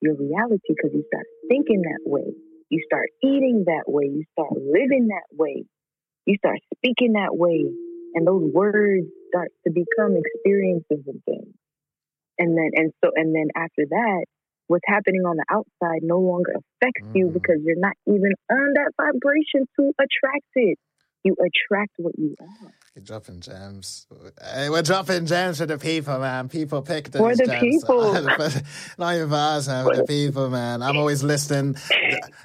your 0.01 0.15
reality 0.15 0.61
because 0.69 0.91
you 0.95 1.05
start 1.07 1.27
thinking 1.49 1.83
that 1.83 2.01
way. 2.05 2.33
You 2.71 2.81
start 2.87 3.09
eating 3.23 3.65
that 3.67 3.85
way. 3.87 4.05
You 4.05 4.25
start 4.33 4.53
living 4.53 5.09
that 5.09 5.27
way. 5.33 5.65
You 6.27 6.37
start 6.39 6.59
speaking 6.77 7.13
that 7.15 7.37
way. 7.37 7.65
And 8.19 8.27
those 8.27 8.51
words 8.53 9.07
start 9.29 9.53
to 9.65 9.71
become 9.73 10.17
experiences 10.17 11.05
and 11.07 11.23
things. 11.25 11.55
And 12.37 12.59
then 12.59 12.71
and 12.75 12.93
so 13.05 13.13
and 13.15 13.33
then 13.33 13.47
after 13.55 13.85
that, 13.91 14.25
what's 14.67 14.83
happening 14.89 15.21
on 15.25 15.37
the 15.37 15.45
outside 15.49 16.01
no 16.03 16.19
longer 16.19 16.51
affects 16.51 17.07
you 17.15 17.29
Mm. 17.29 17.33
because 17.33 17.59
you're 17.63 17.79
not 17.79 17.93
even 18.09 18.33
on 18.51 18.73
that 18.75 18.91
vibration 18.97 19.69
to 19.79 19.93
attract 20.01 20.51
it. 20.57 20.79
You 21.23 21.35
attract 21.35 21.93
what 21.99 22.19
you 22.19 22.35
are. 22.41 22.73
You're 22.97 23.05
dropping 23.05 23.41
gems. 23.41 24.09
Hey, 24.53 24.69
we're 24.69 24.83
dropping 24.83 25.27
gems 25.27 25.59
for 25.59 25.67
the 25.67 25.79
people, 25.79 26.19
man. 26.19 26.49
People 26.49 26.83
pick 26.83 27.11
those 27.13 27.21
For 27.21 27.37
the 27.37 27.47
gems. 27.47 27.61
people. 27.61 28.13
Not 28.99 29.15
even 29.15 29.29
for 29.29 29.35
us, 29.37 29.69
man. 29.69 29.85
For 29.85 29.97
the 29.97 30.05
people, 30.05 30.51
man. 30.51 30.83
I'm 30.83 30.97
always 30.97 31.23
listening. 31.23 31.77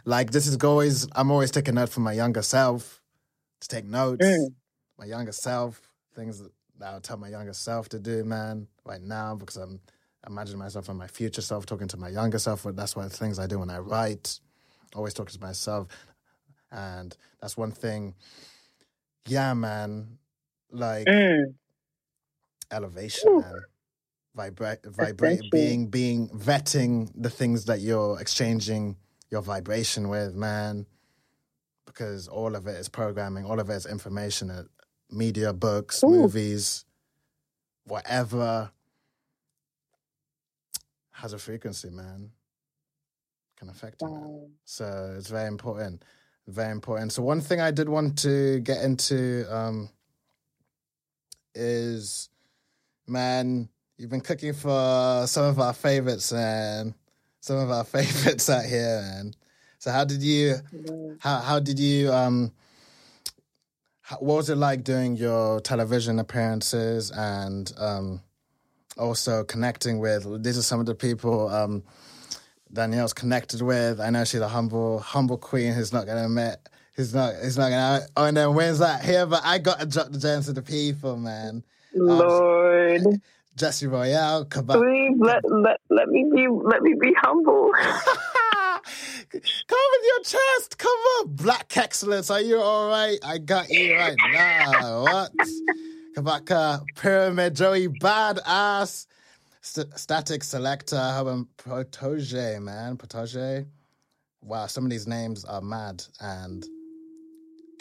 Like 0.06 0.30
this 0.32 0.46
is 0.46 0.58
always. 0.64 1.08
I'm 1.16 1.32
always 1.32 1.50
taking 1.50 1.76
note 1.76 1.90
from 1.90 2.04
my 2.04 2.14
younger 2.14 2.44
self 2.44 3.02
to 3.62 3.68
take 3.68 3.86
notes. 3.86 4.24
Mm. 4.24 4.54
My 5.00 5.06
younger 5.06 5.32
self, 5.32 5.82
things 6.16 6.42
that 6.80 6.94
I'll 6.94 7.02
tell 7.02 7.18
my 7.18 7.30
younger 7.30 7.54
self 7.54 7.90
to 7.90 8.00
do, 8.00 8.24
man. 8.24 8.68
Right 8.86 9.02
now, 9.02 9.36
because 9.36 9.58
I'm 9.58 9.80
imagining 10.28 10.60
myself 10.60 10.90
and 10.90 10.98
my 10.98 11.08
future 11.08 11.42
self 11.42 11.66
talking 11.66 11.88
to 11.90 11.98
my 11.98 12.10
younger 12.10 12.40
self. 12.40 12.64
But 12.64 12.76
that's 12.76 12.96
one 12.96 13.06
of 13.06 13.12
the 13.12 13.18
things 13.18 13.40
I 13.40 13.48
do 13.48 13.60
when 13.60 13.70
I 13.70 13.80
write. 13.80 14.40
Always 14.96 15.14
talking 15.14 15.34
to 15.34 15.42
myself, 15.42 15.88
and 16.72 17.16
that's 17.42 17.58
one 17.58 17.72
thing. 17.72 18.16
Yeah, 19.28 19.54
man. 19.54 20.20
Like 20.72 21.08
Mm. 21.10 21.56
elevation, 22.72 23.30
Whew. 23.30 23.38
man. 23.38 23.66
Vibrate, 24.36 24.86
vibrate, 24.86 25.50
being, 25.52 25.88
being, 25.88 26.30
vetting 26.30 27.12
the 27.16 27.30
things 27.30 27.66
that 27.66 27.82
you're 27.82 28.20
exchanging 28.20 28.98
your 29.30 29.42
vibration 29.42 30.10
with, 30.10 30.36
man. 30.36 30.86
Because 31.86 32.28
all 32.28 32.56
of 32.56 32.68
it 32.68 32.78
is 32.78 32.90
programming, 32.90 33.46
all 33.46 33.60
of 33.60 33.70
it 33.70 33.74
is 33.74 33.86
information, 33.86 34.68
media, 35.14 35.54
books, 35.54 36.04
Ooh. 36.04 36.10
movies, 36.10 36.86
whatever 37.86 38.72
has 41.12 41.34
a 41.34 41.38
frequency, 41.38 41.90
man. 41.90 42.32
Can 43.58 43.70
affect 43.70 44.02
you. 44.02 44.10
Wow. 44.10 44.48
So 44.66 45.16
it's 45.18 45.30
very 45.30 45.48
important. 45.48 46.04
Very 46.48 46.72
important. 46.72 47.14
So 47.14 47.24
one 47.24 47.40
thing 47.40 47.62
I 47.62 47.72
did 47.72 47.88
want 47.88 48.18
to 48.20 48.60
get 48.60 48.84
into 48.84 49.46
um, 49.50 49.90
is, 51.56 52.30
man, 53.08 53.70
you've 53.98 54.10
been 54.10 54.22
cooking 54.22 54.54
for 54.54 55.26
some 55.28 55.46
of 55.46 55.60
our 55.60 55.74
favorites, 55.74 56.34
and 56.34 56.94
Some 57.40 57.58
of 57.58 57.72
our 57.72 57.84
favorites 57.96 58.50
out 58.50 58.66
here, 58.66 59.02
man. 59.02 59.34
So 59.80 59.92
how 59.92 60.04
did 60.06 60.22
you? 60.24 60.56
How 61.20 61.40
how 61.40 61.60
did 61.60 61.78
you? 61.80 62.12
Um, 62.12 62.52
what 64.20 64.38
was 64.38 64.50
it 64.50 64.56
like 64.58 64.84
doing 64.84 65.16
your 65.16 65.60
television 65.62 66.20
appearances 66.20 67.12
and 67.12 67.72
um, 67.78 68.22
also 68.98 69.44
connecting 69.44 70.00
with? 70.00 70.44
These 70.44 70.58
are 70.58 70.64
some 70.64 70.80
of 70.80 70.86
the 70.86 70.96
people. 70.96 71.50
Um, 71.50 71.84
Danielle's 72.72 73.14
connected 73.14 73.62
with. 73.62 74.00
I 74.00 74.10
know 74.10 74.24
she's 74.24 74.42
a 74.42 74.48
humble, 74.48 75.00
humble 75.00 75.38
queen 75.38 75.74
who's 75.74 75.94
not 75.94 76.06
gonna 76.06 76.26
admit 76.26 76.58
he's 76.96 77.14
not 77.14 77.34
he's 77.42 77.58
not 77.58 77.70
gonna 77.70 78.02
oh 78.18 78.30
no 78.32 78.52
wins 78.52 78.80
that 78.80 79.04
here, 79.04 79.26
but 79.26 79.42
I 79.44 79.58
gotta 79.58 79.86
drop 79.86 80.12
the 80.12 80.20
gems 80.20 80.46
to 80.46 80.54
the 80.54 80.62
people, 80.62 81.18
man. 81.18 81.64
Lord, 81.94 83.04
Jesse 83.56 83.88
Royal, 83.88 84.46
Kabak. 84.46 84.78
please 84.78 85.16
let, 85.20 85.44
let 85.50 85.80
let 85.90 86.08
me 86.08 86.30
be 86.34 86.48
let 86.48 86.82
me 86.82 86.96
be 87.00 87.14
humble. 87.22 87.72
Come 89.34 89.80
with 89.92 90.06
your 90.06 90.24
chest. 90.24 90.78
Come 90.78 90.92
on. 90.92 91.36
Black 91.36 91.76
excellence. 91.76 92.30
Are 92.30 92.42
you 92.42 92.60
all 92.60 92.90
right? 92.90 93.18
I 93.24 93.40
got 93.40 93.70
you 93.70 93.96
right 93.96 94.16
now. 94.32 95.04
What? 95.04 95.32
Kabaka, 96.16 96.84
Pyramid, 96.96 97.56
Joey, 97.56 97.88
badass. 97.88 99.08
St- 99.62 99.98
static 99.98 100.44
Selector, 100.44 100.98
how 100.98 101.22
about 101.22 101.48
Protoje, 101.58 102.62
man? 102.62 102.98
Protoje. 102.98 103.66
Wow, 104.42 104.68
some 104.68 104.84
of 104.84 104.92
these 104.92 105.08
names 105.08 105.46
are 105.46 105.62
mad. 105.62 106.04
And 106.20 106.66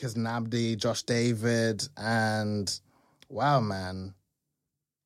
Kiznabdi, 0.01 0.79
Josh 0.79 1.03
David, 1.03 1.87
and 1.99 2.81
wow, 3.29 3.61
man. 3.61 4.15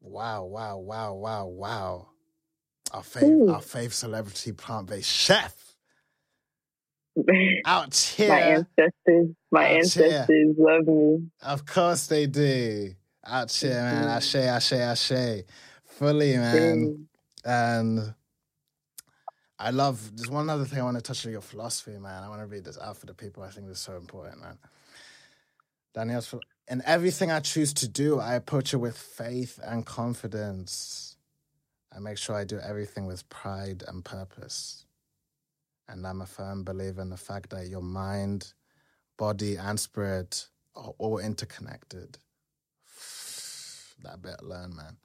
Wow, 0.00 0.44
wow, 0.44 0.76
wow, 0.76 1.14
wow, 1.14 1.46
wow. 1.46 2.08
Our 2.92 3.02
fave, 3.02 3.22
Ooh. 3.24 3.48
our 3.50 3.60
fave 3.60 3.92
celebrity 3.92 4.52
plant 4.52 4.86
based 4.86 5.10
chef 5.10 5.65
out 7.66 7.94
here. 7.96 8.28
my 8.28 8.40
ancestors, 8.40 9.34
my 9.50 9.64
Out 9.64 9.70
here. 9.70 9.78
ancestors 9.78 10.56
love 10.58 10.86
me. 10.86 11.30
Of 11.42 11.66
course 11.66 12.06
they 12.06 12.26
do. 12.26 12.94
Out 13.26 13.50
here, 13.52 13.70
man. 13.82 14.04
Mhm. 14.04 14.16
Ashe, 14.16 14.34
ashe, 14.36 14.72
ashe. 14.72 15.44
Fully, 15.84 16.36
man. 16.36 17.08
And 17.44 18.14
I 19.58 19.70
love, 19.70 20.16
there's 20.16 20.30
one 20.30 20.50
other 20.50 20.64
thing 20.64 20.80
I 20.80 20.84
want 20.84 20.96
to 20.96 21.02
touch 21.02 21.24
on 21.26 21.32
your 21.32 21.40
philosophy, 21.40 21.98
man. 21.98 22.22
I 22.22 22.28
want 22.28 22.40
to 22.42 22.46
read 22.46 22.64
this 22.64 22.78
out 22.78 22.96
for 22.98 23.06
the 23.06 23.14
people. 23.14 23.42
I 23.42 23.50
think 23.50 23.66
this 23.68 23.78
is 23.78 23.82
so 23.84 23.96
important, 23.96 24.40
man. 24.40 24.58
Danielle's, 25.94 26.34
in 26.68 26.82
everything 26.84 27.30
I 27.30 27.40
choose 27.40 27.72
to 27.74 27.88
do, 27.88 28.20
I 28.20 28.34
approach 28.34 28.74
it 28.74 28.78
with 28.78 28.96
faith 28.98 29.58
and 29.62 29.86
confidence. 29.86 31.16
I 31.94 31.98
make 32.00 32.18
sure 32.18 32.36
I 32.36 32.44
do 32.44 32.58
everything 32.58 33.06
with 33.06 33.28
pride 33.30 33.82
and 33.88 34.04
purpose. 34.04 34.85
And 35.88 36.06
I'm 36.06 36.20
a 36.20 36.26
firm 36.26 36.64
believer 36.64 37.00
in 37.00 37.10
the 37.10 37.16
fact 37.16 37.50
that 37.50 37.68
your 37.68 37.82
mind, 37.82 38.52
body, 39.16 39.56
and 39.56 39.78
spirit 39.78 40.48
are 40.74 40.92
all 40.98 41.18
interconnected. 41.18 42.18
That 44.02 44.20
bit 44.20 44.36
alone, 44.42 44.76
man. 44.76 44.98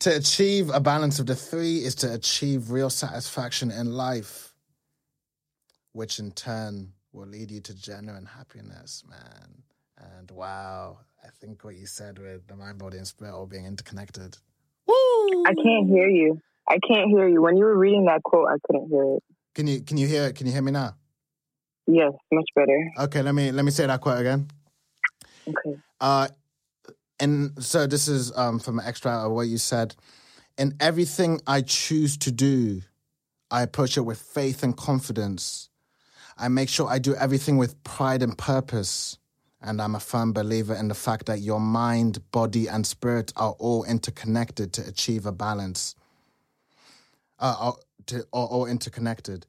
To 0.00 0.14
achieve 0.14 0.68
a 0.68 0.80
balance 0.80 1.18
of 1.18 1.26
the 1.26 1.34
three 1.34 1.78
is 1.78 1.94
to 1.96 2.12
achieve 2.12 2.70
real 2.70 2.90
satisfaction 2.90 3.70
in 3.70 3.92
life, 3.92 4.52
which 5.92 6.18
in 6.18 6.30
turn 6.32 6.92
will 7.12 7.26
lead 7.26 7.50
you 7.50 7.60
to 7.60 7.74
genuine 7.74 8.26
happiness, 8.26 9.02
man. 9.08 9.62
And 9.96 10.30
wow, 10.30 10.98
I 11.24 11.28
think 11.40 11.64
what 11.64 11.76
you 11.76 11.86
said 11.86 12.18
with 12.18 12.46
the 12.48 12.56
mind, 12.56 12.78
body, 12.78 12.98
and 12.98 13.06
spirit 13.06 13.34
all 13.34 13.46
being 13.46 13.66
interconnected. 13.66 14.36
Woo! 14.86 15.44
I 15.46 15.54
can't 15.54 15.88
hear 15.88 16.08
you. 16.08 16.40
I 16.68 16.78
can't 16.86 17.08
hear 17.08 17.28
you. 17.28 17.40
When 17.40 17.56
you 17.56 17.64
were 17.64 17.76
reading 17.76 18.06
that 18.06 18.22
quote, 18.22 18.48
I 18.48 18.56
couldn't 18.66 18.88
hear 18.88 19.16
it. 19.16 19.22
Can 19.54 19.66
you 19.66 19.80
can 19.82 19.96
you 19.96 20.06
hear? 20.06 20.32
Can 20.32 20.46
you 20.46 20.52
hear 20.52 20.62
me 20.62 20.72
now? 20.72 20.96
Yes, 21.86 22.12
much 22.32 22.48
better. 22.54 22.90
Okay, 23.00 23.22
let 23.22 23.34
me 23.34 23.52
let 23.52 23.64
me 23.64 23.70
say 23.70 23.86
that 23.86 24.00
quote 24.00 24.20
again. 24.20 24.48
Okay. 25.48 25.78
Uh, 26.00 26.28
and 27.20 27.52
so 27.62 27.86
this 27.86 28.08
is 28.08 28.36
um, 28.36 28.58
from 28.58 28.78
an 28.78 28.86
extra 28.86 29.12
of 29.12 29.32
what 29.32 29.48
you 29.48 29.58
said. 29.58 29.94
In 30.58 30.74
everything 30.80 31.40
I 31.46 31.62
choose 31.62 32.16
to 32.18 32.32
do, 32.32 32.82
I 33.50 33.62
approach 33.62 33.96
it 33.96 34.02
with 34.02 34.20
faith 34.20 34.62
and 34.62 34.76
confidence. 34.76 35.68
I 36.38 36.48
make 36.48 36.68
sure 36.68 36.88
I 36.88 36.98
do 36.98 37.14
everything 37.14 37.58
with 37.58 37.82
pride 37.84 38.22
and 38.22 38.36
purpose. 38.36 39.18
And 39.60 39.80
I'm 39.80 39.94
a 39.94 40.00
firm 40.00 40.32
believer 40.32 40.74
in 40.74 40.88
the 40.88 40.94
fact 40.94 41.26
that 41.26 41.38
your 41.40 41.60
mind, 41.60 42.18
body, 42.32 42.66
and 42.66 42.84
spirit 42.84 43.32
are 43.36 43.54
all 43.58 43.84
interconnected 43.84 44.72
to 44.72 44.88
achieve 44.88 45.24
a 45.24 45.32
balance. 45.32 45.94
Uh, 47.38 47.54
are, 47.58 47.76
to, 48.06 48.20
are 48.32 48.46
all 48.46 48.66
interconnected. 48.66 49.46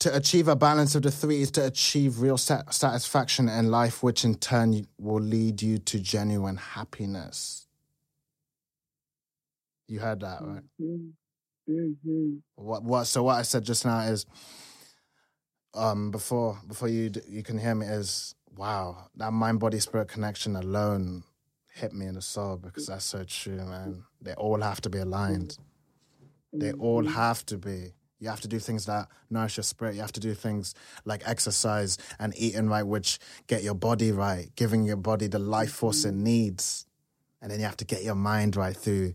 To 0.00 0.14
achieve 0.14 0.46
a 0.48 0.56
balance 0.56 0.94
of 0.94 1.02
the 1.02 1.10
three 1.10 1.40
is 1.40 1.50
to 1.52 1.64
achieve 1.66 2.20
real 2.20 2.36
sat- 2.36 2.72
satisfaction 2.74 3.48
in 3.48 3.70
life, 3.70 4.02
which 4.02 4.24
in 4.24 4.34
turn 4.34 4.86
will 4.98 5.22
lead 5.22 5.62
you 5.62 5.78
to 5.78 5.98
genuine 5.98 6.56
happiness. 6.56 7.66
You 9.88 10.00
heard 10.00 10.20
that, 10.20 10.42
right? 10.42 10.62
Mm-hmm. 10.80 11.08
Mm-hmm. 11.70 12.30
What? 12.56 12.82
What? 12.82 13.04
So 13.06 13.22
what 13.22 13.34
I 13.36 13.42
said 13.42 13.64
just 13.64 13.84
now 13.84 14.00
is, 14.00 14.26
um, 15.74 16.10
before 16.10 16.58
before 16.66 16.88
you 16.88 17.10
d- 17.10 17.20
you 17.28 17.42
can 17.42 17.58
hear 17.58 17.74
me 17.74 17.86
is 17.86 18.34
wow 18.56 19.08
that 19.16 19.32
mind 19.32 19.60
body 19.60 19.78
spirit 19.78 20.08
connection 20.08 20.56
alone 20.56 21.22
hit 21.74 21.92
me 21.92 22.06
in 22.06 22.14
the 22.14 22.22
soul 22.22 22.56
because 22.56 22.86
that's 22.86 23.04
so 23.04 23.24
true, 23.24 23.56
man. 23.56 24.04
They 24.22 24.32
all 24.34 24.60
have 24.60 24.80
to 24.82 24.90
be 24.90 24.98
aligned. 24.98 25.58
They 26.58 26.72
all 26.72 27.02
mm-hmm. 27.02 27.14
have 27.14 27.44
to 27.46 27.58
be. 27.58 27.92
You 28.18 28.28
have 28.30 28.40
to 28.40 28.48
do 28.48 28.58
things 28.58 28.86
that 28.86 29.08
nourish 29.28 29.58
your 29.58 29.64
spirit. 29.64 29.94
You 29.94 30.00
have 30.00 30.12
to 30.12 30.20
do 30.20 30.32
things 30.32 30.74
like 31.04 31.22
exercise 31.26 31.98
and 32.18 32.32
eating 32.36 32.68
right, 32.68 32.82
which 32.82 33.18
get 33.46 33.62
your 33.62 33.74
body 33.74 34.10
right, 34.10 34.50
giving 34.56 34.84
your 34.84 34.96
body 34.96 35.26
the 35.26 35.38
life 35.38 35.72
force 35.72 36.04
it 36.04 36.14
mm-hmm. 36.14 36.24
needs. 36.24 36.86
And 37.42 37.50
then 37.50 37.60
you 37.60 37.66
have 37.66 37.76
to 37.78 37.84
get 37.84 38.02
your 38.02 38.14
mind 38.14 38.56
right 38.56 38.76
through 38.76 39.14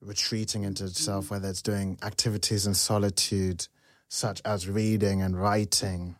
retreating 0.00 0.64
into 0.64 0.84
itself, 0.84 1.26
mm-hmm. 1.26 1.34
whether 1.36 1.48
it's 1.48 1.62
doing 1.62 1.98
activities 2.02 2.66
in 2.66 2.74
solitude, 2.74 3.66
such 4.08 4.42
as 4.44 4.68
reading 4.68 5.22
and 5.22 5.40
writing, 5.40 6.16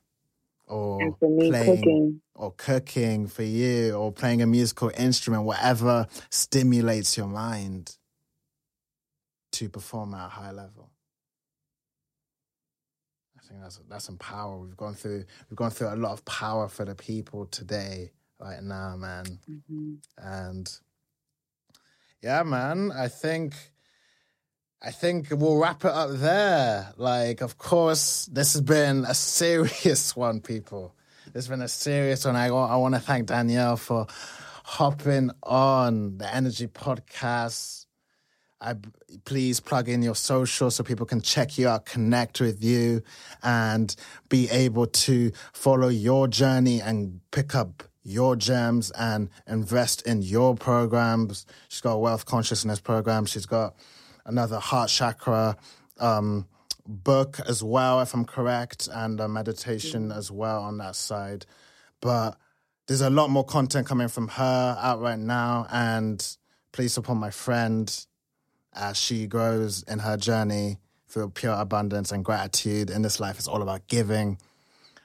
or 0.66 1.00
And 1.02 1.36
me, 1.36 1.50
playing 1.50 1.76
cooking. 1.76 2.20
or 2.34 2.52
cooking 2.52 3.26
for 3.28 3.42
you, 3.42 3.94
or 3.94 4.12
playing 4.12 4.40
a 4.40 4.46
musical 4.46 4.90
instrument, 4.96 5.44
whatever 5.44 6.06
stimulates 6.30 7.18
your 7.18 7.28
mind 7.28 7.97
to 9.52 9.68
perform 9.68 10.14
at 10.14 10.26
a 10.26 10.28
high 10.28 10.52
level. 10.52 10.90
I 13.38 13.48
think 13.48 13.62
that's 13.62 13.80
that's 13.88 14.04
some 14.04 14.18
power. 14.18 14.58
We've 14.58 14.76
gone 14.76 14.94
through 14.94 15.24
we've 15.50 15.56
gone 15.56 15.70
through 15.70 15.88
a 15.88 15.96
lot 15.96 16.12
of 16.12 16.24
power 16.24 16.68
for 16.68 16.84
the 16.84 16.94
people 16.94 17.46
today, 17.46 18.12
right 18.40 18.62
now, 18.62 18.96
man. 18.96 19.38
hmm 19.46 19.94
And 20.18 20.70
yeah, 22.22 22.42
man, 22.42 22.92
I 22.92 23.08
think 23.08 23.54
I 24.82 24.92
think 24.92 25.28
we'll 25.30 25.56
wrap 25.58 25.84
it 25.84 25.90
up 25.90 26.10
there. 26.12 26.92
Like, 26.96 27.40
of 27.40 27.58
course, 27.58 28.26
this 28.26 28.52
has 28.52 28.62
been 28.62 29.04
a 29.06 29.14
serious 29.14 30.14
one, 30.16 30.40
people. 30.40 30.94
This 31.26 31.46
has 31.46 31.48
been 31.48 31.62
a 31.62 31.68
serious 31.68 32.24
one. 32.24 32.36
I 32.36 32.50
want 32.50 32.72
I 32.72 32.76
want 32.76 32.94
to 32.94 33.00
thank 33.00 33.26
Danielle 33.26 33.76
for 33.76 34.06
hopping 34.64 35.30
on 35.42 36.18
the 36.18 36.32
Energy 36.34 36.68
Podcast. 36.68 37.86
I 38.60 38.74
please 39.24 39.60
plug 39.60 39.88
in 39.88 40.02
your 40.02 40.16
social 40.16 40.70
so 40.70 40.82
people 40.82 41.06
can 41.06 41.20
check 41.20 41.58
you 41.58 41.68
out, 41.68 41.86
connect 41.86 42.40
with 42.40 42.62
you, 42.62 43.02
and 43.42 43.94
be 44.28 44.50
able 44.50 44.86
to 44.86 45.30
follow 45.52 45.88
your 45.88 46.26
journey 46.26 46.80
and 46.80 47.20
pick 47.30 47.54
up 47.54 47.84
your 48.02 48.34
gems 48.34 48.90
and 48.92 49.28
invest 49.46 50.02
in 50.02 50.22
your 50.22 50.56
programs. 50.56 51.46
She's 51.68 51.80
got 51.80 51.92
a 51.92 51.98
wealth 51.98 52.24
consciousness 52.24 52.80
program. 52.80 53.26
She's 53.26 53.46
got 53.46 53.76
another 54.24 54.58
heart 54.58 54.90
chakra 54.90 55.56
um, 55.98 56.46
book 56.86 57.38
as 57.46 57.62
well, 57.62 58.00
if 58.00 58.12
I'm 58.14 58.24
correct, 58.24 58.88
and 58.92 59.20
a 59.20 59.28
meditation 59.28 60.10
as 60.10 60.30
well 60.32 60.62
on 60.62 60.78
that 60.78 60.96
side. 60.96 61.46
But 62.00 62.36
there's 62.88 63.02
a 63.02 63.10
lot 63.10 63.30
more 63.30 63.44
content 63.44 63.86
coming 63.86 64.08
from 64.08 64.28
her 64.28 64.78
out 64.80 65.00
right 65.00 65.18
now, 65.18 65.66
and 65.70 66.26
please 66.72 66.92
support 66.94 67.18
my 67.18 67.30
friend 67.30 68.06
as 68.74 68.96
she 68.96 69.26
grows 69.26 69.82
in 69.84 70.00
her 70.00 70.16
journey 70.16 70.78
through 71.08 71.30
pure 71.30 71.54
abundance 71.54 72.12
and 72.12 72.24
gratitude. 72.24 72.90
In 72.90 73.02
this 73.02 73.20
life, 73.20 73.38
it's 73.38 73.48
all 73.48 73.62
about 73.62 73.86
giving 73.88 74.38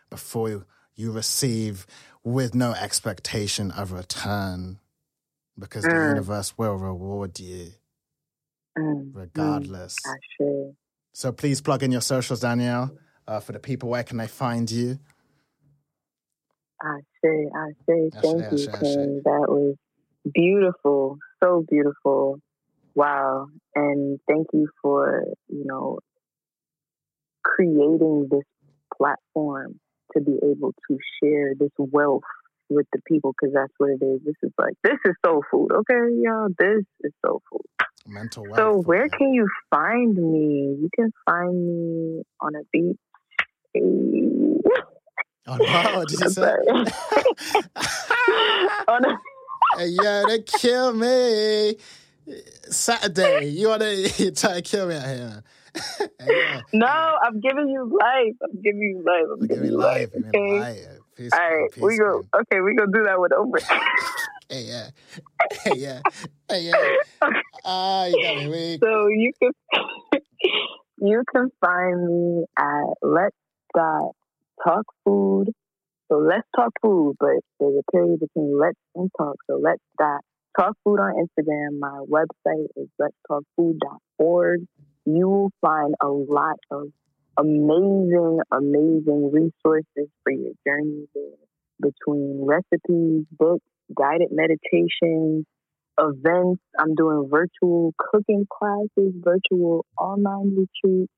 before 0.09 0.49
you, 0.49 0.65
you 0.95 1.11
receive 1.11 1.85
with 2.23 2.55
no 2.55 2.73
expectation 2.73 3.71
of 3.71 3.91
return 3.91 4.79
because 5.57 5.85
the 5.85 5.95
Mm. 5.95 6.07
universe 6.09 6.57
will 6.57 6.75
reward 6.75 7.39
you 7.39 7.71
Mm, 8.77 9.11
regardless. 9.13 9.99
mm, 10.05 10.75
So 11.13 11.31
please 11.31 11.61
plug 11.61 11.83
in 11.83 11.91
your 11.91 12.01
socials, 12.01 12.39
Danielle, 12.41 12.91
uh, 13.27 13.39
for 13.39 13.51
the 13.51 13.59
people. 13.59 13.89
Where 13.89 14.03
can 14.03 14.17
they 14.17 14.27
find 14.27 14.69
you? 14.69 14.99
I 16.81 16.99
say, 17.23 17.47
I 17.55 17.69
say, 17.87 18.09
I 18.17 18.21
thank 18.21 18.47
I 18.49 18.51
you, 18.51 18.67
say, 18.67 18.71
I. 18.71 19.21
That 19.23 19.45
was 19.47 19.75
beautiful, 20.33 21.17
so 21.43 21.63
beautiful. 21.69 22.39
Wow. 22.95 23.47
And 23.75 24.19
thank 24.27 24.47
you 24.53 24.69
for, 24.81 25.25
you 25.49 25.65
know, 25.65 25.99
creating 27.43 28.27
this 28.29 28.43
platform 28.95 29.79
to 30.15 30.21
be 30.21 30.37
able 30.43 30.73
to 30.87 30.97
share 31.21 31.53
this 31.57 31.71
wealth 31.77 32.21
with 32.69 32.85
the 32.93 33.01
people 33.07 33.33
because 33.33 33.53
that's 33.53 33.73
what 33.77 33.89
it 33.91 34.01
is. 34.03 34.21
This 34.25 34.35
is 34.43 34.51
like, 34.57 34.73
this 34.83 34.97
is 35.05 35.13
soul 35.25 35.43
food, 35.51 35.71
okay, 35.71 36.09
y'all? 36.21 36.49
This 36.57 36.83
is 37.01 37.11
soul 37.25 37.41
food. 37.51 37.61
Mental 38.05 38.43
wealth. 38.43 38.57
So, 38.57 38.81
where 38.81 39.09
can 39.09 39.33
you 39.33 39.47
find 39.69 40.15
me? 40.15 40.77
You 40.81 40.89
can 40.95 41.11
find 41.25 41.53
me 41.53 42.23
on 42.41 42.55
a 42.55 42.63
beach. 42.71 42.97
Oh, 45.45 45.57
no, 45.57 46.05
did 46.05 46.19
you 46.19 46.29
say? 46.29 46.43
on 48.87 49.03
a 49.05 49.19
hey, 49.77 49.87
yo, 49.87 50.25
they 50.27 50.39
kill 50.41 50.93
me. 50.93 51.75
Saturday, 52.69 53.47
you 53.47 53.69
want 53.69 53.81
to 53.81 54.31
try 54.35 54.53
to 54.55 54.61
kill 54.61 54.87
me 54.87 54.95
out 54.95 55.05
here, 55.05 55.43
yeah. 56.27 56.61
No, 56.71 56.87
I'm 56.87 57.39
giving 57.39 57.67
you 57.67 57.83
life. 57.99 58.35
I'm 58.43 58.61
giving 58.61 58.81
you 58.81 59.03
life. 59.05 59.25
I'm 59.31 59.47
giving 59.47 59.71
you 59.71 59.77
life. 59.77 60.09
life. 60.13 60.25
Okay. 60.27 60.59
life. 60.59 60.77
Peace, 61.15 61.31
All 61.33 61.39
right, 61.39 61.71
peace, 61.71 61.83
we 61.83 61.97
go. 61.97 62.25
man. 62.33 62.41
Okay, 62.41 62.61
we 62.61 62.75
gonna 62.75 62.91
do 62.91 63.03
that 63.03 63.19
with 63.19 63.33
over. 63.33 63.57
Hey, 64.49 64.65
yeah. 64.67 64.89
Hey, 65.63 65.71
yeah. 65.77 66.01
Hey, 66.47 66.61
yeah. 66.61 67.29
Ah, 67.65 68.05
you 68.05 68.21
got 68.21 68.37
me 68.37 68.49
weak. 68.49 68.81
so 68.83 69.07
you 69.07 69.31
can 69.41 69.51
you 70.99 71.23
can 71.33 71.49
find 71.59 72.05
me 72.05 72.45
at 72.57 72.85
Let's 73.01 73.35
Dot 73.75 74.11
Talk 74.63 74.85
Food. 75.05 75.49
So 76.11 76.17
Let's 76.17 76.45
Talk 76.55 76.73
Food, 76.83 77.15
but 77.19 77.29
there's 77.59 77.73
a 77.79 77.91
period 77.91 78.19
between 78.19 78.59
Let's 78.59 78.77
and 78.95 79.09
Talk. 79.17 79.37
So 79.47 79.55
Let's 79.57 79.81
Dot 79.97 80.21
Talk 80.57 80.75
Food 80.83 80.99
on 80.99 81.13
Instagram. 81.15 81.79
My 81.79 82.03
website 82.09 82.67
is 82.75 82.87
Let's 82.99 83.15
Talk 83.27 83.43
Food.org. 83.55 84.61
You 85.05 85.27
will 85.29 85.51
find 85.61 85.95
a 86.01 86.07
lot 86.07 86.57
of 86.71 86.87
amazing, 87.37 88.39
amazing 88.51 89.31
resources 89.31 90.09
for 90.23 90.31
your 90.31 90.53
journey 90.65 91.07
there 91.15 91.39
between 91.81 92.45
recipes, 92.45 93.25
books, 93.31 93.65
guided 93.97 94.29
meditations, 94.31 95.45
events. 95.99 96.61
I'm 96.79 96.95
doing 96.95 97.29
virtual 97.29 97.93
cooking 97.97 98.47
classes, 98.51 99.13
virtual 99.23 99.85
online 99.99 100.55
retreats. 100.55 101.11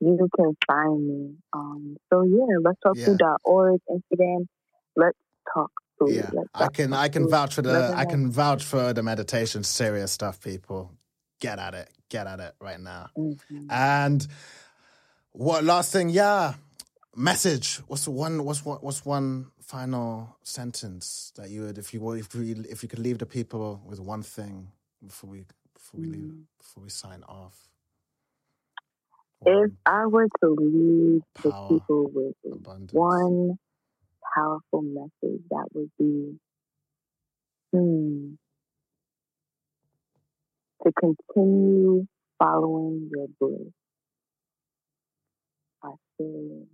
You 0.00 0.28
can 0.36 0.56
find 0.66 1.06
me. 1.06 1.36
Um, 1.52 1.96
so 2.12 2.22
yeah, 2.22 2.58
let's 2.62 2.78
talk 2.80 2.96
Yeah. 2.96 3.04
food.org, 3.06 3.80
Instagram. 3.90 4.46
Let's 4.96 5.18
talk 5.54 5.70
Yeah, 6.06 6.30
Let's 6.32 6.48
I 6.54 6.68
can 6.68 6.92
I 6.92 7.08
can 7.08 7.28
vouch 7.28 7.54
for 7.54 7.62
the 7.62 7.92
I 7.96 8.04
can 8.04 8.30
vouch 8.30 8.64
for 8.64 8.92
the 8.92 9.02
meditation 9.02 9.64
serious 9.64 10.12
stuff 10.12 10.40
people. 10.40 10.92
Get 11.40 11.58
at 11.58 11.74
it. 11.74 11.90
Get 12.08 12.26
at 12.26 12.40
it 12.40 12.54
right 12.60 12.80
now. 12.80 13.10
Mhm. 13.18 13.66
And 13.70 14.26
what 15.32 15.64
last 15.64 15.92
thing, 15.92 16.10
yeah. 16.10 16.54
Message. 17.16 17.78
What's 17.88 18.06
one 18.08 18.44
what's 18.44 18.64
what 18.64 18.82
what's 18.84 19.04
one 19.04 19.50
final 19.62 20.36
sentence 20.42 21.32
that 21.36 21.50
you 21.50 21.62
would 21.62 21.78
if 21.78 21.92
you 21.94 22.00
were 22.00 22.16
if 22.16 22.34
we 22.34 22.52
if 22.52 22.82
you 22.82 22.88
could 22.88 23.00
leave 23.00 23.18
the 23.18 23.26
people 23.26 23.82
with 23.84 24.00
one 24.00 24.22
thing 24.22 24.72
before 25.06 25.30
we 25.30 25.44
before 25.74 26.00
we 26.00 26.06
leave 26.06 26.32
Mm. 26.32 26.44
before 26.58 26.82
we 26.84 26.90
sign 26.90 27.22
off. 27.28 27.68
If 29.46 29.72
I 29.86 30.06
were 30.06 30.28
to 30.42 30.48
leave 30.58 31.22
the 31.42 31.52
people 31.68 32.10
with 32.14 32.36
abundance. 32.52 32.92
one 32.92 33.58
powerful 34.34 34.82
message, 34.82 35.42
that 35.50 35.66
would 35.74 35.90
be 35.98 36.38
hmm, 37.72 38.34
to 40.84 40.92
continue 40.92 42.06
following 42.38 43.10
your 43.12 43.26
bliss. 43.40 43.72
I 45.82 45.90
say 46.18 46.66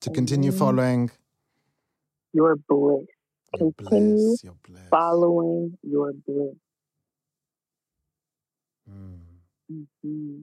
to 0.00 0.10
continue 0.10 0.50
Mhm. 0.50 0.58
following 0.58 1.10
your 2.32 2.56
bliss. 2.56 3.06
your 3.56 3.72
Continue 3.72 4.14
bliss, 4.16 4.44
your 4.44 4.54
bliss. 4.66 4.88
Following 4.90 5.78
your 5.82 6.12
bliss. 6.26 6.56
Mm. 8.90 9.20
hmm 9.68 10.42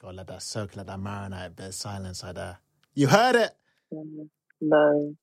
Gotta 0.00 0.16
let 0.16 0.26
that 0.28 0.42
soak, 0.42 0.76
let 0.76 0.86
that 0.86 0.98
marinate, 0.98 1.56
bit 1.56 1.66
of 1.68 1.74
silence 1.74 2.22
like 2.22 2.34
that. 2.36 2.58
You 2.94 3.06
heard 3.08 3.36
it. 3.36 3.56
Love. 4.66 5.14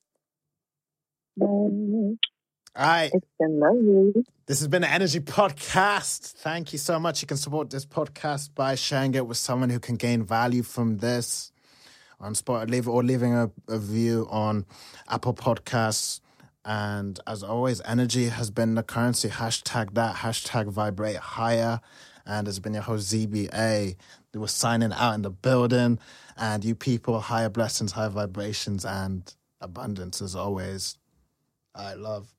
Love. 1.38 2.18
All 2.76 2.88
right. 2.88 3.12
It's 3.12 3.28
been 3.40 3.60
lovely. 3.60 4.24
This 4.46 4.60
has 4.60 4.68
been 4.68 4.84
the 4.84 4.90
Energy 4.90 5.20
Podcast. 5.20 6.34
Thank 6.34 6.74
you 6.74 6.80
so 6.80 7.00
much. 7.00 7.22
You 7.22 7.28
can 7.28 7.38
support 7.38 7.70
this 7.70 7.86
podcast 7.86 8.54
by 8.54 8.76
sharing 8.76 9.16
it 9.16 9.26
with 9.26 9.38
someone 9.38 9.70
who 9.70 9.80
can 9.80 9.96
gain 9.96 10.24
value 10.24 10.62
from 10.62 10.98
this 10.98 11.52
on 12.20 12.36
spot, 12.36 12.70
leave 12.70 12.88
or 12.88 13.04
leaving 13.04 13.34
a, 13.34 13.46
a 13.68 13.80
review 13.80 14.28
on 14.30 14.66
Apple 15.10 15.34
Podcasts. 15.34 16.22
And 16.64 17.20
as 17.26 17.42
always, 17.42 17.82
energy 17.86 18.26
has 18.30 18.52
been 18.52 18.76
the 18.76 18.84
currency. 18.84 19.30
Hashtag 19.30 19.96
that, 19.96 20.18
hashtag 20.18 20.68
vibrate 20.68 21.18
higher. 21.18 21.82
And 22.28 22.48
it's 22.48 22.60
been 22.60 22.76
your 22.76 22.84
host 22.84 23.12
ZBA. 23.12 23.96
We 24.34 24.40
were 24.40 24.48
signing 24.48 24.94
out 24.94 25.16
in 25.16 25.24
the 25.24 25.32
building. 25.32 25.98
And 26.42 26.66
you 26.66 26.76
people, 26.76 27.22
higher 27.22 27.50
blessings, 27.50 27.94
higher 27.94 28.10
vibrations, 28.10 28.86
and 28.86 29.34
abundance 29.62 30.22
as 30.22 30.36
always. 30.36 30.98
I 31.76 31.96
love. 31.96 32.30